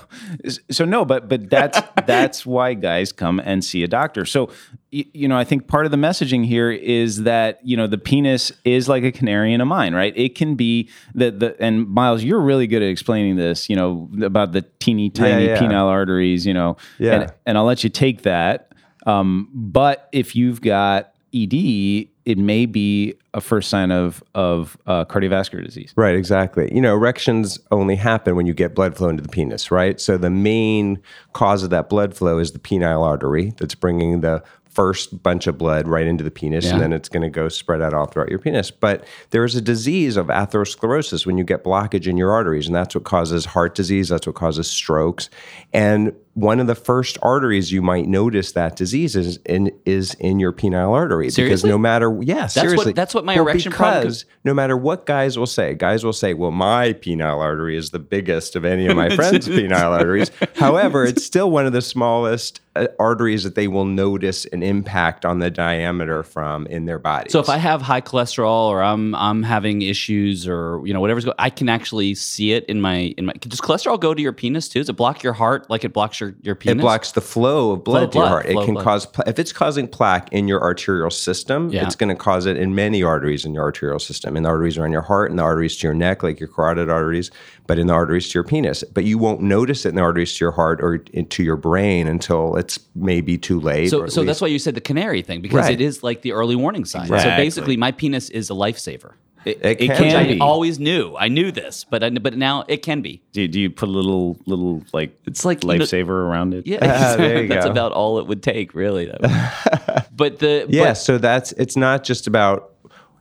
so 0.69 0.85
no, 0.85 1.05
but 1.05 1.27
but 1.27 1.49
that's 1.49 1.79
that's 2.07 2.45
why 2.45 2.73
guys 2.73 3.11
come 3.11 3.39
and 3.39 3.63
see 3.63 3.83
a 3.83 3.87
doctor. 3.87 4.25
So, 4.25 4.49
you 4.91 5.27
know, 5.27 5.37
I 5.37 5.43
think 5.43 5.67
part 5.67 5.85
of 5.85 5.91
the 5.91 5.97
messaging 5.97 6.45
here 6.45 6.71
is 6.71 7.23
that 7.23 7.59
you 7.63 7.75
know 7.75 7.87
the 7.87 7.97
penis 7.97 8.51
is 8.63 8.87
like 8.87 9.03
a 9.03 9.11
canary 9.11 9.53
in 9.53 9.61
a 9.61 9.65
mine, 9.65 9.93
right? 9.93 10.13
It 10.15 10.35
can 10.35 10.55
be 10.55 10.89
that 11.15 11.39
the 11.39 11.55
and 11.61 11.87
Miles, 11.89 12.23
you're 12.23 12.39
really 12.39 12.67
good 12.67 12.81
at 12.83 12.89
explaining 12.89 13.35
this. 13.35 13.69
You 13.69 13.75
know 13.75 14.09
about 14.23 14.51
the 14.51 14.61
teeny 14.79 15.09
tiny 15.09 15.45
yeah. 15.47 15.59
penile 15.59 15.87
arteries. 15.87 16.45
You 16.45 16.53
know, 16.53 16.77
Yeah. 16.99 17.13
and, 17.21 17.33
and 17.45 17.57
I'll 17.57 17.65
let 17.65 17.83
you 17.83 17.89
take 17.89 18.21
that. 18.21 18.71
Um, 19.05 19.49
but 19.53 20.09
if 20.11 20.35
you've 20.35 20.61
got 20.61 21.13
ED, 21.33 22.07
it 22.25 22.37
may 22.37 22.65
be 22.65 23.13
a 23.33 23.41
first 23.41 23.69
sign 23.69 23.91
of 23.91 24.23
of 24.33 24.77
uh, 24.87 25.05
cardiovascular 25.05 25.63
disease. 25.63 25.93
Right, 25.95 26.15
exactly. 26.15 26.73
You 26.73 26.81
know, 26.81 26.95
erections 26.95 27.59
only 27.71 27.95
happen 27.95 28.35
when 28.35 28.45
you 28.45 28.53
get 28.53 28.73
blood 28.73 28.95
flow 28.95 29.09
into 29.09 29.21
the 29.21 29.29
penis, 29.29 29.69
right? 29.69 29.99
So 29.99 30.17
the 30.17 30.29
main 30.29 31.01
cause 31.33 31.63
of 31.63 31.69
that 31.71 31.89
blood 31.89 32.15
flow 32.15 32.39
is 32.39 32.53
the 32.53 32.59
penile 32.59 33.03
artery 33.03 33.53
that's 33.57 33.75
bringing 33.75 34.21
the 34.21 34.43
first 34.75 35.23
bunch 35.23 35.47
of 35.47 35.57
blood 35.57 35.87
right 35.87 36.05
into 36.05 36.21
the 36.23 36.31
penis, 36.31 36.69
and 36.69 36.81
then 36.81 36.91
it's 36.91 37.07
going 37.07 37.23
to 37.23 37.29
go 37.29 37.47
spread 37.47 37.81
out 37.81 37.93
all 37.93 38.05
throughout 38.05 38.29
your 38.29 38.39
penis. 38.39 38.71
But 38.71 39.05
there 39.29 39.45
is 39.45 39.55
a 39.55 39.61
disease 39.61 40.17
of 40.17 40.27
atherosclerosis 40.27 41.25
when 41.25 41.37
you 41.37 41.45
get 41.45 41.63
blockage 41.63 42.07
in 42.07 42.17
your 42.17 42.31
arteries, 42.31 42.67
and 42.67 42.75
that's 42.75 42.93
what 42.93 43.05
causes 43.05 43.45
heart 43.45 43.73
disease. 43.73 44.09
That's 44.09 44.27
what 44.27 44.35
causes 44.35 44.69
strokes. 44.69 45.29
And 45.71 46.13
one 46.35 46.59
of 46.59 46.67
the 46.67 46.75
first 46.75 47.17
arteries 47.21 47.71
you 47.71 47.81
might 47.81 48.07
notice 48.07 48.51
that 48.51 48.75
disease 48.75 49.15
is 49.15 49.37
in 49.45 49.71
is 49.85 50.13
in 50.15 50.37
your 50.39 50.51
penile 50.51 50.91
artery 50.91 51.29
because 51.33 51.63
no 51.63 51.77
matter 51.77 52.09
yeah 52.21 52.41
what- 52.43 52.51
seriously 52.51 52.91
that's 52.93 53.13
what 53.15 53.23
my 53.25 53.35
Well, 53.35 53.45
erection 53.45 53.71
problem- 53.71 54.01
because 54.03 54.25
no 54.43 54.53
matter 54.53 54.75
what 54.77 55.05
guys 55.05 55.39
will 55.39 55.45
say 55.47 55.73
guys 55.75 56.03
will 56.03 56.11
say 56.13 56.33
well 56.33 56.51
my 56.51 56.91
penile 56.91 57.37
artery 57.39 57.77
is 57.77 57.91
the 57.91 57.99
biggest 57.99 58.57
of 58.57 58.65
any 58.65 58.85
of 58.85 58.97
my 58.97 59.09
friends 59.15 59.47
penile 59.47 59.97
arteries 59.97 60.29
however 60.57 61.05
it's 61.05 61.23
still 61.23 61.49
one 61.49 61.65
of 61.65 61.71
the 61.71 61.81
smallest 61.81 62.59
uh, 62.75 62.87
arteries 62.99 63.43
that 63.45 63.55
they 63.55 63.69
will 63.69 63.85
notice 63.85 64.43
an 64.47 64.61
impact 64.61 65.23
on 65.23 65.39
the 65.39 65.49
diameter 65.49 66.21
from 66.21 66.67
in 66.67 66.83
their 66.85 66.99
body 66.99 67.29
So 67.29 67.39
if 67.39 67.47
I 67.47 67.55
have 67.57 67.81
high 67.81 68.01
cholesterol 68.01 68.67
or 68.67 68.83
I'm 68.83 69.15
I'm 69.15 69.43
having 69.43 69.81
issues 69.83 70.45
or 70.49 70.81
you 70.85 70.93
know 70.93 70.99
whatever's 70.99 71.23
going, 71.23 71.35
I 71.39 71.49
can 71.49 71.69
actually 71.69 72.13
see 72.15 72.51
it 72.51 72.65
in 72.65 72.81
my 72.81 73.13
in 73.17 73.25
my. 73.27 73.33
Does 73.39 73.61
cholesterol 73.61 73.97
go 73.97 74.13
to 74.13 74.21
your 74.21 74.33
penis 74.33 74.67
too? 74.67 74.79
Does 74.79 74.89
it 74.89 74.93
block 74.97 75.23
your 75.23 75.31
heart 75.31 75.69
like 75.69 75.85
it 75.85 75.93
blocks 75.93 76.19
your 76.19 76.24
your 76.41 76.55
penis? 76.55 76.79
It 76.79 76.81
blocks 76.81 77.11
the 77.11 77.21
flow 77.21 77.71
of 77.71 77.83
blood 77.83 78.11
Flow 78.11 78.11
to 78.11 78.17
your 78.19 78.27
heart. 78.27 78.45
It 78.45 78.55
can 78.65 78.73
blood. 78.75 78.83
cause 78.83 79.05
pla- 79.05 79.23
if 79.27 79.37
it's 79.39 79.51
causing 79.53 79.87
plaque 79.87 80.31
in 80.31 80.47
your 80.47 80.61
arterial 80.61 81.09
system, 81.11 81.69
Yeah. 81.69 81.85
it's 81.85 81.95
going 81.95 82.09
to 82.09 82.15
cause 82.15 82.45
it 82.45 82.57
in 82.57 82.73
many 82.75 83.03
arteries 83.03 83.45
in 83.45 83.53
your 83.53 83.63
arterial 83.63 83.99
system. 83.99 84.35
In 84.37 84.43
the 84.43 84.49
arteries 84.49 84.77
around 84.77 84.91
your 84.91 85.01
heart, 85.01 85.29
and 85.29 85.39
the 85.39 85.43
arteries 85.43 85.75
to 85.77 85.87
your 85.87 85.93
neck, 85.93 86.23
like 86.23 86.39
your 86.39 86.49
carotid 86.49 86.89
arteries, 86.89 87.31
but 87.67 87.77
in 87.79 87.87
the 87.87 87.93
arteries 87.93 88.29
to 88.29 88.33
your 88.35 88.43
penis. 88.43 88.83
But 88.93 89.03
you 89.05 89.17
won't 89.17 89.41
notice 89.41 89.85
it 89.85 89.89
in 89.89 89.95
the 89.95 90.01
arteries 90.01 90.33
to 90.37 90.45
your 90.45 90.51
heart 90.51 90.79
or 90.81 91.03
into 91.13 91.43
your 91.43 91.55
brain 91.57 92.07
until 92.07 92.55
it's 92.55 92.79
maybe 92.95 93.37
too 93.37 93.59
late. 93.59 93.89
So 93.89 94.07
so 94.07 94.23
that's 94.23 94.41
why 94.41 94.47
you 94.47 94.59
said 94.59 94.75
the 94.75 94.81
canary 94.81 95.21
thing 95.21 95.41
because 95.41 95.65
Right. 95.65 95.73
it 95.73 95.81
is 95.81 96.03
like 96.03 96.21
the 96.21 96.31
early 96.33 96.55
warning 96.55 96.85
sign. 96.85 97.07
So 97.07 97.13
basically, 97.15 97.77
my 97.77 97.91
penis 97.91 98.29
is 98.29 98.49
a 98.49 98.53
lifesaver. 98.53 99.13
It, 99.45 99.59
It 99.61 99.81
it 99.81 99.87
can 99.87 99.97
can 100.09 100.27
be. 100.27 100.33
be. 100.35 100.41
I 100.41 100.43
always 100.45 100.79
knew. 100.79 101.15
I 101.17 101.27
knew 101.27 101.51
this, 101.51 101.83
but 101.83 102.03
I, 102.03 102.09
but 102.09 102.35
now 102.37 102.63
it 102.67 102.81
can 102.81 103.01
be. 103.01 103.21
do, 103.31 103.47
do 103.47 103.59
you 103.59 103.69
put 103.69 103.87
a 103.89 103.91
little 103.91 104.37
little 104.45 104.83
like 104.93 105.17
It's 105.25 105.45
like, 105.45 105.63
you 105.63 105.69
know- 105.69 105.75
lifesaver 105.75 106.09
around 106.09 106.53
it? 106.53 106.65
Yeah, 106.65 106.79
Ah, 106.81 107.15
there 107.15 107.43
you 107.43 107.47
that's 107.53 107.65
go. 107.65 107.71
about 107.71 107.91
all 107.91 108.17
it 108.19 108.25
would 108.27 108.41
take, 108.41 108.73
really. 108.73 109.05
Would- 109.07 109.21
but 110.15 110.39
the 110.39 110.65
Yeah, 110.69 110.85
but- 110.85 110.93
so 110.95 111.17
that's 111.17 111.51
it's 111.53 111.75
not 111.77 112.03
just 112.03 112.27
about 112.27 112.71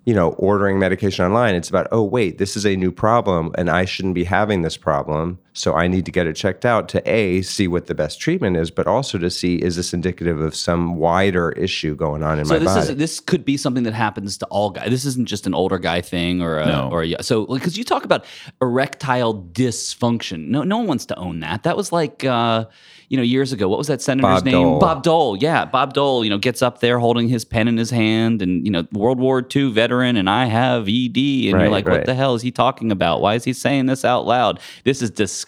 you 0.06 0.14
know 0.14 0.30
ordering 0.32 0.78
medication 0.78 1.24
online. 1.24 1.54
It's 1.54 1.68
about 1.68 1.88
oh 1.92 2.02
wait, 2.02 2.38
this 2.38 2.56
is 2.56 2.64
a 2.66 2.74
new 2.76 2.90
problem, 2.92 3.52
and 3.56 3.68
I 3.70 3.84
shouldn't 3.84 4.14
be 4.14 4.24
having 4.24 4.62
this 4.62 4.76
problem. 4.76 5.38
So 5.56 5.74
I 5.74 5.86
need 5.86 6.04
to 6.06 6.10
get 6.10 6.26
it 6.26 6.34
checked 6.34 6.64
out 6.64 6.88
to 6.88 7.08
a 7.08 7.40
see 7.42 7.68
what 7.68 7.86
the 7.86 7.94
best 7.94 8.18
treatment 8.20 8.56
is, 8.56 8.72
but 8.72 8.88
also 8.88 9.18
to 9.18 9.30
see 9.30 9.54
is 9.56 9.76
this 9.76 9.94
indicative 9.94 10.40
of 10.40 10.52
some 10.56 10.96
wider 10.96 11.52
issue 11.52 11.94
going 11.94 12.24
on 12.24 12.40
in 12.40 12.44
So 12.44 12.54
my 12.54 12.58
this 12.58 12.74
body. 12.74 12.88
is 12.90 12.96
this 12.96 13.20
could 13.20 13.44
be 13.44 13.56
something 13.56 13.84
that 13.84 13.94
happens 13.94 14.36
to 14.38 14.46
all 14.46 14.70
guys. 14.70 14.90
This 14.90 15.04
isn't 15.04 15.28
just 15.28 15.46
an 15.46 15.54
older 15.54 15.78
guy 15.78 16.00
thing 16.00 16.42
or 16.42 16.58
a, 16.58 16.66
No. 16.66 16.88
or 16.90 17.04
a, 17.04 17.22
so 17.22 17.46
because 17.46 17.78
you 17.78 17.84
talk 17.84 18.04
about 18.04 18.24
erectile 18.60 19.32
dysfunction. 19.52 20.48
No, 20.48 20.64
no 20.64 20.78
one 20.78 20.86
wants 20.88 21.06
to 21.06 21.16
own 21.16 21.38
that. 21.40 21.62
That 21.62 21.76
was 21.76 21.92
like 21.92 22.24
uh, 22.24 22.64
you 23.08 23.16
know 23.16 23.22
years 23.22 23.52
ago. 23.52 23.68
What 23.68 23.78
was 23.78 23.86
that 23.86 24.02
senator's 24.02 24.38
Bob 24.42 24.44
name? 24.44 24.52
Dole. 24.54 24.78
Bob 24.80 25.02
Dole. 25.04 25.36
Yeah, 25.36 25.64
Bob 25.66 25.92
Dole. 25.94 26.24
You 26.24 26.30
know, 26.30 26.38
gets 26.38 26.62
up 26.62 26.80
there 26.80 26.98
holding 26.98 27.28
his 27.28 27.44
pen 27.44 27.68
in 27.68 27.76
his 27.76 27.90
hand, 27.90 28.42
and 28.42 28.64
you 28.64 28.72
know, 28.72 28.88
World 28.92 29.20
War 29.20 29.46
II 29.54 29.70
veteran, 29.70 30.16
and 30.16 30.28
I 30.28 30.46
have 30.46 30.88
ED, 30.88 31.16
and 31.16 31.16
you're 31.44 31.58
Right, 31.58 31.70
like, 31.70 31.86
what 31.86 32.06
the 32.06 32.14
hell 32.14 32.34
is 32.34 32.42
he 32.42 32.50
talking 32.50 32.90
about? 32.90 33.20
Why 33.20 33.34
is 33.34 33.44
he 33.44 33.52
saying 33.52 33.86
this 33.86 34.04
out 34.04 34.26
loud? 34.26 34.58
This 34.82 35.00
is 35.00 35.10
disgusting. 35.10 35.43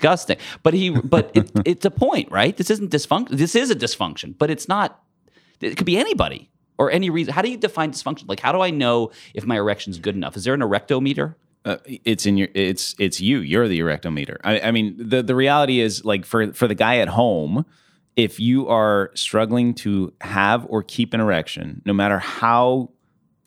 But 0.63 0.75
he, 0.75 0.91
but 0.91 1.31
it, 1.35 1.51
it's 1.65 1.85
a 1.85 1.91
point, 1.91 2.31
right? 2.31 2.57
This 2.57 2.71
isn't 2.71 2.91
dysfunction. 2.91 3.31
This 3.31 3.55
is 3.55 3.71
a 3.71 3.77
dysfunction, 3.77 4.37
but 4.37 4.51
it's 4.51 4.69
not. 4.69 5.03
It 5.61 5.77
could 5.77 5.87
be 5.87 5.97
anybody 5.97 6.51
or 6.79 6.91
any 6.91 7.11
reason. 7.11 7.33
How 7.33 7.43
do 7.43 7.51
you 7.51 7.57
define 7.57 7.93
dysfunction? 7.93 8.29
Like, 8.29 8.41
how 8.41 8.53
do 8.53 8.61
I 8.61 8.71
know 8.71 9.11
if 9.35 9.47
my 9.47 9.57
erection's 9.57 9.99
good 9.99 10.15
enough? 10.15 10.37
Is 10.37 10.45
there 10.45 10.55
an 10.55 10.61
erectometer? 10.61 11.35
Uh, 11.67 11.79
it's 11.87 12.27
in 12.27 12.37
your 12.37 12.47
it's 12.55 12.95
it's 12.97 13.21
you 13.21 13.41
you're 13.41 13.67
the 13.67 13.81
erectometer 13.81 14.37
I, 14.45 14.61
I 14.61 14.71
mean 14.71 14.95
the 14.97 15.21
the 15.21 15.35
reality 15.35 15.81
is 15.81 16.05
like 16.05 16.25
for 16.25 16.53
for 16.53 16.69
the 16.69 16.77
guy 16.77 16.99
at 16.99 17.09
home 17.09 17.67
if 18.15 18.39
you 18.39 18.69
are 18.69 19.11
struggling 19.17 19.75
to 19.75 20.13
have 20.21 20.65
or 20.69 20.85
keep 20.85 21.13
an 21.13 21.21
erection 21.21 21.83
no 21.85 21.93
matter 21.93 22.21
how 22.21 22.91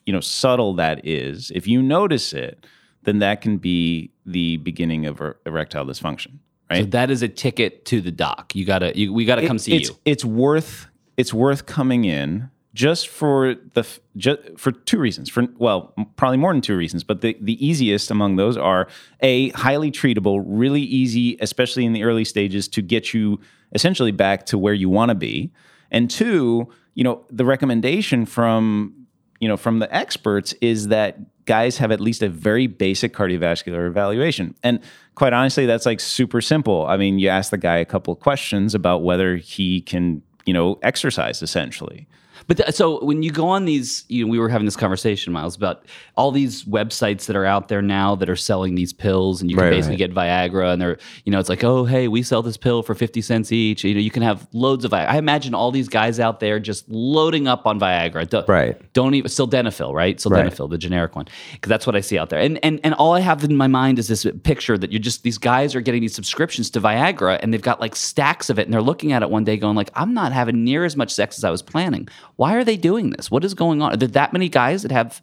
you 0.05 0.12
know 0.12 0.19
subtle 0.19 0.73
that 0.73 1.07
is 1.07 1.49
if 1.55 1.65
you 1.65 1.81
notice 1.81 2.33
it 2.33 2.65
then 3.03 3.19
that 3.19 3.39
can 3.39 3.55
be 3.55 4.12
the 4.31 4.57
beginning 4.57 5.05
of 5.05 5.21
er- 5.21 5.39
erectile 5.45 5.85
dysfunction 5.85 6.39
right 6.69 6.83
So 6.83 6.85
that 6.85 7.09
is 7.09 7.21
a 7.21 7.27
ticket 7.27 7.85
to 7.85 8.01
the 8.01 8.11
doc. 8.11 8.55
You 8.55 8.65
gotta, 8.65 8.97
you, 8.97 9.13
we 9.13 9.25
gotta 9.25 9.45
come 9.47 9.59
see 9.59 9.75
it's, 9.75 9.89
you. 9.89 9.95
It's 10.05 10.25
worth 10.25 10.87
it's 11.17 11.33
worth 11.33 11.65
coming 11.65 12.05
in 12.05 12.49
just 12.73 13.07
for 13.07 13.55
the 13.73 13.85
just 14.15 14.39
for 14.57 14.71
two 14.71 14.99
reasons. 14.99 15.29
For 15.29 15.47
well, 15.57 15.93
probably 16.15 16.37
more 16.37 16.53
than 16.53 16.61
two 16.61 16.77
reasons, 16.77 17.03
but 17.03 17.21
the 17.21 17.35
the 17.41 17.63
easiest 17.65 18.11
among 18.11 18.35
those 18.35 18.57
are 18.57 18.87
a 19.21 19.49
highly 19.49 19.91
treatable, 19.91 20.43
really 20.45 20.81
easy, 20.81 21.37
especially 21.41 21.85
in 21.85 21.93
the 21.93 22.03
early 22.03 22.23
stages, 22.23 22.67
to 22.69 22.81
get 22.81 23.13
you 23.13 23.39
essentially 23.73 24.11
back 24.11 24.45
to 24.47 24.57
where 24.57 24.73
you 24.73 24.89
want 24.89 25.09
to 25.09 25.15
be, 25.15 25.51
and 25.91 26.09
two, 26.09 26.69
you 26.93 27.03
know, 27.03 27.25
the 27.29 27.45
recommendation 27.45 28.25
from 28.25 29.07
you 29.39 29.47
know 29.47 29.57
from 29.57 29.79
the 29.79 29.93
experts 29.93 30.53
is 30.61 30.89
that 30.89 31.17
guys 31.49 31.79
have 31.79 31.91
at 31.91 31.99
least 31.99 32.21
a 32.21 32.29
very 32.29 32.67
basic 32.67 33.12
cardiovascular 33.12 33.88
evaluation. 33.88 34.53
And 34.62 34.79
quite 35.15 35.33
honestly 35.33 35.65
that's 35.65 35.88
like 35.88 35.99
super 35.99 36.41
simple. 36.41 36.85
I 36.85 36.95
mean 36.95 37.17
you 37.17 37.27
ask 37.27 37.49
the 37.49 37.57
guy 37.57 37.77
a 37.77 37.85
couple 37.85 38.15
questions 38.15 38.75
about 38.75 39.01
whether 39.01 39.35
he 39.35 39.81
can 39.81 40.21
you 40.45 40.53
know 40.53 40.77
exercise 40.83 41.41
essentially 41.41 42.07
But 42.47 42.58
th- 42.58 42.73
so 42.75 43.04
when 43.04 43.23
you 43.23 43.32
go 43.32 43.47
on 43.47 43.65
these, 43.65 44.06
you 44.08 44.25
know, 44.25 44.32
we 44.32 44.39
were 44.39 44.49
having 44.49 44.65
this 44.65 44.75
conversation, 44.75 45.34
Miles, 45.34 45.56
about 45.56 45.86
all 46.15 46.32
these 46.32 46.63
websites 46.65 47.25
that 47.25 47.36
are 47.36 47.45
out 47.45 47.67
there 47.67 47.82
now 47.82 48.15
that 48.15 48.30
are 48.30 48.36
selling 48.36 48.75
these 48.75 48.93
pills, 48.93 49.41
and 49.41 49.49
you 49.49 49.58
can 49.58 49.65
Right, 49.65 49.71
basically 49.71 49.97
get 49.97 50.13
Viagra, 50.13 50.73
and 50.73 50.82
they're, 50.82 50.97
you 51.25 51.32
know, 51.32 51.39
it's 51.39 51.49
like, 51.49 51.63
oh, 51.63 51.86
hey, 51.86 52.08
we 52.08 52.23
sell 52.23 52.41
this 52.41 52.58
pill 52.58 52.84
for 52.84 52.95
fifty 52.95 53.21
cents 53.21 53.52
each. 53.52 53.84
You 53.84 53.93
know, 53.93 53.99
you 53.99 54.12
can 54.12 54.23
have 54.23 54.47
loads 54.54 54.86
of 54.86 54.91
Viagra. 54.91 55.08
I 55.10 55.17
imagine 55.17 55.54
all 55.54 55.71
these 55.71 55.89
guys 55.89 56.19
out 56.19 56.39
there 56.39 56.60
just 56.60 56.88
loading 56.89 57.47
up 57.47 57.65
on 57.65 57.80
Viagra. 57.80 58.28
Don't, 58.30 58.47
Right. 58.47 58.93
Don't 58.93 59.13
even 59.13 59.30
sildenafil, 59.30 59.93
right? 59.93 60.17
Sildenafil, 60.17 60.69
the 60.69 60.78
generic 60.78 61.15
one, 61.15 61.28
because 61.54 61.69
that's 61.69 61.86
what 61.86 61.95
I 61.95 62.02
see 62.02 62.17
out 62.17 62.30
there. 62.30 62.39
And 62.39 62.63
and 62.63 62.80
and 62.84 62.93
all 62.95 63.13
I 63.13 63.19
have 63.19 63.43
in 63.43 63.56
my 63.56 63.67
mind 63.67 63.99
is 63.99 64.08
this 64.08 64.25
picture 64.43 64.78
that 64.78 64.91
you're 64.91 64.99
just 64.99 65.23
these 65.23 65.38
guys 65.38 65.75
are 65.75 65.82
getting 65.82 66.02
these 66.02 66.15
subscriptions 66.15 66.69
to 66.71 66.82
Viagra, 66.82 67.39
and 67.41 67.54
they've 67.54 67.62
got 67.62 67.80
like 67.80 67.95
stacks 67.95 68.49
of 68.49 68.60
it, 68.60 68.63
and 68.65 68.73
they're 68.73 68.82
looking 68.82 69.12
at 69.12 69.21
it 69.21 69.30
one 69.30 69.43
day, 69.43 69.58
going 69.58 69.75
like, 69.75 69.91
I'm 69.95 70.13
not 70.13 70.32
having 70.32 70.63
near 70.63 70.86
as 70.86 70.95
much 70.95 71.12
sex 71.13 71.38
as 71.38 71.43
I 71.43 71.49
was 71.49 71.62
planning. 71.62 72.08
Why 72.39 72.56
are 72.56 72.63
they 72.63 72.78
doing 72.78 73.10
this? 73.10 73.30
What 73.30 73.43
is 73.43 73.54
going 73.54 73.82
on? 73.82 73.91
Are 73.91 73.97
there 73.97 74.08
that 74.08 74.32
many 74.32 74.47
guys 74.47 74.84
that 74.84 74.93
have 74.93 75.21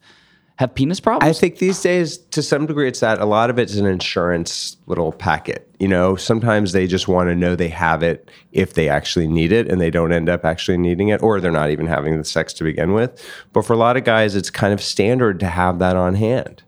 have 0.57 0.74
penis 0.74 1.00
problems? 1.00 1.35
I 1.35 1.38
think 1.38 1.61
these 1.61 1.81
days, 1.81 2.18
to 2.18 2.42
some 2.42 2.66
degree, 2.66 2.88
it's 2.88 3.00
that 3.00 3.22
a 3.22 3.24
lot 3.24 3.48
of 3.48 3.59
it's 3.59 3.74
an 3.76 3.87
insurance 3.87 4.76
little 4.85 5.12
packet. 5.12 5.66
You 5.81 5.88
know, 5.88 6.16
sometimes 6.16 6.72
they 6.72 6.87
just 6.87 7.09
want 7.09 7.31
to 7.31 7.35
know 7.35 7.57
they 7.57 7.70
have 7.70 8.02
it 8.02 8.31
if 8.52 8.74
they 8.74 8.90
actually 8.90 9.29
need 9.29 9.50
it 9.50 9.66
and 9.66 9.81
they 9.81 9.88
don't 9.88 10.12
end 10.12 10.29
up 10.29 10.44
actually 10.44 10.76
needing 10.76 11.09
it, 11.09 11.22
or 11.22 11.40
they're 11.40 11.50
not 11.50 11.70
even 11.70 11.87
having 11.87 12.18
the 12.18 12.24
sex 12.24 12.52
to 12.52 12.64
begin 12.64 12.92
with. 12.92 13.26
But 13.55 13.64
for 13.64 13.72
a 13.72 13.76
lot 13.76 13.96
of 13.96 14.05
guys, 14.05 14.37
it's 14.37 14.50
kind 14.50 14.74
of 14.74 14.83
standard 14.83 15.40
to 15.40 15.46
have 15.46 15.79
that 15.79 15.96
on 15.96 16.16
hand. 16.16 16.64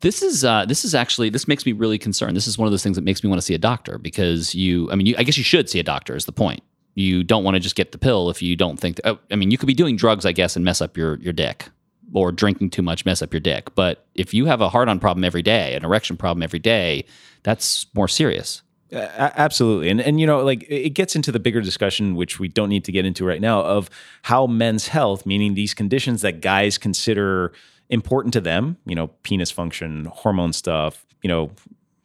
This 0.00 0.22
is 0.22 0.46
uh, 0.46 0.64
this 0.64 0.86
is 0.86 0.94
actually 0.94 1.28
this 1.28 1.46
makes 1.46 1.66
me 1.66 1.72
really 1.72 1.98
concerned. 1.98 2.38
This 2.38 2.46
is 2.46 2.56
one 2.56 2.66
of 2.66 2.72
those 2.72 2.82
things 2.82 2.96
that 2.96 3.04
makes 3.04 3.22
me 3.22 3.28
want 3.28 3.42
to 3.42 3.44
see 3.44 3.54
a 3.54 3.58
doctor 3.58 3.98
because 3.98 4.54
you. 4.54 4.90
I 4.90 4.94
mean, 4.94 5.08
you, 5.08 5.14
I 5.18 5.24
guess 5.24 5.36
you 5.36 5.44
should 5.44 5.68
see 5.68 5.78
a 5.78 5.82
doctor. 5.84 6.16
Is 6.16 6.24
the 6.24 6.32
point? 6.32 6.62
You 6.94 7.24
don't 7.24 7.44
want 7.44 7.54
to 7.56 7.60
just 7.60 7.74
get 7.74 7.92
the 7.92 7.98
pill 7.98 8.30
if 8.30 8.40
you 8.42 8.56
don't 8.56 8.78
think. 8.78 8.96
That, 8.96 9.08
oh, 9.08 9.18
I 9.30 9.36
mean, 9.36 9.50
you 9.50 9.58
could 9.58 9.66
be 9.66 9.74
doing 9.74 9.96
drugs, 9.96 10.24
I 10.24 10.32
guess, 10.32 10.56
and 10.56 10.64
mess 10.64 10.80
up 10.80 10.96
your 10.96 11.16
your 11.16 11.32
dick, 11.32 11.68
or 12.12 12.32
drinking 12.32 12.70
too 12.70 12.82
much 12.82 13.04
mess 13.04 13.22
up 13.22 13.32
your 13.32 13.40
dick. 13.40 13.74
But 13.74 14.06
if 14.14 14.32
you 14.32 14.46
have 14.46 14.60
a 14.60 14.68
hard 14.68 14.88
on 14.88 15.00
problem 15.00 15.24
every 15.24 15.42
day, 15.42 15.74
an 15.74 15.84
erection 15.84 16.16
problem 16.16 16.42
every 16.42 16.60
day, 16.60 17.04
that's 17.42 17.86
more 17.94 18.08
serious. 18.08 18.62
A- 18.92 19.40
absolutely 19.40 19.88
and 19.88 20.00
and 20.00 20.20
you 20.20 20.26
know 20.26 20.44
like 20.44 20.64
it 20.68 20.90
gets 20.90 21.16
into 21.16 21.32
the 21.32 21.40
bigger 21.40 21.60
discussion 21.60 22.14
which 22.14 22.38
we 22.38 22.46
don't 22.46 22.68
need 22.68 22.84
to 22.84 22.92
get 22.92 23.04
into 23.04 23.24
right 23.24 23.40
now 23.40 23.60
of 23.62 23.90
how 24.22 24.46
men's 24.46 24.88
health 24.88 25.26
meaning 25.26 25.54
these 25.54 25.74
conditions 25.74 26.20
that 26.22 26.40
guys 26.40 26.78
consider 26.78 27.52
important 27.88 28.32
to 28.34 28.40
them 28.40 28.76
you 28.86 28.94
know 28.94 29.08
penis 29.24 29.50
function 29.50 30.04
hormone 30.12 30.52
stuff 30.52 31.04
you 31.22 31.28
know 31.28 31.50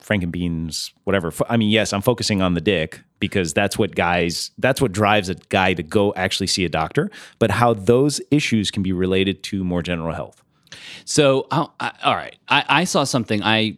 frankenbeans 0.01 0.91
whatever 1.03 1.31
i 1.49 1.57
mean 1.57 1.69
yes 1.69 1.91
i'm 1.93 2.01
focusing 2.01 2.41
on 2.41 2.53
the 2.53 2.61
dick 2.61 3.01
because 3.19 3.53
that's 3.53 3.77
what 3.77 3.95
guys 3.95 4.51
that's 4.57 4.81
what 4.81 4.91
drives 4.91 5.27
a 5.29 5.35
guy 5.49 5.73
to 5.73 5.83
go 5.83 6.13
actually 6.15 6.47
see 6.47 6.63
a 6.65 6.69
doctor 6.69 7.11
but 7.37 7.51
how 7.51 7.73
those 7.73 8.21
issues 8.31 8.71
can 8.71 8.81
be 8.81 8.93
related 8.93 9.43
to 9.43 9.63
more 9.63 9.81
general 9.81 10.13
health 10.13 10.41
So, 11.05 11.47
oh, 11.51 11.71
I, 11.79 11.91
all 12.03 12.15
right, 12.15 12.37
I, 12.47 12.63
I 12.69 12.83
saw 12.85 13.03
something. 13.03 13.41
I 13.43 13.77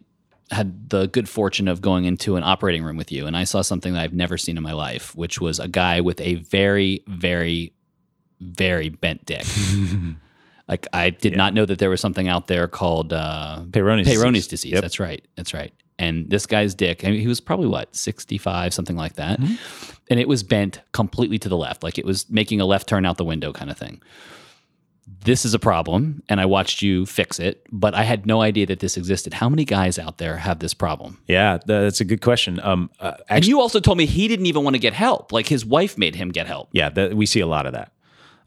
had 0.50 0.90
the 0.90 1.06
good 1.08 1.28
fortune 1.28 1.66
of 1.66 1.80
going 1.80 2.04
into 2.04 2.36
an 2.36 2.44
operating 2.44 2.84
room 2.84 2.96
with 2.96 3.10
you, 3.10 3.26
and 3.26 3.36
I 3.36 3.44
saw 3.44 3.62
something 3.62 3.94
that 3.94 4.02
I've 4.02 4.12
never 4.12 4.36
seen 4.36 4.56
in 4.56 4.62
my 4.62 4.72
life, 4.74 5.14
which 5.16 5.40
was 5.40 5.58
a 5.58 5.68
guy 5.68 6.00
with 6.02 6.20
a 6.20 6.34
very, 6.36 7.02
very, 7.08 7.72
very 8.40 8.90
bent 8.90 9.24
dick. 9.24 9.46
like 10.68 10.86
I 10.92 11.10
did 11.10 11.36
not 11.36 11.54
know 11.54 11.64
that 11.64 11.78
there 11.78 11.90
was 11.90 12.00
something 12.00 12.28
out 12.28 12.46
there 12.48 12.68
called 12.68 13.12
uh, 13.12 13.62
Peyronie's 13.70 14.06
Peyronie's 14.08 14.46
disease. 14.46 14.48
disease. 14.48 14.72
Yep. 14.72 14.82
That's 14.82 15.00
right. 15.00 15.24
That's 15.36 15.54
right. 15.54 15.72
And 16.02 16.30
this 16.30 16.44
guy's 16.46 16.74
dick, 16.74 17.04
I 17.04 17.10
mean, 17.10 17.20
he 17.20 17.28
was 17.34 17.40
probably 17.40 17.68
what 17.68 17.94
sixty-five, 17.94 18.68
something 18.74 18.96
like 19.04 19.14
that, 19.22 19.38
and 20.10 20.20
it 20.20 20.28
was 20.28 20.42
bent 20.42 20.80
completely 20.92 21.38
to 21.38 21.48
the 21.48 21.56
left, 21.66 21.82
like 21.86 21.98
it 22.02 22.04
was 22.04 22.28
making 22.30 22.60
a 22.60 22.66
left 22.72 22.86
turn 22.88 23.04
out 23.06 23.16
the 23.16 23.24
window 23.32 23.52
kind 23.52 23.70
of 23.70 23.78
thing. 23.78 24.00
this 25.24 25.44
is 25.44 25.54
a 25.54 25.58
problem 25.58 26.22
and 26.28 26.40
I 26.40 26.46
watched 26.46 26.82
you 26.82 27.06
fix 27.06 27.38
it, 27.38 27.66
but 27.70 27.94
I 27.94 28.02
had 28.02 28.26
no 28.26 28.40
idea 28.40 28.66
that 28.66 28.80
this 28.80 28.96
existed. 28.96 29.34
How 29.34 29.48
many 29.48 29.64
guys 29.64 29.98
out 29.98 30.18
there 30.18 30.36
have 30.36 30.58
this 30.58 30.74
problem? 30.74 31.18
Yeah, 31.26 31.58
that's 31.64 32.00
a 32.00 32.04
good 32.04 32.20
question. 32.22 32.60
Um, 32.62 32.90
uh, 33.00 33.14
And 33.28 33.46
you 33.46 33.60
also 33.60 33.80
told 33.80 33.98
me 33.98 34.06
he 34.06 34.28
didn't 34.28 34.46
even 34.46 34.64
want 34.64 34.74
to 34.74 34.80
get 34.80 34.94
help. 34.94 35.32
Like 35.32 35.46
his 35.48 35.64
wife 35.64 35.98
made 35.98 36.14
him 36.14 36.30
get 36.30 36.46
help. 36.46 36.68
yeah, 36.72 36.88
that, 36.90 37.14
we 37.14 37.26
see 37.26 37.40
a 37.40 37.46
lot 37.46 37.66
of 37.66 37.72
that. 37.72 37.92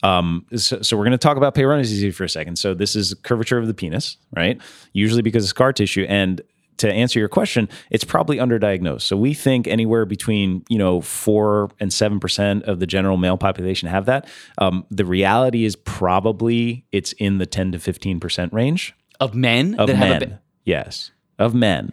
Um, 0.03 0.45
so, 0.55 0.81
so 0.81 0.97
we're 0.97 1.03
going 1.05 1.11
to 1.11 1.17
talk 1.17 1.37
about 1.37 1.55
Peyronie's 1.55 1.89
disease 1.89 2.15
for 2.15 2.23
a 2.25 2.29
second. 2.29 2.57
So 2.57 2.73
this 2.73 2.95
is 2.95 3.13
curvature 3.23 3.57
of 3.57 3.67
the 3.67 3.73
penis, 3.73 4.17
right? 4.35 4.61
Usually 4.93 5.21
because 5.21 5.43
of 5.45 5.49
scar 5.49 5.73
tissue. 5.73 6.05
And 6.07 6.41
to 6.77 6.91
answer 6.91 7.19
your 7.19 7.29
question, 7.29 7.69
it's 7.89 8.03
probably 8.03 8.37
underdiagnosed. 8.37 9.01
So 9.03 9.15
we 9.17 9.33
think 9.33 9.67
anywhere 9.67 10.05
between 10.05 10.63
you 10.69 10.77
know 10.77 11.01
four 11.01 11.69
and 11.79 11.91
seven 11.93 12.19
percent 12.19 12.63
of 12.63 12.79
the 12.79 12.87
general 12.87 13.17
male 13.17 13.37
population 13.37 13.87
have 13.89 14.05
that. 14.07 14.27
Um, 14.57 14.85
the 14.89 15.05
reality 15.05 15.65
is 15.65 15.75
probably 15.75 16.85
it's 16.91 17.13
in 17.13 17.37
the 17.37 17.45
ten 17.45 17.71
to 17.71 17.79
fifteen 17.79 18.19
percent 18.19 18.53
range 18.53 18.93
Of 19.19 19.33
men 19.35 19.75
of 19.75 19.87
that 19.87 19.97
men. 19.99 20.11
have 20.11 20.23
a, 20.23 20.41
yes, 20.63 21.11
of 21.39 21.53
men. 21.55 21.91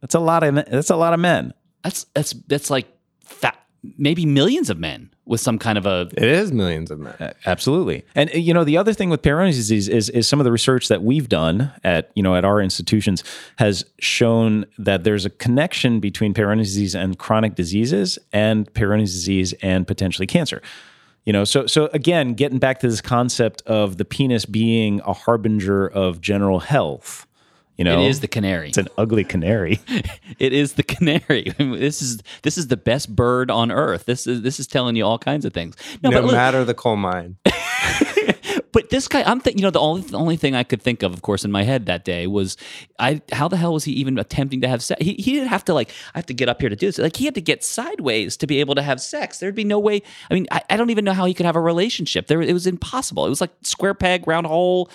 That's 0.00 0.14
a 0.14 0.20
lot 0.20 0.42
of 0.42 0.54
that's 0.54 0.90
a 0.90 0.96
lot 0.96 1.12
of 1.14 1.20
men. 1.20 1.52
that's 1.82 2.04
that's 2.14 2.32
that's 2.46 2.70
like 2.70 2.86
fa- 3.24 3.56
maybe 3.96 4.26
millions 4.26 4.70
of 4.70 4.78
men 4.78 5.10
with 5.28 5.40
some 5.40 5.58
kind 5.58 5.78
of 5.78 5.86
a 5.86 6.08
It 6.16 6.24
is 6.24 6.50
millions 6.50 6.90
of 6.90 6.98
men. 6.98 7.34
Absolutely. 7.46 8.04
And 8.14 8.32
you 8.34 8.52
know, 8.52 8.64
the 8.64 8.76
other 8.76 8.92
thing 8.92 9.10
with 9.10 9.22
Peyronie's 9.22 9.56
disease 9.56 9.88
is 9.88 10.08
is 10.08 10.26
some 10.26 10.40
of 10.40 10.44
the 10.44 10.50
research 10.50 10.88
that 10.88 11.02
we've 11.02 11.28
done 11.28 11.70
at, 11.84 12.10
you 12.14 12.22
know, 12.22 12.34
at 12.34 12.44
our 12.44 12.60
institutions 12.60 13.22
has 13.56 13.84
shown 14.00 14.64
that 14.78 15.04
there's 15.04 15.26
a 15.26 15.30
connection 15.30 16.00
between 16.00 16.34
Peyronie's 16.34 16.68
disease 16.68 16.94
and 16.94 17.18
chronic 17.18 17.54
diseases 17.54 18.18
and 18.32 18.72
Peyronie's 18.72 19.12
disease 19.12 19.52
and 19.62 19.86
potentially 19.86 20.26
cancer. 20.26 20.62
You 21.24 21.32
know, 21.34 21.44
so 21.44 21.66
so 21.66 21.90
again, 21.92 22.32
getting 22.32 22.58
back 22.58 22.80
to 22.80 22.88
this 22.88 23.02
concept 23.02 23.62
of 23.66 23.98
the 23.98 24.06
penis 24.06 24.46
being 24.46 25.02
a 25.04 25.12
harbinger 25.12 25.86
of 25.86 26.20
general 26.22 26.60
health. 26.60 27.26
You 27.78 27.84
know, 27.84 28.02
it 28.02 28.08
is 28.08 28.20
the 28.20 28.28
canary. 28.28 28.68
it's 28.68 28.78
an 28.78 28.88
ugly 28.98 29.24
canary. 29.24 29.80
It 30.38 30.52
is 30.52 30.74
the 30.74 30.84
canary. 30.84 31.52
this 31.58 32.00
is 32.00 32.22
this 32.42 32.58
is 32.58 32.68
the 32.68 32.76
best 32.76 33.14
bird 33.14 33.50
on 33.50 33.72
earth. 33.72 34.04
This 34.04 34.26
is 34.26 34.42
this 34.42 34.60
is 34.60 34.66
telling 34.66 34.94
you 34.94 35.04
all 35.04 35.18
kinds 35.18 35.44
of 35.44 35.52
things. 35.52 35.74
No, 36.02 36.10
No 36.10 36.18
but 36.18 36.24
look, 36.26 36.34
matter 36.34 36.64
the 36.64 36.74
coal 36.74 36.96
mine. 36.96 37.38
but 38.72 38.90
this 38.90 39.08
guy, 39.08 39.22
I'm 39.24 39.40
thinking. 39.40 39.58
You 39.58 39.64
know, 39.64 39.70
the 39.70 39.80
only 39.80 40.02
the 40.02 40.16
only 40.16 40.36
thing 40.36 40.54
I 40.54 40.62
could 40.62 40.80
think 40.80 41.02
of, 41.02 41.12
of 41.12 41.22
course, 41.22 41.44
in 41.44 41.50
my 41.50 41.64
head 41.64 41.86
that 41.86 42.04
day 42.04 42.26
was, 42.26 42.56
I 42.98 43.20
how 43.32 43.48
the 43.48 43.56
hell 43.56 43.72
was 43.72 43.84
he 43.84 43.92
even 43.92 44.18
attempting 44.18 44.60
to 44.60 44.68
have 44.68 44.82
sex? 44.82 45.02
He, 45.02 45.14
he 45.14 45.32
didn't 45.32 45.48
have 45.48 45.64
to 45.64 45.74
like. 45.74 45.90
I 46.14 46.18
have 46.18 46.26
to 46.26 46.34
get 46.34 46.48
up 46.48 46.60
here 46.60 46.70
to 46.70 46.76
do 46.76 46.86
this. 46.86 46.98
Like 46.98 47.16
he 47.16 47.24
had 47.24 47.34
to 47.34 47.40
get 47.40 47.64
sideways 47.64 48.36
to 48.36 48.46
be 48.46 48.60
able 48.60 48.74
to 48.76 48.82
have 48.82 49.00
sex. 49.00 49.38
There'd 49.38 49.54
be 49.54 49.64
no 49.64 49.78
way. 49.78 50.02
I 50.30 50.34
mean, 50.34 50.46
I, 50.52 50.62
I 50.70 50.76
don't 50.76 50.90
even 50.90 51.04
know 51.04 51.14
how 51.14 51.24
he 51.24 51.34
could 51.34 51.46
have 51.46 51.56
a 51.56 51.60
relationship. 51.60 52.28
There, 52.28 52.40
it 52.40 52.52
was 52.52 52.66
impossible. 52.66 53.26
It 53.26 53.30
was 53.30 53.40
like 53.40 53.50
square 53.62 53.94
peg, 53.94 54.28
round 54.28 54.46
hole. 54.46 54.90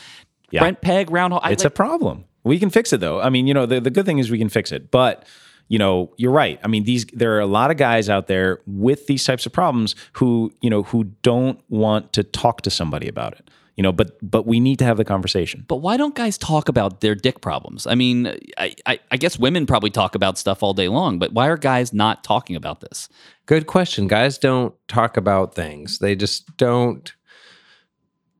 Yeah. 0.52 0.62
Brent 0.62 0.82
peg, 0.82 1.12
round 1.12 1.34
hole. 1.34 1.41
I, 1.43 1.52
It's 1.52 1.63
like, 1.63 1.74
a 1.74 1.76
problem. 1.76 2.26
We 2.43 2.60
can 2.60 2.69
fix 2.69 2.93
it 2.93 2.99
though. 2.99 3.21
I 3.21 3.29
mean, 3.29 3.47
you 3.47 3.53
know, 3.53 3.65
the, 3.65 3.79
the 3.79 3.89
good 3.89 4.06
thing 4.06 4.19
is 4.19 4.29
we 4.29 4.38
can 4.38 4.49
fix 4.49 4.71
it. 4.71 4.91
But 4.91 5.25
you 5.69 5.79
know, 5.79 6.13
you're 6.17 6.32
right. 6.32 6.60
I 6.63 6.67
mean, 6.67 6.84
these 6.84 7.06
there 7.13 7.36
are 7.36 7.39
a 7.39 7.47
lot 7.47 7.71
of 7.71 7.77
guys 7.77 8.10
out 8.10 8.27
there 8.27 8.60
with 8.67 9.08
these 9.08 9.23
types 9.23 9.45
of 9.45 9.53
problems 9.53 9.95
who, 10.13 10.51
you 10.62 10.69
know, 10.69 10.84
who 10.84 11.06
don't 11.21 11.60
want 11.69 12.13
to 12.13 12.23
talk 12.23 12.62
to 12.62 12.69
somebody 12.69 13.08
about 13.08 13.34
it. 13.34 13.49
You 13.75 13.82
know, 13.82 13.91
but 13.91 14.17
but 14.21 14.45
we 14.45 14.60
need 14.60 14.77
to 14.79 14.86
have 14.86 14.97
the 14.97 15.06
conversation. 15.06 15.65
But 15.67 15.77
why 15.77 15.97
don't 15.97 16.13
guys 16.13 16.38
talk 16.38 16.69
about 16.69 17.01
their 17.01 17.15
dick 17.15 17.41
problems? 17.41 17.88
I 17.88 17.95
mean, 17.95 18.27
I, 18.58 18.75
I, 18.86 18.99
I 19.10 19.17
guess 19.17 19.39
women 19.39 19.65
probably 19.65 19.89
talk 19.89 20.13
about 20.13 20.38
stuff 20.38 20.62
all 20.62 20.75
day 20.75 20.89
long, 20.89 21.17
but 21.17 21.34
why 21.34 21.47
are 21.47 21.58
guys 21.58 21.91
not 21.91 22.23
talking 22.23 22.56
about 22.56 22.82
this? 22.82 23.10
Good 23.47 23.65
question. 23.65 24.08
Guys 24.08 24.38
don't 24.38 24.75
talk 24.88 25.17
about 25.17 25.56
things. 25.56 25.97
They 25.97 26.15
just 26.15 26.56
don't. 26.58 27.12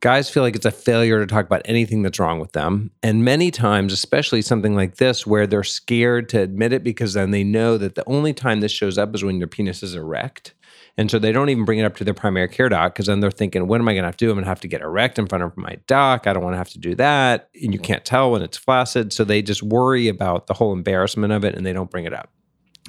Guys 0.04 0.28
feel 0.28 0.42
like 0.42 0.54
it's 0.54 0.66
a 0.66 0.70
failure 0.70 1.18
to 1.18 1.26
talk 1.26 1.46
about 1.46 1.62
anything 1.64 2.02
that's 2.02 2.18
wrong 2.18 2.38
with 2.38 2.52
them. 2.52 2.90
And 3.02 3.24
many 3.24 3.50
times, 3.50 3.90
especially 3.90 4.42
something 4.42 4.74
like 4.74 4.96
this, 4.96 5.26
where 5.26 5.46
they're 5.46 5.64
scared 5.64 6.28
to 6.28 6.42
admit 6.42 6.74
it 6.74 6.84
because 6.84 7.14
then 7.14 7.30
they 7.30 7.42
know 7.42 7.78
that 7.78 7.94
the 7.94 8.06
only 8.06 8.34
time 8.34 8.60
this 8.60 8.70
shows 8.70 8.98
up 8.98 9.14
is 9.14 9.24
when 9.24 9.38
your 9.38 9.48
penis 9.48 9.82
is 9.82 9.94
erect. 9.94 10.52
And 10.98 11.10
so 11.10 11.18
they 11.18 11.32
don't 11.32 11.48
even 11.48 11.64
bring 11.64 11.78
it 11.78 11.84
up 11.84 11.96
to 11.96 12.04
their 12.04 12.12
primary 12.12 12.48
care 12.48 12.68
doc 12.68 12.92
because 12.92 13.06
then 13.06 13.20
they're 13.20 13.30
thinking, 13.30 13.66
what 13.66 13.80
am 13.80 13.88
I 13.88 13.94
going 13.94 14.02
to 14.02 14.08
have 14.08 14.18
to 14.18 14.26
do? 14.26 14.30
I'm 14.30 14.34
going 14.34 14.44
to 14.44 14.48
have 14.50 14.60
to 14.60 14.68
get 14.68 14.82
erect 14.82 15.18
in 15.18 15.26
front 15.26 15.42
of 15.42 15.56
my 15.56 15.78
doc. 15.86 16.26
I 16.26 16.34
don't 16.34 16.44
want 16.44 16.52
to 16.52 16.58
have 16.58 16.68
to 16.72 16.78
do 16.78 16.94
that. 16.96 17.48
And 17.62 17.72
you 17.72 17.78
can't 17.78 18.04
tell 18.04 18.30
when 18.30 18.42
it's 18.42 18.58
flaccid. 18.58 19.10
So 19.10 19.24
they 19.24 19.40
just 19.40 19.62
worry 19.62 20.08
about 20.08 20.48
the 20.48 20.54
whole 20.54 20.74
embarrassment 20.74 21.32
of 21.32 21.46
it 21.46 21.54
and 21.54 21.64
they 21.64 21.72
don't 21.72 21.90
bring 21.90 22.04
it 22.04 22.12
up. 22.12 22.28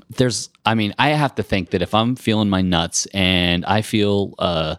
There's, 0.10 0.50
I 0.66 0.76
mean, 0.76 0.94
I 1.00 1.12
have 1.12 1.34
to 1.36 1.44
think 1.44 1.70
that 1.70 1.82
if 1.82 1.94
I'm 1.94 2.18
feeling 2.18 2.50
my 2.50 2.62
nuts 2.62 3.06
and 3.14 3.64
I 3.64 3.84
feel 3.84 4.34
uh, 4.38 4.76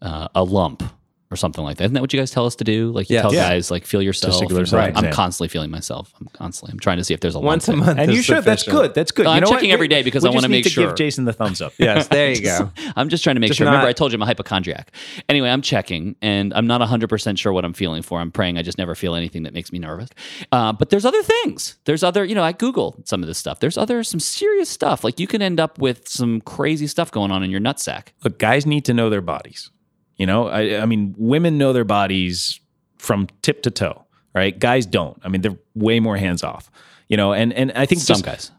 uh, 0.00 0.28
a 0.32 0.44
lump 0.44 0.84
or 1.30 1.36
something 1.36 1.64
like 1.64 1.76
that, 1.78 1.84
isn't 1.84 1.94
that 1.94 2.00
what 2.00 2.12
you 2.12 2.18
guys 2.20 2.30
tell 2.30 2.46
us 2.46 2.54
to 2.56 2.64
do? 2.64 2.90
Like 2.92 3.10
you 3.10 3.16
Yeah. 3.16 3.22
tell 3.22 3.34
Yeah. 3.34 3.48
guys, 3.48 3.70
like 3.70 3.84
feel 3.84 4.00
yourself. 4.02 4.34
Testicular 4.40 4.58
and- 4.60 4.68
cell 4.68 4.80
I'm 4.94 5.12
constantly 5.12 5.48
feeling 5.48 5.70
myself. 5.70 6.12
I'm 6.20 6.28
constantly. 6.32 6.72
I'm 6.72 6.78
trying 6.80 6.98
to 6.98 7.04
see 7.04 7.14
if 7.14 7.20
there's 7.20 7.34
a 7.34 7.38
lump 7.38 7.46
Once 7.46 7.68
a 7.68 7.76
month. 7.76 7.98
And 7.98 8.12
you 8.12 8.22
should. 8.22 8.44
That's 8.44 8.62
good. 8.62 8.94
That's 8.94 9.10
good. 9.12 9.26
I'm 9.26 9.36
you 9.36 9.40
know 9.42 9.46
checking 9.48 9.70
what? 9.70 9.74
every 9.74 9.88
day 9.88 10.02
because 10.02 10.22
we 10.22 10.28
I 10.30 10.32
wanna 10.32 10.48
make 10.48 10.66
sure. 10.66 10.86
give 10.86 10.96
Jason 10.96 11.24
the 11.24 11.32
thumbs 11.32 11.60
up. 11.60 11.72
Yes, 11.78 12.08
there 12.08 12.30
you 12.32 12.40
go. 12.42 12.70
I'm 12.94 13.08
just 13.08 13.24
trying 13.24 13.36
to 13.36 13.40
make 13.40 13.48
Just 13.48 13.58
sure. 13.58 13.66
Remember, 13.66 13.86
I 13.86 13.92
told 13.92 14.12
you 14.12 14.16
I'm 14.16 14.22
a 14.22 14.26
hypochondriac. 14.26 14.92
Anyway, 15.28 15.48
I'm 15.50 15.62
checking, 15.62 16.16
and 16.22 16.52
I'm 16.54 16.66
not 16.66 16.80
100% 16.80 17.38
sure 17.38 17.52
what 17.52 17.64
I'm 17.64 17.72
feeling 17.72 18.02
for. 18.02 18.20
I'm 18.20 18.30
praying 18.30 18.58
I 18.58 18.62
just 18.62 18.78
never 18.78 18.94
feel 18.94 19.14
anything 19.14 19.42
that 19.44 19.54
makes 19.54 19.72
me 19.72 19.78
nervous. 19.78 20.08
Uh, 20.52 20.72
but 20.72 20.90
there's 20.90 21.04
other 21.04 21.22
things. 21.22 21.76
There's 21.84 22.02
other, 22.02 22.24
you 22.24 22.34
know, 22.34 22.42
I 22.44 22.52
Google 22.52 22.96
some 23.04 23.22
of 23.22 23.26
this 23.26 23.38
stuff. 23.38 23.60
There's 23.60 23.76
other, 23.76 24.02
some 24.04 24.20
serious 24.20 24.68
stuff. 24.68 25.02
Like 25.04 25.18
you 25.18 25.26
can 25.26 25.42
end 25.42 25.58
up 25.60 25.78
with 25.78 26.08
some 26.08 26.40
crazy 26.42 26.86
stuff 26.86 27.10
going 27.10 27.30
on 27.30 27.42
in 27.42 27.50
your 27.50 27.60
nutsack. 27.60 28.08
Look, 28.24 28.38
guys 28.38 28.64
need 28.66 28.84
to 28.86 28.94
know 28.94 29.10
their 29.10 29.20
bodies. 29.20 29.70
You 30.16 30.26
know, 30.26 30.48
I, 30.48 30.80
I 30.80 30.86
mean, 30.86 31.14
women 31.18 31.58
know 31.58 31.72
their 31.72 31.84
bodies 31.84 32.58
from 32.98 33.26
tip 33.42 33.62
to 33.62 33.70
toe, 33.70 34.04
right? 34.34 34.58
Guys 34.58 34.86
don't. 34.86 35.18
I 35.22 35.28
mean, 35.28 35.42
they're 35.42 35.58
way 35.74 36.00
more 36.00 36.16
hands 36.16 36.42
off. 36.42 36.70
You 37.08 37.16
know, 37.16 37.32
and 37.32 37.52
and 37.52 37.70
I 37.72 37.86
think 37.86 38.00
Some 38.00 38.22
just- 38.22 38.24
guys. 38.24 38.50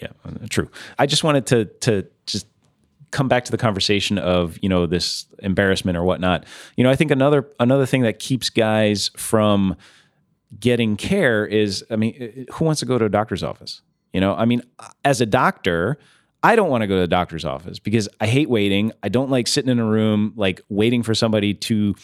yeah, 0.00 0.08
true. 0.50 0.70
I 0.98 1.06
just 1.06 1.24
wanted 1.24 1.46
to 1.46 1.64
to 1.80 2.06
just 2.26 2.46
come 3.10 3.26
back 3.26 3.46
to 3.46 3.50
the 3.50 3.56
conversation 3.58 4.18
of 4.18 4.58
you 4.62 4.68
know 4.68 4.84
this 4.86 5.24
embarrassment 5.38 5.96
or 5.96 6.04
whatnot. 6.04 6.44
You 6.76 6.84
know, 6.84 6.90
I 6.90 6.96
think 6.96 7.10
another 7.10 7.48
another 7.58 7.86
thing 7.86 8.02
that 8.02 8.18
keeps 8.18 8.50
guys 8.50 9.10
from 9.16 9.76
getting 10.60 10.96
care 10.96 11.44
is, 11.46 11.84
I 11.90 11.96
mean, 11.96 12.46
who 12.52 12.64
wants 12.64 12.80
to 12.80 12.86
go 12.86 12.98
to 12.98 13.04
a 13.06 13.08
doctor's 13.08 13.42
office? 13.42 13.80
You 14.12 14.20
know, 14.20 14.34
I 14.34 14.44
mean, 14.44 14.62
as 15.04 15.20
a 15.20 15.26
doctor. 15.26 15.98
I 16.42 16.54
don't 16.54 16.70
want 16.70 16.82
to 16.82 16.86
go 16.86 16.94
to 16.94 17.00
the 17.00 17.08
doctor's 17.08 17.44
office 17.44 17.78
because 17.78 18.08
I 18.20 18.26
hate 18.26 18.48
waiting. 18.48 18.92
I 19.02 19.08
don't 19.08 19.30
like 19.30 19.48
sitting 19.48 19.70
in 19.70 19.78
a 19.78 19.84
room 19.84 20.32
like 20.36 20.60
waiting 20.68 21.02
for 21.02 21.14
somebody 21.14 21.52
to 21.54 21.94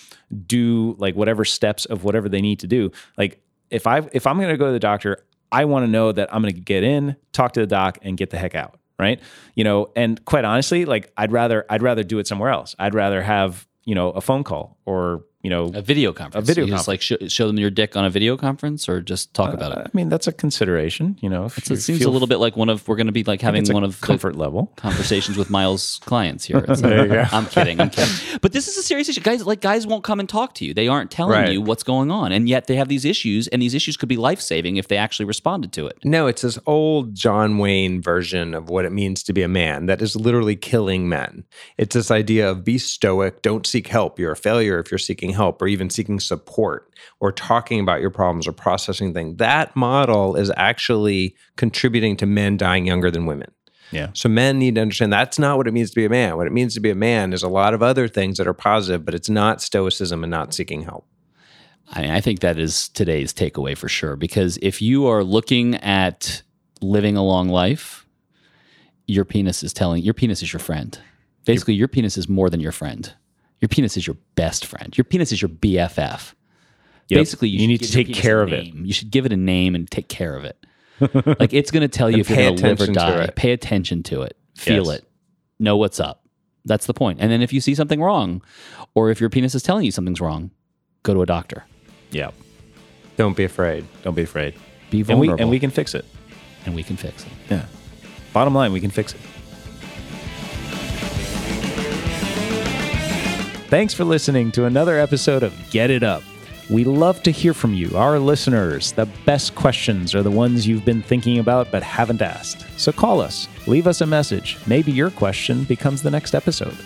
do 0.47 0.97
like 0.99 1.15
whatever 1.15 1.45
steps 1.45 1.85
of 1.85 2.03
whatever 2.03 2.29
they 2.29 2.41
need 2.41 2.59
to 2.61 2.67
do. 2.67 2.91
Like 3.17 3.41
if 3.71 3.87
I 3.87 4.03
if 4.13 4.27
I'm 4.27 4.37
going 4.37 4.49
to 4.49 4.57
go 4.57 4.67
to 4.67 4.73
the 4.73 4.81
doctor, 4.81 5.25
I 5.53 5.67
want 5.67 5.85
to 5.85 5.91
know 5.91 6.11
that 6.11 6.35
I'm 6.35 6.43
going 6.43 6.55
to 6.55 6.61
get 6.61 6.83
in, 6.83 7.17
talk 7.33 7.53
to 7.53 7.61
the 7.61 7.67
doc 7.67 7.99
and 8.03 8.17
get 8.17 8.31
the 8.31 8.39
heck 8.39 8.57
out, 8.57 8.79
right? 8.99 9.21
You 9.55 9.63
know, 9.63 9.93
and 9.95 10.25
quite 10.25 10.45
honestly, 10.45 10.85
like 10.85 11.13
I'd 11.17 11.31
rather 11.31 11.65
I'd 11.71 11.83
rather 11.83 12.03
do 12.03 12.19
it 12.19 12.27
somewhere 12.27 12.51
else. 12.51 12.75
I'd 12.79 12.95
rather 12.95 13.23
have, 13.23 13.69
you 13.85 13.95
know, 13.95 14.11
a 14.11 14.21
phone 14.21 14.43
call 14.43 14.79
or, 14.85 15.25
you 15.45 15.51
know, 15.51 15.71
A 15.75 15.83
video 15.83 16.13
conference. 16.13 16.49
A 16.49 16.51
video 16.53 16.65
You 16.65 16.73
just 16.73 16.89
like 16.89 17.01
show, 17.03 17.17
show 17.29 17.47
them 17.47 17.59
your 17.59 17.71
dick 17.71 17.97
on 17.97 18.05
a 18.05 18.11
video 18.11 18.37
conference 18.37 18.89
or 18.89 19.01
just 19.01 19.33
talk 19.35 19.53
about 19.55 19.71
it. 19.73 19.79
Uh, 19.79 19.83
I 19.83 19.91
mean, 19.93 20.09
that's 20.09 20.27
a 20.27 20.33
consideration, 20.33 21.17
you 21.21 21.29
know. 21.29 21.45
if 21.45 21.65
So 21.65 21.75
you 21.75 21.79
it 21.79 21.83
seems 21.83 21.99
feel- 22.01 22.09
a 22.09 22.13
little 22.13 22.27
bit 22.27 22.39
like 22.39 22.57
one 22.57 22.69
of, 22.71 22.89
we're 22.89 22.97
going 22.97 23.07
to 23.09 23.13
be 23.13 23.23
like 23.25 23.41
having 23.43 23.61
it's 23.61 23.71
a 23.71 23.75
one 23.75 23.85
of 23.85 24.01
the- 24.01 24.07
comfort 24.07 24.37
level. 24.37 24.73
conversations 24.77 25.37
with 25.37 25.51
Miles' 25.51 26.01
clients 26.05 26.45
here. 26.45 26.65
It's 26.69 26.83
like- 26.83 27.33
I'm 27.33 27.47
kidding. 27.47 27.81
I'm 27.81 27.91
kidding. 27.91 28.39
But 28.41 28.53
this 28.53 28.69
is 28.69 28.77
a 28.79 28.83
serious 28.83 29.09
issue. 29.09 29.21
Guys, 29.21 29.45
like 29.47 29.61
guys 29.61 29.87
won't 29.87 30.03
come 30.03 30.19
and 30.19 30.29
talk 30.29 30.55
to 30.55 30.65
you. 30.65 30.73
They 30.75 30.89
aren't 30.89 31.11
telling 31.11 31.33
Right. 31.33 31.53
you 31.53 31.61
what's 31.61 31.83
going 31.83 32.11
on. 32.11 32.33
And 32.33 32.49
yet 32.49 32.67
they 32.67 32.77
have 32.77 32.89
these 32.89 33.05
issues, 33.05 33.47
and 33.49 33.61
these 33.61 33.75
issues 33.75 33.97
could 33.99 34.09
be 34.09 34.17
life 34.17 34.41
saving 34.41 34.77
if 34.79 34.89
they 34.89 34.97
actually 34.97 35.27
responded 35.27 35.73
to 35.75 35.87
it. 35.87 35.99
No, 36.05 36.27
it's 36.27 36.41
this 36.43 36.59
old 36.67 37.15
John 37.15 37.59
Wayne 37.59 38.01
version 38.01 38.55
of 38.55 38.71
what 38.71 38.85
it 38.87 38.93
means 38.93 39.23
to 39.25 39.33
be 39.35 39.43
a 39.43 39.49
man 39.49 39.87
that 39.87 40.01
is 40.01 40.17
literally 40.17 40.57
killing 40.57 41.09
men. 41.09 41.45
It's 41.77 41.95
this 41.95 42.11
idea 42.11 42.51
of 42.51 42.65
be 42.65 42.79
stoic, 42.79 43.43
don't 43.43 43.67
seek 43.67 43.89
help. 43.89 44.19
You're 44.19 44.33
a 44.33 44.37
failure 44.37 44.79
if 44.79 44.91
you're 44.91 44.99
seeking 44.99 45.34
help 45.35 45.61
or 45.61 45.67
even 45.67 45.91
seeking 45.91 46.19
support 46.21 46.91
or 47.21 47.31
talking 47.31 47.81
about 47.81 48.01
your 48.01 48.11
problems 48.11 48.49
or 48.49 48.53
processing 48.53 49.13
things. 49.13 49.37
That 49.37 49.75
model 49.77 50.37
is 50.37 50.51
actually 50.57 51.37
contributing 51.57 52.17
to 52.19 52.27
men 52.27 52.57
dying 52.57 52.87
younger 52.87 53.11
than 53.11 53.27
women. 53.27 53.51
Yeah. 53.91 54.09
So 54.15 54.29
men 54.29 54.59
need 54.59 54.77
to 54.77 54.81
understand 54.81 55.13
that's 55.13 55.39
not 55.39 55.57
what 55.57 55.69
it 55.69 55.73
means 55.73 55.91
to 55.91 55.97
be 55.97 56.05
a 56.05 56.09
man. 56.09 56.37
What 56.37 56.47
it 56.47 56.53
means 56.53 56.75
to 56.75 56.81
be 56.81 56.91
a 56.91 56.95
man 56.95 57.33
is 57.33 57.43
a 57.43 57.49
lot 57.49 57.75
of 57.75 57.83
other 57.83 58.09
things 58.09 58.39
that 58.39 58.47
are 58.47 58.55
positive, 58.55 59.05
but 59.05 59.15
it's 59.15 59.29
not 59.29 59.61
stoicism 59.61 60.25
and 60.25 60.31
not 60.31 60.55
seeking 60.55 60.83
help. 60.83 61.07
I, 61.93 62.17
I 62.17 62.21
think 62.21 62.41
that 62.41 62.59
is 62.59 62.89
today's 62.89 63.33
takeaway 63.33 63.77
for 63.77 63.89
sure. 63.89 64.17
Because 64.17 64.59
if 64.63 64.81
you 64.81 65.07
are 65.07 65.23
looking 65.23 65.77
at 65.77 66.43
living 66.81 67.17
a 67.17 67.23
long 67.23 67.49
life, 67.49 68.07
your 69.07 69.25
penis 69.25 69.63
is 69.63 69.73
telling 69.73 70.03
your 70.03 70.15
penis 70.15 70.43
is 70.43 70.53
your 70.53 70.61
friend. 70.61 70.99
Basically, 71.45 71.75
your 71.75 71.89
penis 71.89 72.17
is 72.17 72.29
more 72.29 72.49
than 72.49 72.61
your 72.61 72.73
friend. 72.73 73.13
Your 73.61 73.69
penis 73.69 73.97
is 73.97 74.07
your 74.07 74.17
best 74.35 74.67
friend. 74.67 74.97
Your 74.97 75.05
penis 75.05 75.33
is 75.33 75.41
your 75.41 75.49
BFF. 75.49 76.35
Yep. 77.09 77.19
Basically, 77.21 77.49
you, 77.49 77.61
You 77.61 77.69
need 77.69 77.83
to 77.83 77.91
take 77.91 78.13
care 78.15 78.43
of 78.43 78.53
it. 78.53 78.67
You 78.75 78.93
should 78.93 79.11
give 79.11 79.27
it 79.27 79.33
a 79.33 79.37
name 79.37 79.75
and 79.75 79.91
take 79.91 80.09
care 80.09 80.37
of 80.37 80.45
it. 80.45 80.57
like 81.41 81.53
it's 81.53 81.71
going 81.71 81.83
to 81.83 81.89
tell 81.89 82.11
you 82.11 82.19
if 82.19 82.29
you're 82.31 82.39
going 82.39 82.57
to 82.57 82.67
live 82.69 82.81
or 82.81 82.87
die. 82.87 83.31
Pay 83.35 83.53
attention 83.53 84.03
to 84.05 84.23
it. 84.23 84.37
Feel 84.57 84.87
Yes. 84.87 84.99
it. 85.01 85.09
Know 85.59 85.77
what's 85.77 86.01
up. 86.01 86.25
That's 86.65 86.87
the 86.87 86.95
point. 86.95 87.19
And 87.21 87.31
then 87.31 87.43
if 87.43 87.53
you 87.53 87.61
see 87.61 87.75
something 87.75 88.01
wrong, 88.01 88.43
or 88.95 89.11
if 89.11 89.21
your 89.21 89.29
penis 89.31 89.55
is 89.55 89.63
telling 89.63 89.85
you 89.85 89.91
something's 89.91 90.21
wrong, 90.21 90.51
go 91.03 91.13
to 91.15 91.21
a 91.23 91.27
doctor. 91.27 91.65
Yeah. 92.11 92.31
Don't 93.17 93.37
be 93.37 93.45
afraid. 93.45 93.85
Don't 94.03 94.15
be 94.15 94.23
afraid. 94.23 94.55
Be 94.91 95.01
And 95.01 95.09
we 95.21 95.27
vulnerable. 95.29 95.43
and 95.43 95.51
we 95.51 95.59
can 95.61 95.71
fix 95.71 95.95
it. 95.95 96.05
and 96.65 96.75
we 96.75 96.83
can 96.83 96.97
fix 96.97 97.25
it. 97.25 97.33
Yeah. 97.51 97.67
Bottom 98.33 98.55
line, 98.55 98.73
we 98.73 98.81
can 98.81 98.91
fix 98.91 99.13
it. 99.15 99.21
Thanks 103.75 103.93
for 103.93 104.05
listening 104.05 104.53
to 104.53 104.67
another 104.67 105.01
episode 105.01 105.43
of 105.43 105.53
Get 105.73 105.91
It 105.91 106.05
Up. 106.05 106.23
We 106.71 106.85
love 106.85 107.25
to 107.25 107.33
hear 107.33 107.53
from 107.53 107.75
you, 107.75 107.91
our 107.97 108.21
listeners. 108.21 108.93
The 108.93 109.07
best 109.27 109.57
questions 109.57 110.15
are 110.15 110.23
the 110.23 110.31
ones 110.31 110.65
you've 110.65 110.85
been 110.85 111.03
thinking 111.03 111.41
about 111.41 111.73
but 111.73 111.83
haven't 111.83 112.23
asked. 112.23 112.65
So 112.79 112.93
call 112.93 113.21
us, 113.21 113.49
leave 113.67 113.89
us 113.89 114.01
a 114.01 114.07
message. 114.07 114.59
Maybe 114.69 114.93
your 114.93 115.11
question 115.11 115.65
becomes 115.65 116.03
the 116.03 116.11
next 116.13 116.37
episode. 116.37 116.77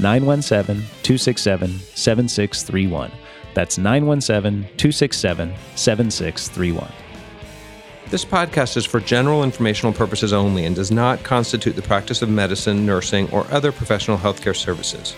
917 0.00 0.76
267 1.02 1.68
7631. 1.80 3.12
That's 3.52 3.76
917 3.76 4.62
267 4.78 5.54
7631. 5.74 6.90
This 8.08 8.24
podcast 8.24 8.78
is 8.78 8.86
for 8.86 9.00
general 9.00 9.44
informational 9.44 9.92
purposes 9.92 10.32
only 10.32 10.64
and 10.64 10.74
does 10.74 10.90
not 10.90 11.22
constitute 11.22 11.76
the 11.76 11.82
practice 11.82 12.22
of 12.22 12.30
medicine, 12.30 12.86
nursing, 12.86 13.30
or 13.32 13.46
other 13.50 13.70
professional 13.70 14.16
healthcare 14.16 14.56
services. 14.56 15.14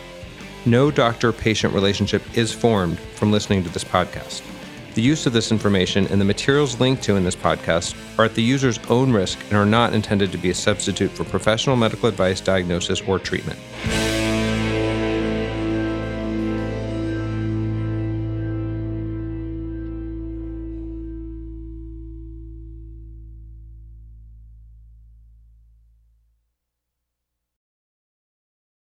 No 0.66 0.90
doctor 0.90 1.32
patient 1.32 1.72
relationship 1.72 2.22
is 2.36 2.52
formed 2.52 2.98
from 2.98 3.32
listening 3.32 3.64
to 3.64 3.70
this 3.70 3.82
podcast. 3.82 4.42
The 4.94 5.00
use 5.00 5.24
of 5.24 5.32
this 5.32 5.52
information 5.52 6.06
and 6.08 6.20
the 6.20 6.24
materials 6.24 6.78
linked 6.78 7.02
to 7.04 7.16
in 7.16 7.24
this 7.24 7.36
podcast 7.36 7.96
are 8.18 8.26
at 8.26 8.34
the 8.34 8.42
user's 8.42 8.78
own 8.90 9.10
risk 9.10 9.38
and 9.44 9.54
are 9.54 9.64
not 9.64 9.94
intended 9.94 10.32
to 10.32 10.38
be 10.38 10.50
a 10.50 10.54
substitute 10.54 11.12
for 11.12 11.24
professional 11.24 11.76
medical 11.76 12.08
advice, 12.08 12.42
diagnosis, 12.42 13.00
or 13.02 13.18
treatment. 13.18 13.58